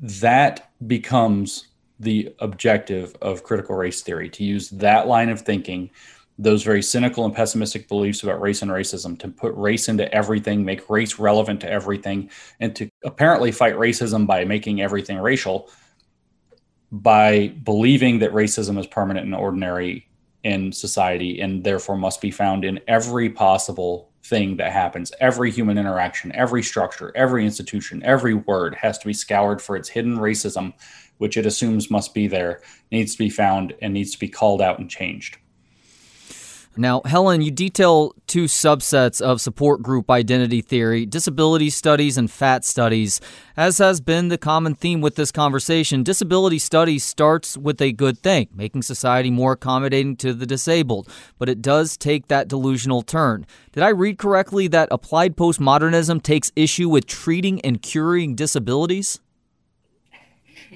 that 0.00 0.70
becomes 0.86 1.68
the 2.00 2.34
objective 2.40 3.16
of 3.22 3.44
critical 3.44 3.76
race 3.76 4.02
theory 4.02 4.28
to 4.28 4.44
use 4.44 4.68
that 4.70 5.06
line 5.06 5.28
of 5.28 5.40
thinking 5.40 5.90
those 6.36 6.64
very 6.64 6.82
cynical 6.82 7.24
and 7.24 7.34
pessimistic 7.34 7.88
beliefs 7.88 8.24
about 8.24 8.40
race 8.40 8.60
and 8.60 8.70
racism 8.70 9.16
to 9.20 9.28
put 9.28 9.54
race 9.54 9.88
into 9.88 10.12
everything 10.12 10.64
make 10.64 10.90
race 10.90 11.18
relevant 11.18 11.60
to 11.60 11.70
everything 11.70 12.28
and 12.58 12.74
to 12.74 12.90
apparently 13.04 13.52
fight 13.52 13.74
racism 13.76 14.26
by 14.26 14.44
making 14.44 14.80
everything 14.80 15.18
racial 15.18 15.70
by 16.90 17.48
believing 17.62 18.18
that 18.18 18.32
racism 18.32 18.78
is 18.78 18.86
permanent 18.86 19.26
and 19.26 19.34
ordinary 19.34 20.08
in 20.44 20.70
society 20.72 21.40
and 21.40 21.64
therefore 21.64 21.96
must 21.96 22.20
be 22.20 22.30
found 22.30 22.64
in 22.64 22.78
every 22.86 23.28
possible 23.30 24.10
thing 24.24 24.56
that 24.56 24.72
happens. 24.72 25.12
Every 25.20 25.50
human 25.50 25.76
interaction, 25.76 26.32
every 26.32 26.62
structure, 26.62 27.12
every 27.14 27.44
institution, 27.44 28.02
every 28.04 28.34
word 28.34 28.74
has 28.76 28.98
to 28.98 29.06
be 29.06 29.12
scoured 29.12 29.60
for 29.60 29.76
its 29.76 29.88
hidden 29.88 30.16
racism, 30.18 30.72
which 31.18 31.36
it 31.36 31.46
assumes 31.46 31.90
must 31.90 32.14
be 32.14 32.26
there, 32.26 32.62
needs 32.90 33.12
to 33.12 33.18
be 33.18 33.30
found, 33.30 33.74
and 33.82 33.92
needs 33.92 34.12
to 34.12 34.18
be 34.18 34.28
called 34.28 34.62
out 34.62 34.78
and 34.78 34.90
changed. 34.90 35.38
Now, 36.76 37.02
Helen, 37.04 37.40
you 37.40 37.52
detail 37.52 38.14
two 38.26 38.44
subsets 38.44 39.20
of 39.20 39.40
support 39.40 39.80
group 39.80 40.10
identity 40.10 40.60
theory 40.60 41.06
disability 41.06 41.70
studies 41.70 42.18
and 42.18 42.28
fat 42.28 42.64
studies. 42.64 43.20
As 43.56 43.78
has 43.78 44.00
been 44.00 44.26
the 44.26 44.38
common 44.38 44.74
theme 44.74 45.00
with 45.00 45.14
this 45.14 45.30
conversation, 45.30 46.02
disability 46.02 46.58
studies 46.58 47.04
starts 47.04 47.56
with 47.56 47.80
a 47.80 47.92
good 47.92 48.18
thing, 48.18 48.48
making 48.52 48.82
society 48.82 49.30
more 49.30 49.52
accommodating 49.52 50.16
to 50.16 50.34
the 50.34 50.46
disabled, 50.46 51.08
but 51.38 51.48
it 51.48 51.62
does 51.62 51.96
take 51.96 52.26
that 52.26 52.48
delusional 52.48 53.02
turn. 53.02 53.46
Did 53.70 53.84
I 53.84 53.90
read 53.90 54.18
correctly 54.18 54.66
that 54.68 54.88
applied 54.90 55.36
postmodernism 55.36 56.24
takes 56.24 56.50
issue 56.56 56.88
with 56.88 57.06
treating 57.06 57.60
and 57.60 57.80
curing 57.80 58.34
disabilities? 58.34 59.20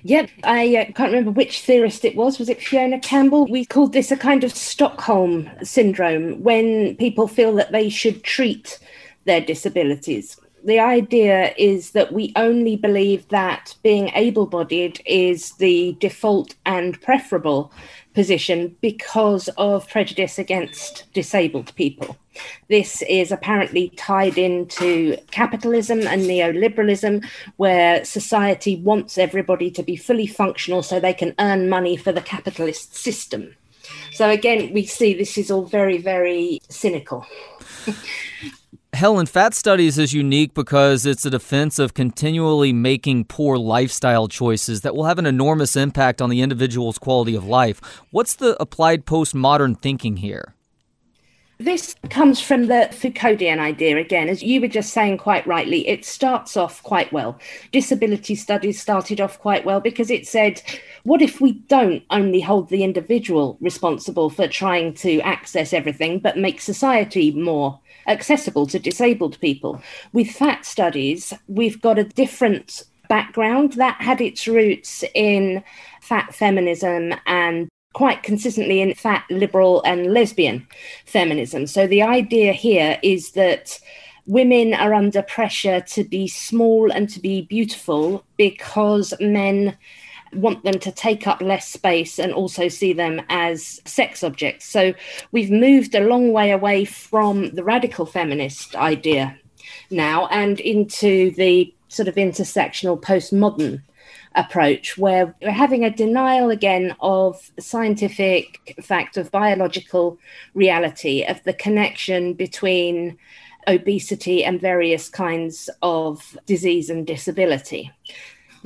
Yep, 0.02 0.30
I 0.44 0.76
uh, 0.76 0.84
can't 0.92 1.10
remember 1.10 1.30
which 1.30 1.60
theorist 1.60 2.04
it 2.04 2.16
was. 2.16 2.38
Was 2.38 2.48
it 2.48 2.62
Fiona 2.62 3.00
Campbell? 3.00 3.46
We 3.46 3.64
called 3.64 3.92
this 3.92 4.10
a 4.10 4.16
kind 4.16 4.44
of 4.44 4.54
Stockholm 4.54 5.50
syndrome 5.62 6.42
when 6.42 6.96
people 6.96 7.28
feel 7.28 7.54
that 7.54 7.72
they 7.72 7.88
should 7.88 8.22
treat 8.22 8.78
their 9.24 9.40
disabilities. 9.40 10.40
The 10.64 10.80
idea 10.80 11.54
is 11.56 11.92
that 11.92 12.12
we 12.12 12.32
only 12.36 12.76
believe 12.76 13.28
that 13.28 13.76
being 13.82 14.08
able 14.14 14.46
bodied 14.46 15.00
is 15.06 15.52
the 15.52 15.96
default 16.00 16.54
and 16.66 17.00
preferable 17.00 17.72
position 18.14 18.76
because 18.80 19.48
of 19.56 19.88
prejudice 19.88 20.38
against 20.38 21.04
disabled 21.12 21.74
people. 21.76 22.16
This 22.68 23.02
is 23.02 23.32
apparently 23.32 23.90
tied 23.96 24.38
into 24.38 25.16
capitalism 25.30 26.06
and 26.06 26.22
neoliberalism, 26.22 27.24
where 27.56 28.04
society 28.04 28.76
wants 28.76 29.18
everybody 29.18 29.70
to 29.72 29.82
be 29.82 29.96
fully 29.96 30.26
functional 30.26 30.82
so 30.82 31.00
they 31.00 31.14
can 31.14 31.34
earn 31.38 31.68
money 31.68 31.96
for 31.96 32.12
the 32.12 32.22
capitalist 32.22 32.94
system. 32.94 33.54
So, 34.12 34.28
again, 34.28 34.72
we 34.72 34.84
see 34.84 35.14
this 35.14 35.38
is 35.38 35.50
all 35.50 35.64
very, 35.64 35.98
very 35.98 36.60
cynical. 36.68 37.26
Helen, 38.94 39.26
Fat 39.26 39.54
Studies 39.54 39.96
is 39.96 40.12
unique 40.12 40.54
because 40.54 41.06
it's 41.06 41.24
a 41.24 41.30
defense 41.30 41.78
of 41.78 41.94
continually 41.94 42.72
making 42.72 43.26
poor 43.26 43.56
lifestyle 43.56 44.26
choices 44.26 44.80
that 44.80 44.96
will 44.96 45.04
have 45.04 45.18
an 45.18 45.26
enormous 45.26 45.76
impact 45.76 46.20
on 46.20 46.30
the 46.30 46.40
individual's 46.40 46.98
quality 46.98 47.36
of 47.36 47.44
life. 47.44 47.80
What's 48.10 48.34
the 48.34 48.60
applied 48.60 49.06
postmodern 49.06 49.80
thinking 49.80 50.16
here? 50.16 50.54
This 51.60 51.96
comes 52.08 52.40
from 52.40 52.66
the 52.66 52.88
Foucauldian 52.92 53.58
idea 53.58 53.96
again, 53.96 54.28
as 54.28 54.44
you 54.44 54.60
were 54.60 54.68
just 54.68 54.92
saying 54.92 55.18
quite 55.18 55.44
rightly. 55.44 55.88
It 55.88 56.04
starts 56.04 56.56
off 56.56 56.80
quite 56.84 57.12
well. 57.12 57.36
Disability 57.72 58.36
studies 58.36 58.80
started 58.80 59.20
off 59.20 59.40
quite 59.40 59.64
well 59.64 59.80
because 59.80 60.08
it 60.08 60.24
said, 60.24 60.62
what 61.02 61.20
if 61.20 61.40
we 61.40 61.54
don't 61.66 62.04
only 62.10 62.40
hold 62.40 62.68
the 62.68 62.84
individual 62.84 63.58
responsible 63.60 64.30
for 64.30 64.46
trying 64.46 64.94
to 64.94 65.20
access 65.22 65.72
everything, 65.72 66.20
but 66.20 66.38
make 66.38 66.60
society 66.60 67.32
more 67.32 67.80
accessible 68.06 68.66
to 68.68 68.78
disabled 68.78 69.40
people. 69.40 69.82
With 70.12 70.30
fat 70.30 70.64
studies, 70.64 71.32
we've 71.48 71.80
got 71.80 71.98
a 71.98 72.04
different 72.04 72.84
background 73.08 73.72
that 73.74 74.00
had 74.00 74.20
its 74.20 74.46
roots 74.46 75.02
in 75.14 75.64
fat 76.00 76.34
feminism 76.34 77.14
and 77.26 77.68
quite 77.98 78.22
consistently 78.22 78.80
in 78.80 78.94
fat 78.94 79.24
liberal 79.28 79.82
and 79.84 80.14
lesbian 80.14 80.64
feminism. 81.04 81.66
So 81.66 81.88
the 81.88 82.00
idea 82.00 82.52
here 82.52 82.96
is 83.02 83.32
that 83.32 83.80
women 84.24 84.72
are 84.72 84.94
under 84.94 85.20
pressure 85.20 85.80
to 85.80 86.04
be 86.04 86.28
small 86.28 86.92
and 86.92 87.08
to 87.08 87.18
be 87.18 87.42
beautiful 87.42 88.22
because 88.36 89.12
men 89.18 89.76
want 90.32 90.62
them 90.62 90.78
to 90.78 90.92
take 90.92 91.26
up 91.26 91.40
less 91.40 91.66
space 91.66 92.20
and 92.20 92.32
also 92.32 92.68
see 92.68 92.92
them 92.92 93.20
as 93.30 93.80
sex 93.84 94.22
objects. 94.22 94.66
So 94.66 94.94
we've 95.32 95.50
moved 95.50 95.96
a 95.96 96.06
long 96.06 96.32
way 96.32 96.52
away 96.52 96.84
from 96.84 97.50
the 97.50 97.64
radical 97.64 98.06
feminist 98.06 98.76
idea 98.76 99.36
now 99.90 100.28
and 100.28 100.60
into 100.60 101.32
the 101.32 101.74
sort 101.88 102.06
of 102.06 102.14
intersectional 102.14 103.02
postmodern 103.02 103.82
approach 104.34 104.96
where 104.98 105.34
we're 105.42 105.50
having 105.50 105.84
a 105.84 105.90
denial 105.90 106.50
again 106.50 106.94
of 107.00 107.50
scientific 107.58 108.74
fact 108.82 109.16
of 109.16 109.30
biological 109.30 110.18
reality 110.54 111.24
of 111.24 111.42
the 111.44 111.52
connection 111.52 112.34
between 112.34 113.16
obesity 113.66 114.44
and 114.44 114.60
various 114.60 115.08
kinds 115.08 115.68
of 115.82 116.38
disease 116.46 116.90
and 116.90 117.06
disability 117.06 117.90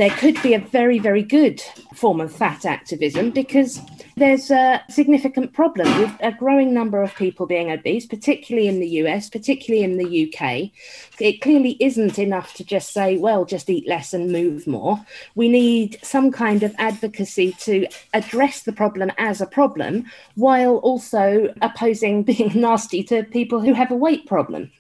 there 0.03 0.11
could 0.11 0.43
be 0.43 0.53
a 0.53 0.59
very, 0.59 0.99
very 0.99 1.23
good 1.23 1.63
form 1.95 2.21
of 2.21 2.35
fat 2.35 2.67
activism 2.67 3.31
because 3.31 3.81
there's 4.17 4.51
a 4.51 4.83
significant 4.91 5.53
problem 5.53 5.87
with 6.01 6.11
a 6.19 6.33
growing 6.33 6.75
number 6.75 7.05
of 7.05 7.15
people 7.15 7.47
being 7.47 7.71
obese, 7.71 8.05
particularly 8.05 8.67
in 8.67 8.81
the 8.81 8.89
US, 9.05 9.31
particularly 9.31 9.85
in 9.85 9.99
the 9.99 10.27
UK. 10.27 10.73
It 11.21 11.41
clearly 11.41 11.77
isn't 11.79 12.19
enough 12.19 12.53
to 12.55 12.65
just 12.65 12.93
say, 12.93 13.17
well, 13.17 13.45
just 13.45 13.71
eat 13.71 13.87
less 13.87 14.13
and 14.13 14.33
move 14.33 14.67
more. 14.67 15.01
We 15.37 15.49
need 15.49 16.01
some 16.03 16.33
kind 16.33 16.65
of 16.65 16.75
advocacy 16.79 17.53
to 17.61 17.87
address 18.13 18.65
the 18.65 18.73
problem 18.73 19.13
as 19.19 19.41
a 19.41 19.47
problem 19.47 20.07
while 20.35 20.79
also 20.79 21.55
opposing 21.63 22.23
being 22.33 22.51
nasty 22.61 23.05
to 23.05 23.23
people 23.23 23.61
who 23.61 23.73
have 23.73 23.93
a 23.93 23.97
weight 23.97 24.27
problem. 24.27 24.73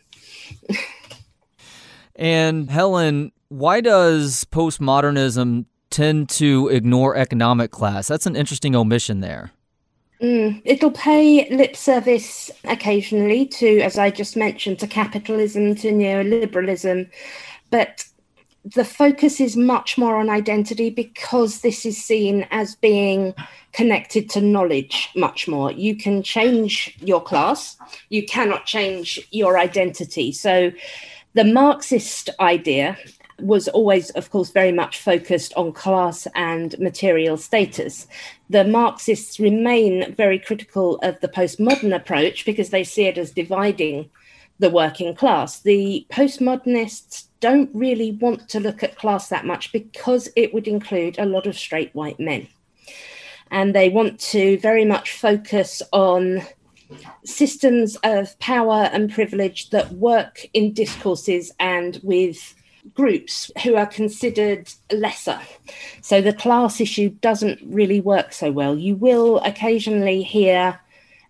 and 2.17 2.69
Helen, 2.69 3.31
why 3.53 3.83
does 3.83 4.47
postmodernism 4.47 5.67
tend 5.91 6.31
to 6.31 6.69
ignore 6.69 7.15
economic 7.17 7.71
class? 7.71 8.09
That's 8.09 8.27
an 8.27 8.35
interesting 8.35 8.75
omission 8.75 9.21
there. 9.21 9.53
Mm, 10.23 10.63
it'll 10.65 10.91
pay 10.91 11.49
lip 11.51 11.77
service 11.77 12.51
occasionally 12.65 13.45
to, 13.47 13.81
as 13.81 13.99
I 13.99 14.11
just 14.11 14.37
mentioned, 14.37 14.79
to 14.79 14.87
capitalism, 14.87 15.75
to 15.77 15.93
neoliberalism, 15.93 17.11
but 17.71 18.07
the 18.65 18.85
focus 18.85 19.41
is 19.41 19.57
much 19.57 19.99
more 19.99 20.17
on 20.17 20.31
identity 20.31 20.89
because 20.89 21.61
this 21.61 21.85
is 21.85 22.03
seen 22.03 22.47
as 22.53 22.77
being 22.77 23.35
connected 23.73 24.31
to 24.31 24.41
knowledge 24.41 25.11
much 25.17 25.49
more. 25.49 25.73
You 25.73 25.97
can 25.97 26.23
change 26.23 26.97
your 27.01 27.21
class, 27.21 27.77
you 28.09 28.25
cannot 28.25 28.65
change 28.65 29.21
your 29.33 29.59
identity. 29.59 30.31
So 30.31 30.71
the 31.35 31.45
Marxist 31.45 32.31
idea 32.39 32.97
was 33.43 33.69
always, 33.69 34.11
of 34.11 34.31
course, 34.31 34.51
very 34.51 34.73
much 34.73 34.99
focused 34.99 35.53
on 35.55 35.73
class 35.73 36.27
and 36.35 36.79
material 36.79 37.37
status. 37.37 38.07
The 38.49 38.65
Marxists 38.65 39.41
remain 39.41 40.15
very 40.15 40.39
critical 40.39 40.97
of 41.03 41.21
the 41.21 41.29
postmodern 41.29 41.95
approach 41.95 42.45
because 42.45 42.71
they 42.71 42.85
see 42.85 43.05
it 43.05 43.19
as 43.19 43.33
dividing 43.33 44.11
the 44.59 44.71
working 44.71 45.15
class. 45.15 45.61
The 45.61 46.07
postmodernists 46.11 47.27
don't 47.41 47.71
really 47.75 48.13
want 48.13 48.49
to 48.51 48.61
look 48.61 48.83
at 48.83 48.97
class 48.97 49.29
that 49.29 49.45
much 49.45 49.73
because 49.73 50.29
it 50.37 50.55
would 50.55 50.69
include 50.69 51.19
a 51.19 51.27
lot 51.27 51.47
of 51.47 51.59
straight 51.59 51.95
white 51.95 52.21
men. 52.21 52.47
And 53.51 53.75
they 53.75 53.89
want 53.89 54.19
to 54.21 54.59
very 54.59 54.85
much 54.85 55.13
focus 55.13 55.83
on 55.93 56.43
systems 57.25 57.97
of 58.05 58.39
power 58.39 58.89
and 58.93 59.13
privilege 59.13 59.71
that 59.71 59.93
work 59.93 60.47
in 60.53 60.73
discourses 60.73 61.53
and 61.59 61.99
with 62.03 62.55
groups 62.95 63.51
who 63.63 63.77
are 63.77 63.87
considered 63.87 64.73
lesser. 64.93 65.41
So 66.01 66.21
the 66.21 66.33
class 66.33 66.81
issue 66.81 67.11
doesn't 67.11 67.61
really 67.65 68.01
work 68.01 68.33
so 68.33 68.51
well. 68.51 68.77
You 68.77 68.97
will 68.97 69.39
occasionally 69.41 70.23
hear 70.23 70.81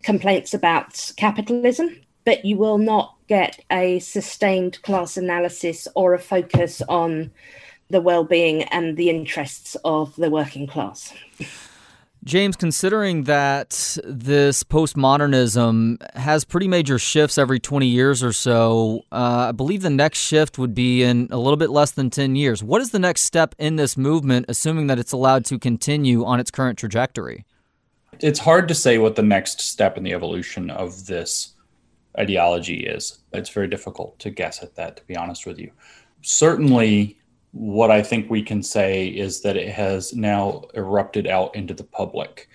complaints 0.02 0.54
about 0.54 1.12
capitalism, 1.16 1.96
but 2.24 2.44
you 2.44 2.56
will 2.56 2.78
not 2.78 3.16
get 3.28 3.64
a 3.70 3.98
sustained 4.00 4.82
class 4.82 5.16
analysis 5.16 5.88
or 5.94 6.14
a 6.14 6.18
focus 6.18 6.82
on 6.88 7.30
the 7.90 8.00
well-being 8.00 8.62
and 8.64 8.96
the 8.96 9.10
interests 9.10 9.76
of 9.84 10.16
the 10.16 10.30
working 10.30 10.66
class. 10.66 11.12
James, 12.24 12.54
considering 12.54 13.24
that 13.24 13.98
this 14.04 14.62
postmodernism 14.62 15.96
has 16.14 16.44
pretty 16.44 16.68
major 16.68 16.96
shifts 16.96 17.36
every 17.36 17.58
20 17.58 17.86
years 17.86 18.22
or 18.22 18.32
so, 18.32 19.02
uh, 19.10 19.46
I 19.48 19.52
believe 19.52 19.82
the 19.82 19.90
next 19.90 20.18
shift 20.18 20.56
would 20.56 20.72
be 20.72 21.02
in 21.02 21.26
a 21.32 21.36
little 21.36 21.56
bit 21.56 21.70
less 21.70 21.90
than 21.90 22.10
10 22.10 22.36
years. 22.36 22.62
What 22.62 22.80
is 22.80 22.90
the 22.90 23.00
next 23.00 23.22
step 23.22 23.56
in 23.58 23.74
this 23.74 23.96
movement, 23.96 24.46
assuming 24.48 24.86
that 24.86 25.00
it's 25.00 25.10
allowed 25.10 25.44
to 25.46 25.58
continue 25.58 26.24
on 26.24 26.38
its 26.38 26.52
current 26.52 26.78
trajectory? 26.78 27.44
It's 28.20 28.38
hard 28.38 28.68
to 28.68 28.74
say 28.74 28.98
what 28.98 29.16
the 29.16 29.22
next 29.22 29.60
step 29.60 29.96
in 29.96 30.04
the 30.04 30.12
evolution 30.12 30.70
of 30.70 31.06
this 31.06 31.54
ideology 32.16 32.86
is. 32.86 33.18
It's 33.32 33.50
very 33.50 33.66
difficult 33.66 34.20
to 34.20 34.30
guess 34.30 34.62
at 34.62 34.76
that, 34.76 34.96
to 34.98 35.04
be 35.06 35.16
honest 35.16 35.44
with 35.44 35.58
you. 35.58 35.72
Certainly, 36.20 37.18
what 37.52 37.90
I 37.90 38.02
think 38.02 38.30
we 38.30 38.42
can 38.42 38.62
say 38.62 39.06
is 39.06 39.42
that 39.42 39.56
it 39.56 39.68
has 39.68 40.14
now 40.14 40.64
erupted 40.74 41.26
out 41.26 41.54
into 41.54 41.74
the 41.74 41.84
public. 41.84 42.48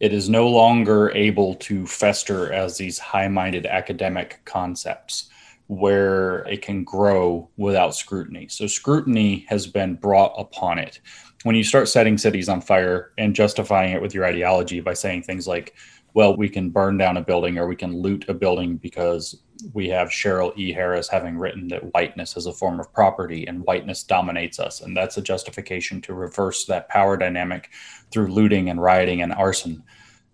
It 0.00 0.12
is 0.12 0.28
no 0.28 0.48
longer 0.48 1.10
able 1.12 1.54
to 1.56 1.86
fester 1.86 2.52
as 2.52 2.76
these 2.76 2.98
high 2.98 3.28
minded 3.28 3.66
academic 3.66 4.40
concepts 4.44 5.30
where 5.68 6.38
it 6.48 6.62
can 6.62 6.82
grow 6.82 7.48
without 7.56 7.94
scrutiny. 7.94 8.48
So, 8.48 8.66
scrutiny 8.66 9.46
has 9.48 9.68
been 9.68 9.94
brought 9.94 10.34
upon 10.36 10.78
it. 10.78 11.00
When 11.44 11.54
you 11.54 11.62
start 11.62 11.88
setting 11.88 12.18
cities 12.18 12.48
on 12.48 12.60
fire 12.60 13.12
and 13.18 13.36
justifying 13.36 13.92
it 13.92 14.02
with 14.02 14.12
your 14.12 14.24
ideology 14.24 14.80
by 14.80 14.94
saying 14.94 15.22
things 15.22 15.46
like, 15.46 15.74
well, 16.14 16.36
we 16.36 16.48
can 16.48 16.70
burn 16.70 16.98
down 16.98 17.16
a 17.16 17.22
building 17.22 17.58
or 17.58 17.66
we 17.66 17.76
can 17.76 18.00
loot 18.00 18.28
a 18.28 18.34
building 18.34 18.76
because 18.76 19.42
we 19.72 19.88
have 19.88 20.08
Cheryl 20.08 20.56
E. 20.56 20.72
Harris 20.72 21.08
having 21.08 21.38
written 21.38 21.68
that 21.68 21.92
whiteness 21.92 22.36
is 22.36 22.46
a 22.46 22.52
form 22.52 22.80
of 22.80 22.92
property 22.92 23.46
and 23.46 23.64
whiteness 23.64 24.02
dominates 24.02 24.58
us. 24.58 24.80
And 24.80 24.96
that's 24.96 25.18
a 25.18 25.22
justification 25.22 26.00
to 26.02 26.14
reverse 26.14 26.64
that 26.66 26.88
power 26.88 27.16
dynamic 27.16 27.70
through 28.10 28.28
looting 28.28 28.70
and 28.70 28.82
rioting 28.82 29.22
and 29.22 29.32
arson. 29.32 29.82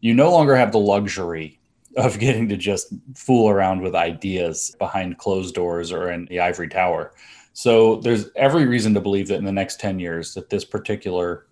You 0.01 0.15
no 0.15 0.31
longer 0.31 0.57
have 0.57 0.73
the 0.73 0.79
luxury 0.79 1.59
of 1.97 2.19
getting 2.21 2.49
to 2.49 2.57
just 2.57 2.93
fool 3.15 3.49
around 3.49 3.81
with 3.83 3.95
ideas 3.95 4.75
behind 4.79 5.19
closed 5.19 5.55
doors 5.55 5.93
or 5.93 6.11
in 6.11 6.27
the 6.27 6.41
ivory 6.41 6.69
tower. 6.69 7.13
So 7.53 7.97
there's 7.97 8.29
every 8.37 8.67
reason 8.67 8.93
to 8.95 9.01
believe 9.01 9.29
that 9.29 9.39
in 9.39 9.45
the 9.45 9.53
next 9.53 9.81
10 9.81 9.99
years 9.99 10.35
that 10.35 10.51
this 10.51 10.65
particular 10.65 11.47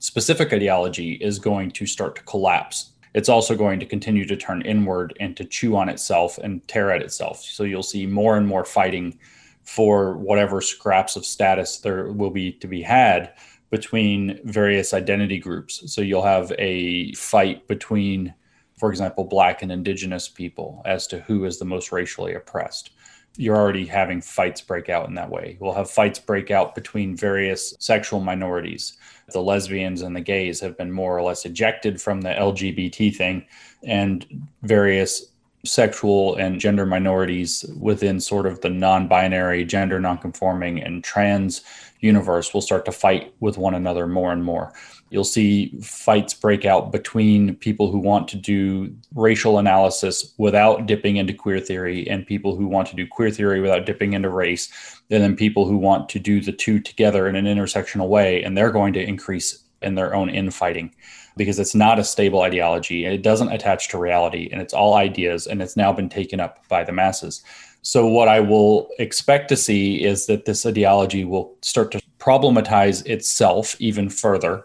specific 0.00 0.52
ideology 0.52 1.12
is 1.12 1.38
going 1.38 1.70
to 1.70 1.86
start 1.86 2.16
to 2.16 2.22
collapse 2.24 2.93
it's 3.14 3.28
also 3.28 3.54
going 3.54 3.78
to 3.80 3.86
continue 3.86 4.26
to 4.26 4.36
turn 4.36 4.62
inward 4.62 5.16
and 5.20 5.36
to 5.36 5.44
chew 5.44 5.76
on 5.76 5.88
itself 5.88 6.36
and 6.38 6.66
tear 6.66 6.90
at 6.90 7.02
itself. 7.02 7.40
So 7.40 7.62
you'll 7.62 7.82
see 7.82 8.06
more 8.06 8.36
and 8.36 8.46
more 8.46 8.64
fighting 8.64 9.18
for 9.62 10.18
whatever 10.18 10.60
scraps 10.60 11.16
of 11.16 11.24
status 11.24 11.78
there 11.78 12.12
will 12.12 12.30
be 12.30 12.52
to 12.52 12.66
be 12.66 12.82
had 12.82 13.32
between 13.70 14.38
various 14.44 14.92
identity 14.92 15.38
groups. 15.38 15.92
So 15.92 16.00
you'll 16.00 16.22
have 16.22 16.52
a 16.58 17.12
fight 17.14 17.66
between, 17.66 18.34
for 18.78 18.90
example, 18.90 19.24
Black 19.24 19.62
and 19.62 19.72
Indigenous 19.72 20.28
people 20.28 20.82
as 20.84 21.06
to 21.08 21.20
who 21.20 21.44
is 21.44 21.58
the 21.58 21.64
most 21.64 21.92
racially 21.92 22.34
oppressed. 22.34 22.90
You're 23.36 23.56
already 23.56 23.86
having 23.86 24.20
fights 24.20 24.60
break 24.60 24.88
out 24.88 25.08
in 25.08 25.14
that 25.14 25.30
way. 25.30 25.56
We'll 25.60 25.74
have 25.74 25.90
fights 25.90 26.18
break 26.18 26.50
out 26.50 26.74
between 26.74 27.16
various 27.16 27.74
sexual 27.80 28.20
minorities. 28.20 28.96
The 29.32 29.40
lesbians 29.40 30.02
and 30.02 30.14
the 30.14 30.20
gays 30.20 30.60
have 30.60 30.78
been 30.78 30.92
more 30.92 31.16
or 31.16 31.22
less 31.22 31.44
ejected 31.44 32.00
from 32.00 32.20
the 32.20 32.30
LGBT 32.30 33.16
thing, 33.16 33.46
and 33.82 34.46
various 34.62 35.32
sexual 35.64 36.36
and 36.36 36.60
gender 36.60 36.86
minorities 36.86 37.64
within 37.78 38.20
sort 38.20 38.46
of 38.46 38.60
the 38.60 38.70
non 38.70 39.08
binary, 39.08 39.64
gender 39.64 39.98
non 39.98 40.18
conforming, 40.18 40.82
and 40.82 41.02
trans 41.02 41.62
universe 42.00 42.52
will 42.52 42.60
start 42.60 42.84
to 42.84 42.92
fight 42.92 43.34
with 43.40 43.56
one 43.56 43.74
another 43.74 44.06
more 44.06 44.32
and 44.32 44.44
more. 44.44 44.72
You'll 45.14 45.22
see 45.22 45.78
fights 45.80 46.34
break 46.34 46.64
out 46.64 46.90
between 46.90 47.54
people 47.54 47.88
who 47.88 48.00
want 48.00 48.26
to 48.30 48.36
do 48.36 48.92
racial 49.14 49.60
analysis 49.60 50.34
without 50.38 50.86
dipping 50.86 51.18
into 51.18 51.32
queer 51.32 51.60
theory 51.60 52.04
and 52.08 52.26
people 52.26 52.56
who 52.56 52.66
want 52.66 52.88
to 52.88 52.96
do 52.96 53.06
queer 53.06 53.30
theory 53.30 53.60
without 53.60 53.86
dipping 53.86 54.14
into 54.14 54.28
race, 54.28 54.68
and 55.12 55.22
then 55.22 55.36
people 55.36 55.66
who 55.66 55.76
want 55.76 56.08
to 56.08 56.18
do 56.18 56.40
the 56.40 56.50
two 56.50 56.80
together 56.80 57.28
in 57.28 57.36
an 57.36 57.44
intersectional 57.44 58.08
way, 58.08 58.42
and 58.42 58.58
they're 58.58 58.72
going 58.72 58.92
to 58.94 59.00
increase 59.00 59.62
in 59.82 59.94
their 59.94 60.16
own 60.16 60.28
infighting 60.28 60.92
because 61.36 61.60
it's 61.60 61.76
not 61.76 62.00
a 62.00 62.04
stable 62.04 62.40
ideology 62.40 63.04
and 63.04 63.14
it 63.14 63.22
doesn't 63.22 63.52
attach 63.52 63.90
to 63.90 63.98
reality 63.98 64.48
and 64.50 64.60
it's 64.60 64.74
all 64.74 64.94
ideas 64.94 65.46
and 65.46 65.62
it's 65.62 65.76
now 65.76 65.92
been 65.92 66.08
taken 66.08 66.40
up 66.40 66.66
by 66.66 66.82
the 66.82 66.90
masses. 66.90 67.44
So, 67.82 68.04
what 68.04 68.26
I 68.26 68.40
will 68.40 68.88
expect 68.98 69.48
to 69.50 69.56
see 69.56 70.02
is 70.02 70.26
that 70.26 70.44
this 70.44 70.66
ideology 70.66 71.24
will 71.24 71.54
start 71.62 71.92
to 71.92 72.00
problematize 72.18 73.06
itself 73.06 73.76
even 73.78 74.08
further. 74.08 74.64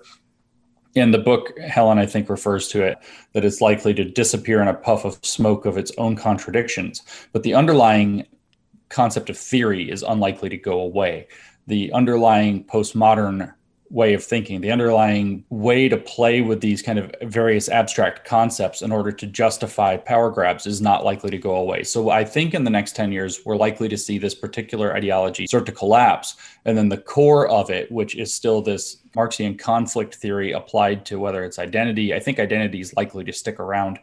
In 1.00 1.12
the 1.12 1.18
book, 1.18 1.58
Helen, 1.60 1.98
I 1.98 2.06
think, 2.06 2.30
refers 2.30 2.68
to 2.70 2.84
it 2.84 2.98
that 3.32 3.46
it's 3.46 3.62
likely 3.62 3.94
to 3.94 4.04
disappear 4.04 4.62
in 4.62 4.68
a 4.68 4.74
puff 4.74 5.06
of 5.06 5.18
smoke 5.24 5.66
of 5.66 5.78
its 5.78 5.94
own 5.98 6.18
contradictions. 6.18 7.04
But 7.32 7.44
the 7.44 7.54
underlying 7.54 8.28
concept 8.90 9.30
of 9.30 9.38
theory 9.38 9.90
is 9.90 10.04
unlikely 10.04 10.50
to 10.50 10.58
go 10.58 10.82
away. 10.82 11.30
The 11.68 11.90
underlying 11.94 12.66
postmodern 12.66 13.54
way 13.90 14.14
of 14.14 14.24
thinking, 14.24 14.60
the 14.60 14.72
underlying 14.72 15.46
way 15.50 15.88
to 15.88 15.98
play 15.98 16.42
with 16.42 16.60
these 16.60 16.82
kind 16.82 17.00
of 17.00 17.16
various 17.24 17.70
abstract 17.70 18.26
concepts 18.26 18.82
in 18.82 18.92
order 18.92 19.12
to 19.12 19.26
justify 19.26 19.96
power 19.96 20.30
grabs 20.30 20.68
is 20.68 20.82
not 20.82 21.06
likely 21.06 21.32
to 21.32 21.38
go 21.38 21.56
away. 21.56 21.84
So 21.84 22.10
I 22.10 22.24
think 22.24 22.54
in 22.54 22.66
the 22.66 22.70
next 22.70 22.96
10 22.96 23.12
years, 23.12 23.40
we're 23.46 23.56
likely 23.56 23.88
to 23.90 23.98
see 23.98 24.18
this 24.18 24.36
particular 24.36 24.94
ideology 24.94 25.48
start 25.48 25.66
to 25.68 25.72
collapse. 25.72 26.36
And 26.66 26.78
then 26.78 26.90
the 26.90 26.98
core 26.98 27.48
of 27.48 27.70
it, 27.70 27.92
which 27.92 28.16
is 28.16 28.34
still 28.34 28.62
this 28.62 28.98
Marxian 29.16 29.58
conflict 29.58 30.16
theory 30.16 30.52
applied 30.52 31.06
to 31.08 31.20
whether 31.20 31.44
it's 31.44 31.60
identity, 31.60 32.14
I 32.14 32.20
think 32.20 32.40
identity 32.40 32.80
is 32.80 32.96
likely 32.96 33.24
to 33.26 33.34
stick 33.34 33.60
around 33.60 34.00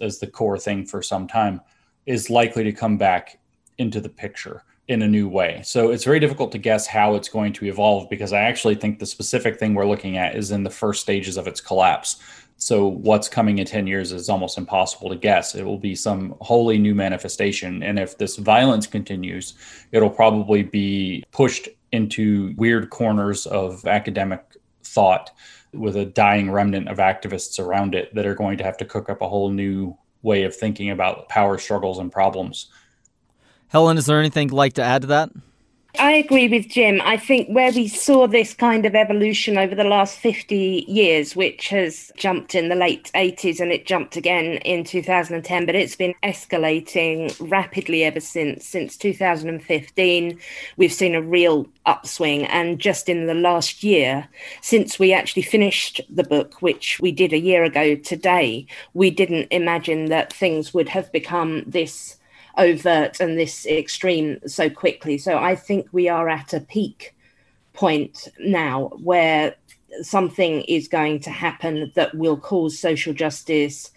as 0.00 0.18
the 0.18 0.26
core 0.26 0.58
thing 0.58 0.84
for 0.84 1.02
some 1.02 1.26
time, 1.26 1.60
is 2.06 2.30
likely 2.30 2.64
to 2.64 2.72
come 2.72 2.96
back 2.98 3.38
into 3.78 4.00
the 4.00 4.08
picture 4.08 4.64
in 4.88 5.02
a 5.02 5.08
new 5.08 5.28
way. 5.28 5.62
So 5.64 5.92
it's 5.92 6.04
very 6.04 6.18
difficult 6.18 6.50
to 6.52 6.58
guess 6.58 6.86
how 6.86 7.14
it's 7.14 7.28
going 7.28 7.52
to 7.54 7.66
evolve 7.66 8.10
because 8.10 8.32
I 8.32 8.40
actually 8.40 8.74
think 8.74 8.98
the 8.98 9.06
specific 9.06 9.58
thing 9.58 9.74
we're 9.74 9.86
looking 9.86 10.16
at 10.16 10.34
is 10.34 10.50
in 10.50 10.64
the 10.64 10.70
first 10.70 11.00
stages 11.00 11.36
of 11.36 11.46
its 11.46 11.60
collapse. 11.60 12.16
So 12.56 12.88
what's 12.88 13.28
coming 13.28 13.58
in 13.58 13.66
10 13.66 13.86
years 13.86 14.12
is 14.12 14.28
almost 14.28 14.58
impossible 14.58 15.08
to 15.08 15.16
guess. 15.16 15.54
It 15.54 15.64
will 15.64 15.78
be 15.78 15.94
some 15.94 16.34
wholly 16.40 16.76
new 16.76 16.94
manifestation. 16.94 17.82
And 17.82 17.98
if 17.98 18.18
this 18.18 18.36
violence 18.36 18.86
continues, 18.86 19.54
it'll 19.92 20.10
probably 20.10 20.64
be 20.64 21.24
pushed 21.30 21.68
into 21.92 22.52
weird 22.56 22.90
corners 22.90 23.46
of 23.46 23.86
academic 23.86 24.44
thought 24.84 25.30
with 25.72 25.96
a 25.96 26.04
dying 26.04 26.50
remnant 26.50 26.88
of 26.88 26.98
activists 26.98 27.58
around 27.58 27.94
it 27.94 28.14
that 28.14 28.26
are 28.26 28.34
going 28.34 28.58
to 28.58 28.64
have 28.64 28.76
to 28.76 28.84
cook 28.84 29.08
up 29.08 29.20
a 29.20 29.28
whole 29.28 29.50
new 29.50 29.96
way 30.22 30.42
of 30.42 30.54
thinking 30.54 30.90
about 30.90 31.28
power 31.28 31.58
struggles 31.58 31.98
and 31.98 32.12
problems 32.12 32.68
Helen, 33.70 33.98
is 33.98 34.06
there 34.06 34.18
anything 34.18 34.48
you'd 34.48 34.56
like 34.56 34.72
to 34.74 34.82
add 34.82 35.02
to 35.02 35.08
that? 35.08 35.30
I 35.98 36.12
agree 36.12 36.46
with 36.46 36.68
Jim. 36.68 37.00
I 37.02 37.16
think 37.16 37.48
where 37.48 37.72
we 37.72 37.88
saw 37.88 38.28
this 38.28 38.54
kind 38.54 38.86
of 38.86 38.94
evolution 38.94 39.58
over 39.58 39.74
the 39.74 39.84
last 39.84 40.18
50 40.18 40.84
years, 40.86 41.34
which 41.34 41.68
has 41.70 42.12
jumped 42.16 42.54
in 42.54 42.68
the 42.68 42.76
late 42.76 43.10
80s 43.14 43.58
and 43.58 43.72
it 43.72 43.86
jumped 43.86 44.16
again 44.16 44.58
in 44.58 44.84
2010, 44.84 45.66
but 45.66 45.74
it's 45.74 45.96
been 45.96 46.14
escalating 46.22 47.34
rapidly 47.50 48.04
ever 48.04 48.20
since. 48.20 48.66
Since 48.66 48.96
2015, 48.98 50.38
we've 50.76 50.92
seen 50.92 51.16
a 51.16 51.22
real 51.22 51.66
upswing. 51.86 52.46
And 52.46 52.78
just 52.78 53.08
in 53.08 53.26
the 53.26 53.34
last 53.34 53.82
year, 53.82 54.28
since 54.62 54.98
we 54.98 55.12
actually 55.12 55.42
finished 55.42 56.00
the 56.08 56.24
book, 56.24 56.62
which 56.62 57.00
we 57.00 57.10
did 57.10 57.32
a 57.32 57.38
year 57.38 57.64
ago 57.64 57.96
today, 57.96 58.64
we 58.94 59.10
didn't 59.10 59.48
imagine 59.50 60.06
that 60.06 60.32
things 60.32 60.72
would 60.72 60.88
have 60.90 61.10
become 61.10 61.64
this 61.66 62.16
overt 62.56 63.20
and 63.20 63.38
this 63.38 63.66
extreme 63.66 64.38
so 64.46 64.68
quickly. 64.68 65.18
So 65.18 65.38
I 65.38 65.54
think 65.54 65.88
we 65.92 66.08
are 66.08 66.28
at 66.28 66.52
a 66.52 66.60
peak 66.60 67.14
point 67.72 68.28
now 68.38 68.88
where 69.02 69.54
something 70.02 70.62
is 70.62 70.88
going 70.88 71.20
to 71.20 71.30
happen 71.30 71.92
that 71.94 72.14
will 72.14 72.36
cause 72.36 72.78
social 72.78 73.12
justice 73.12 73.90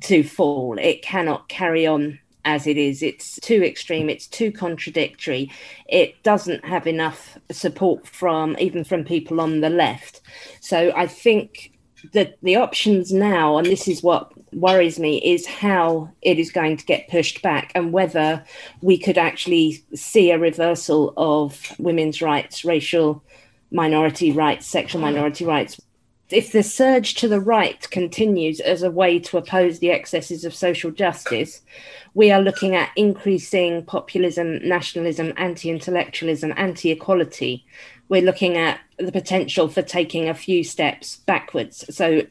to 0.00 0.22
fall. 0.22 0.76
It 0.78 1.02
cannot 1.02 1.48
carry 1.48 1.86
on 1.86 2.18
as 2.44 2.66
it 2.66 2.76
is. 2.76 3.02
It's 3.02 3.38
too 3.40 3.62
extreme, 3.62 4.08
it's 4.08 4.26
too 4.26 4.52
contradictory. 4.52 5.50
It 5.88 6.22
doesn't 6.22 6.64
have 6.64 6.86
enough 6.86 7.38
support 7.50 8.06
from 8.06 8.56
even 8.58 8.84
from 8.84 9.04
people 9.04 9.40
on 9.40 9.60
the 9.60 9.70
left. 9.70 10.20
So 10.60 10.92
I 10.96 11.06
think 11.08 11.72
that 12.12 12.38
the 12.42 12.56
options 12.56 13.12
now, 13.12 13.58
and 13.58 13.66
this 13.66 13.88
is 13.88 14.02
what 14.02 14.32
worries 14.56 14.98
me, 14.98 15.18
is 15.18 15.46
how 15.46 16.10
it 16.22 16.38
is 16.38 16.50
going 16.50 16.78
to 16.78 16.84
get 16.84 17.08
pushed 17.08 17.42
back 17.42 17.70
and 17.74 17.92
whether 17.92 18.42
we 18.80 18.98
could 18.98 19.18
actually 19.18 19.84
see 19.94 20.30
a 20.30 20.38
reversal 20.38 21.12
of 21.16 21.74
women's 21.78 22.22
rights, 22.22 22.64
racial 22.64 23.22
minority 23.70 24.32
rights, 24.32 24.66
sexual 24.66 25.00
minority 25.00 25.44
rights. 25.44 25.78
If 26.30 26.50
the 26.50 26.62
surge 26.62 27.14
to 27.16 27.28
the 27.28 27.40
right 27.40 27.88
continues 27.90 28.58
as 28.58 28.82
a 28.82 28.90
way 28.90 29.20
to 29.20 29.36
oppose 29.36 29.78
the 29.78 29.90
excesses 29.90 30.44
of 30.44 30.54
social 30.54 30.90
justice, 30.90 31.60
we 32.14 32.32
are 32.32 32.40
looking 32.40 32.74
at 32.74 32.90
increasing 32.96 33.84
populism, 33.84 34.66
nationalism, 34.66 35.32
anti 35.36 35.70
intellectualism, 35.70 36.52
anti 36.56 36.90
equality. 36.90 37.64
We're 38.08 38.22
looking 38.22 38.56
at 38.56 38.80
the 38.98 39.12
potential 39.12 39.68
for 39.68 39.82
taking 39.82 40.28
a 40.28 40.34
few 40.34 40.64
steps 40.64 41.18
backwards. 41.18 41.84
So 41.94 42.22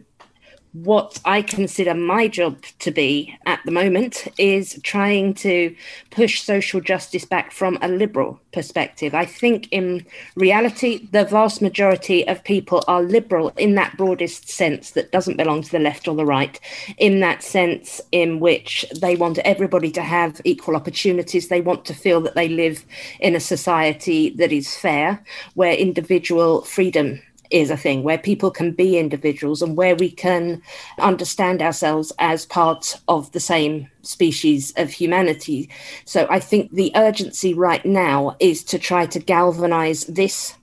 what 0.84 1.22
I 1.24 1.42
consider 1.42 1.94
my 1.94 2.28
job 2.28 2.62
to 2.80 2.92
be 2.92 3.34
at 3.46 3.62
the 3.64 3.72
moment 3.72 4.28
is 4.38 4.78
trying 4.84 5.34
to 5.36 5.74
push 6.12 6.42
social 6.42 6.82
justice 6.82 7.24
back 7.24 7.54
from 7.54 7.78
a 7.82 7.88
liberal 7.88 8.42
perspective. 8.52 9.16
I 9.16 9.26
think 9.26 9.70
in 9.72 10.06
reality, 10.36 11.08
the 11.14 11.24
vast 11.24 11.62
majority 11.62 12.28
of 12.28 12.44
people 12.44 12.84
are 12.90 13.02
liberal 13.02 13.54
in 13.56 13.76
that 13.76 13.96
broadest 13.96 14.50
sense 14.50 14.92
that 14.92 15.14
doesn't 15.14 15.38
belong 15.38 15.62
to 15.62 15.72
the 15.72 15.80
left 15.80 16.10
or 16.10 16.16
the 16.16 16.26
right, 16.26 16.60
in 16.98 17.22
that 17.22 17.42
sense 17.42 18.02
in 18.12 18.42
which 18.42 18.86
they 19.00 19.16
want 19.16 19.38
everybody 19.40 19.92
to 19.92 20.02
have 20.02 20.42
equal 20.44 20.76
opportunities. 20.76 21.48
They 21.48 21.62
want 21.62 21.86
to 21.86 21.94
feel 21.94 22.20
that 22.22 22.36
they 22.36 22.50
live 22.50 22.86
in 23.22 23.34
a 23.34 23.40
society 23.40 24.32
that 24.32 24.52
is 24.52 24.76
fair, 24.76 25.24
where 25.54 25.74
individual 25.74 26.64
freedom 26.64 27.22
is 27.52 27.70
a 27.70 27.78
thing 27.78 28.04
where 28.04 28.18
people 28.18 28.52
can 28.52 28.72
be 28.72 28.98
individuals 28.98 29.62
and 29.62 29.78
where 29.78 29.96
we 29.96 30.10
can 30.10 30.62
understand 31.00 31.62
ourselves 31.62 32.12
as 32.20 32.46
part 32.46 32.96
of 33.08 33.32
the 33.32 33.40
same 33.40 33.88
species 34.02 34.74
of 34.78 34.92
humanity. 34.92 35.70
So 36.06 36.28
I 36.30 36.40
think 36.40 36.72
the 36.72 36.92
urgency 36.96 37.54
right 37.54 37.86
now 37.86 38.36
is 38.40 38.64
to 38.66 38.80
try 38.80 39.06
to 39.08 39.20
galvanize 39.20 40.06
this 40.06 40.56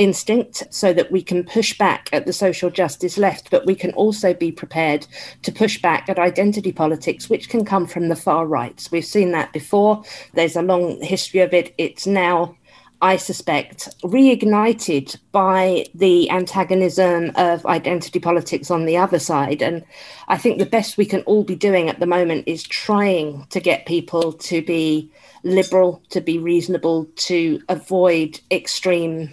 instinct 0.00 0.62
so 0.70 0.94
that 0.94 1.12
we 1.12 1.22
can 1.22 1.44
push 1.44 1.76
back 1.76 2.08
at 2.12 2.24
the 2.24 2.32
social 2.32 2.70
justice 2.70 3.18
left, 3.18 3.50
but 3.50 3.66
we 3.66 3.74
can 3.74 3.92
also 3.92 4.32
be 4.32 4.50
prepared 4.50 5.06
to 5.42 5.52
push 5.52 5.80
back 5.82 6.08
at 6.08 6.18
identity 6.18 6.72
politics, 6.72 7.28
which 7.28 7.50
can 7.50 7.64
come 7.64 7.86
from 7.86 8.08
the 8.08 8.16
far 8.16 8.46
right. 8.46 8.88
We've 8.90 9.04
seen 9.04 9.32
that 9.32 9.52
before. 9.52 10.02
There's 10.32 10.56
a 10.56 10.62
long 10.62 11.00
history 11.02 11.40
of 11.40 11.52
it. 11.52 11.74
It's 11.76 12.06
now 12.06 12.56
I 13.02 13.16
suspect, 13.16 13.88
reignited 14.02 15.16
by 15.32 15.86
the 15.94 16.30
antagonism 16.30 17.32
of 17.34 17.64
identity 17.64 18.20
politics 18.20 18.70
on 18.70 18.84
the 18.84 18.98
other 18.98 19.18
side. 19.18 19.62
And 19.62 19.84
I 20.28 20.36
think 20.36 20.58
the 20.58 20.66
best 20.66 20.98
we 20.98 21.06
can 21.06 21.22
all 21.22 21.42
be 21.42 21.56
doing 21.56 21.88
at 21.88 21.98
the 21.98 22.06
moment 22.06 22.44
is 22.46 22.62
trying 22.62 23.46
to 23.50 23.60
get 23.60 23.86
people 23.86 24.32
to 24.34 24.60
be 24.62 25.10
liberal, 25.44 26.02
to 26.10 26.20
be 26.20 26.38
reasonable, 26.38 27.06
to 27.16 27.62
avoid 27.70 28.38
extreme 28.50 29.30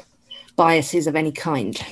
biases 0.55 1.05
of 1.05 1.15
any 1.15 1.31
kind. 1.31 1.83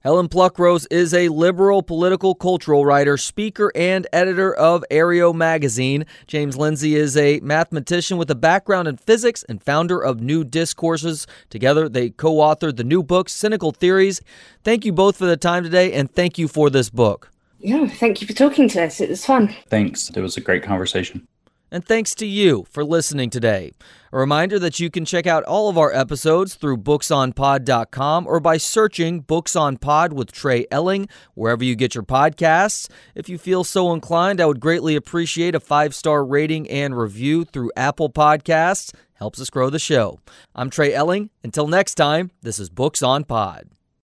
Helen 0.00 0.28
Pluckrose 0.28 0.86
is 0.92 1.12
a 1.12 1.28
liberal 1.28 1.82
political 1.82 2.32
cultural 2.36 2.86
writer, 2.86 3.16
speaker, 3.16 3.72
and 3.74 4.06
editor 4.12 4.54
of 4.54 4.84
Areo 4.92 5.34
magazine. 5.34 6.06
James 6.28 6.56
Lindsay 6.56 6.94
is 6.94 7.16
a 7.16 7.40
mathematician 7.40 8.16
with 8.16 8.30
a 8.30 8.36
background 8.36 8.86
in 8.86 8.96
physics 8.96 9.42
and 9.48 9.60
founder 9.60 10.00
of 10.00 10.20
New 10.20 10.44
Discourses. 10.44 11.26
Together, 11.50 11.88
they 11.88 12.10
co 12.10 12.34
authored 12.36 12.76
the 12.76 12.84
new 12.84 13.02
book, 13.02 13.28
Cynical 13.28 13.72
Theories. 13.72 14.20
Thank 14.62 14.84
you 14.84 14.92
both 14.92 15.16
for 15.16 15.26
the 15.26 15.36
time 15.36 15.64
today, 15.64 15.92
and 15.92 16.08
thank 16.14 16.38
you 16.38 16.46
for 16.46 16.70
this 16.70 16.90
book. 16.90 17.32
Yeah, 17.58 17.88
thank 17.88 18.20
you 18.20 18.28
for 18.28 18.34
talking 18.34 18.68
to 18.68 18.84
us. 18.84 19.00
It 19.00 19.08
was 19.08 19.26
fun. 19.26 19.52
Thanks. 19.68 20.10
It 20.10 20.20
was 20.20 20.36
a 20.36 20.40
great 20.40 20.62
conversation. 20.62 21.26
And 21.70 21.84
thanks 21.84 22.14
to 22.16 22.26
you 22.26 22.66
for 22.70 22.84
listening 22.84 23.30
today. 23.30 23.72
A 24.12 24.18
reminder 24.18 24.58
that 24.58 24.80
you 24.80 24.90
can 24.90 25.04
check 25.04 25.26
out 25.26 25.44
all 25.44 25.68
of 25.68 25.76
our 25.76 25.92
episodes 25.92 26.54
through 26.54 26.78
booksonpod.com 26.78 28.26
or 28.26 28.40
by 28.40 28.56
searching 28.56 29.20
Books 29.20 29.54
on 29.54 29.76
Pod 29.76 30.12
with 30.12 30.32
Trey 30.32 30.66
Elling 30.70 31.08
wherever 31.34 31.62
you 31.62 31.76
get 31.76 31.94
your 31.94 32.04
podcasts. 32.04 32.88
If 33.14 33.28
you 33.28 33.36
feel 33.36 33.64
so 33.64 33.92
inclined, 33.92 34.40
I 34.40 34.46
would 34.46 34.60
greatly 34.60 34.96
appreciate 34.96 35.54
a 35.54 35.60
five 35.60 35.94
star 35.94 36.24
rating 36.24 36.68
and 36.70 36.96
review 36.96 37.44
through 37.44 37.72
Apple 37.76 38.10
Podcasts. 38.10 38.94
Helps 39.14 39.40
us 39.40 39.50
grow 39.50 39.68
the 39.68 39.78
show. 39.78 40.20
I'm 40.54 40.70
Trey 40.70 40.94
Elling. 40.94 41.30
Until 41.42 41.66
next 41.66 41.96
time, 41.96 42.30
this 42.40 42.58
is 42.58 42.70
Books 42.70 43.02
on 43.02 43.24
Pod. 43.24 43.68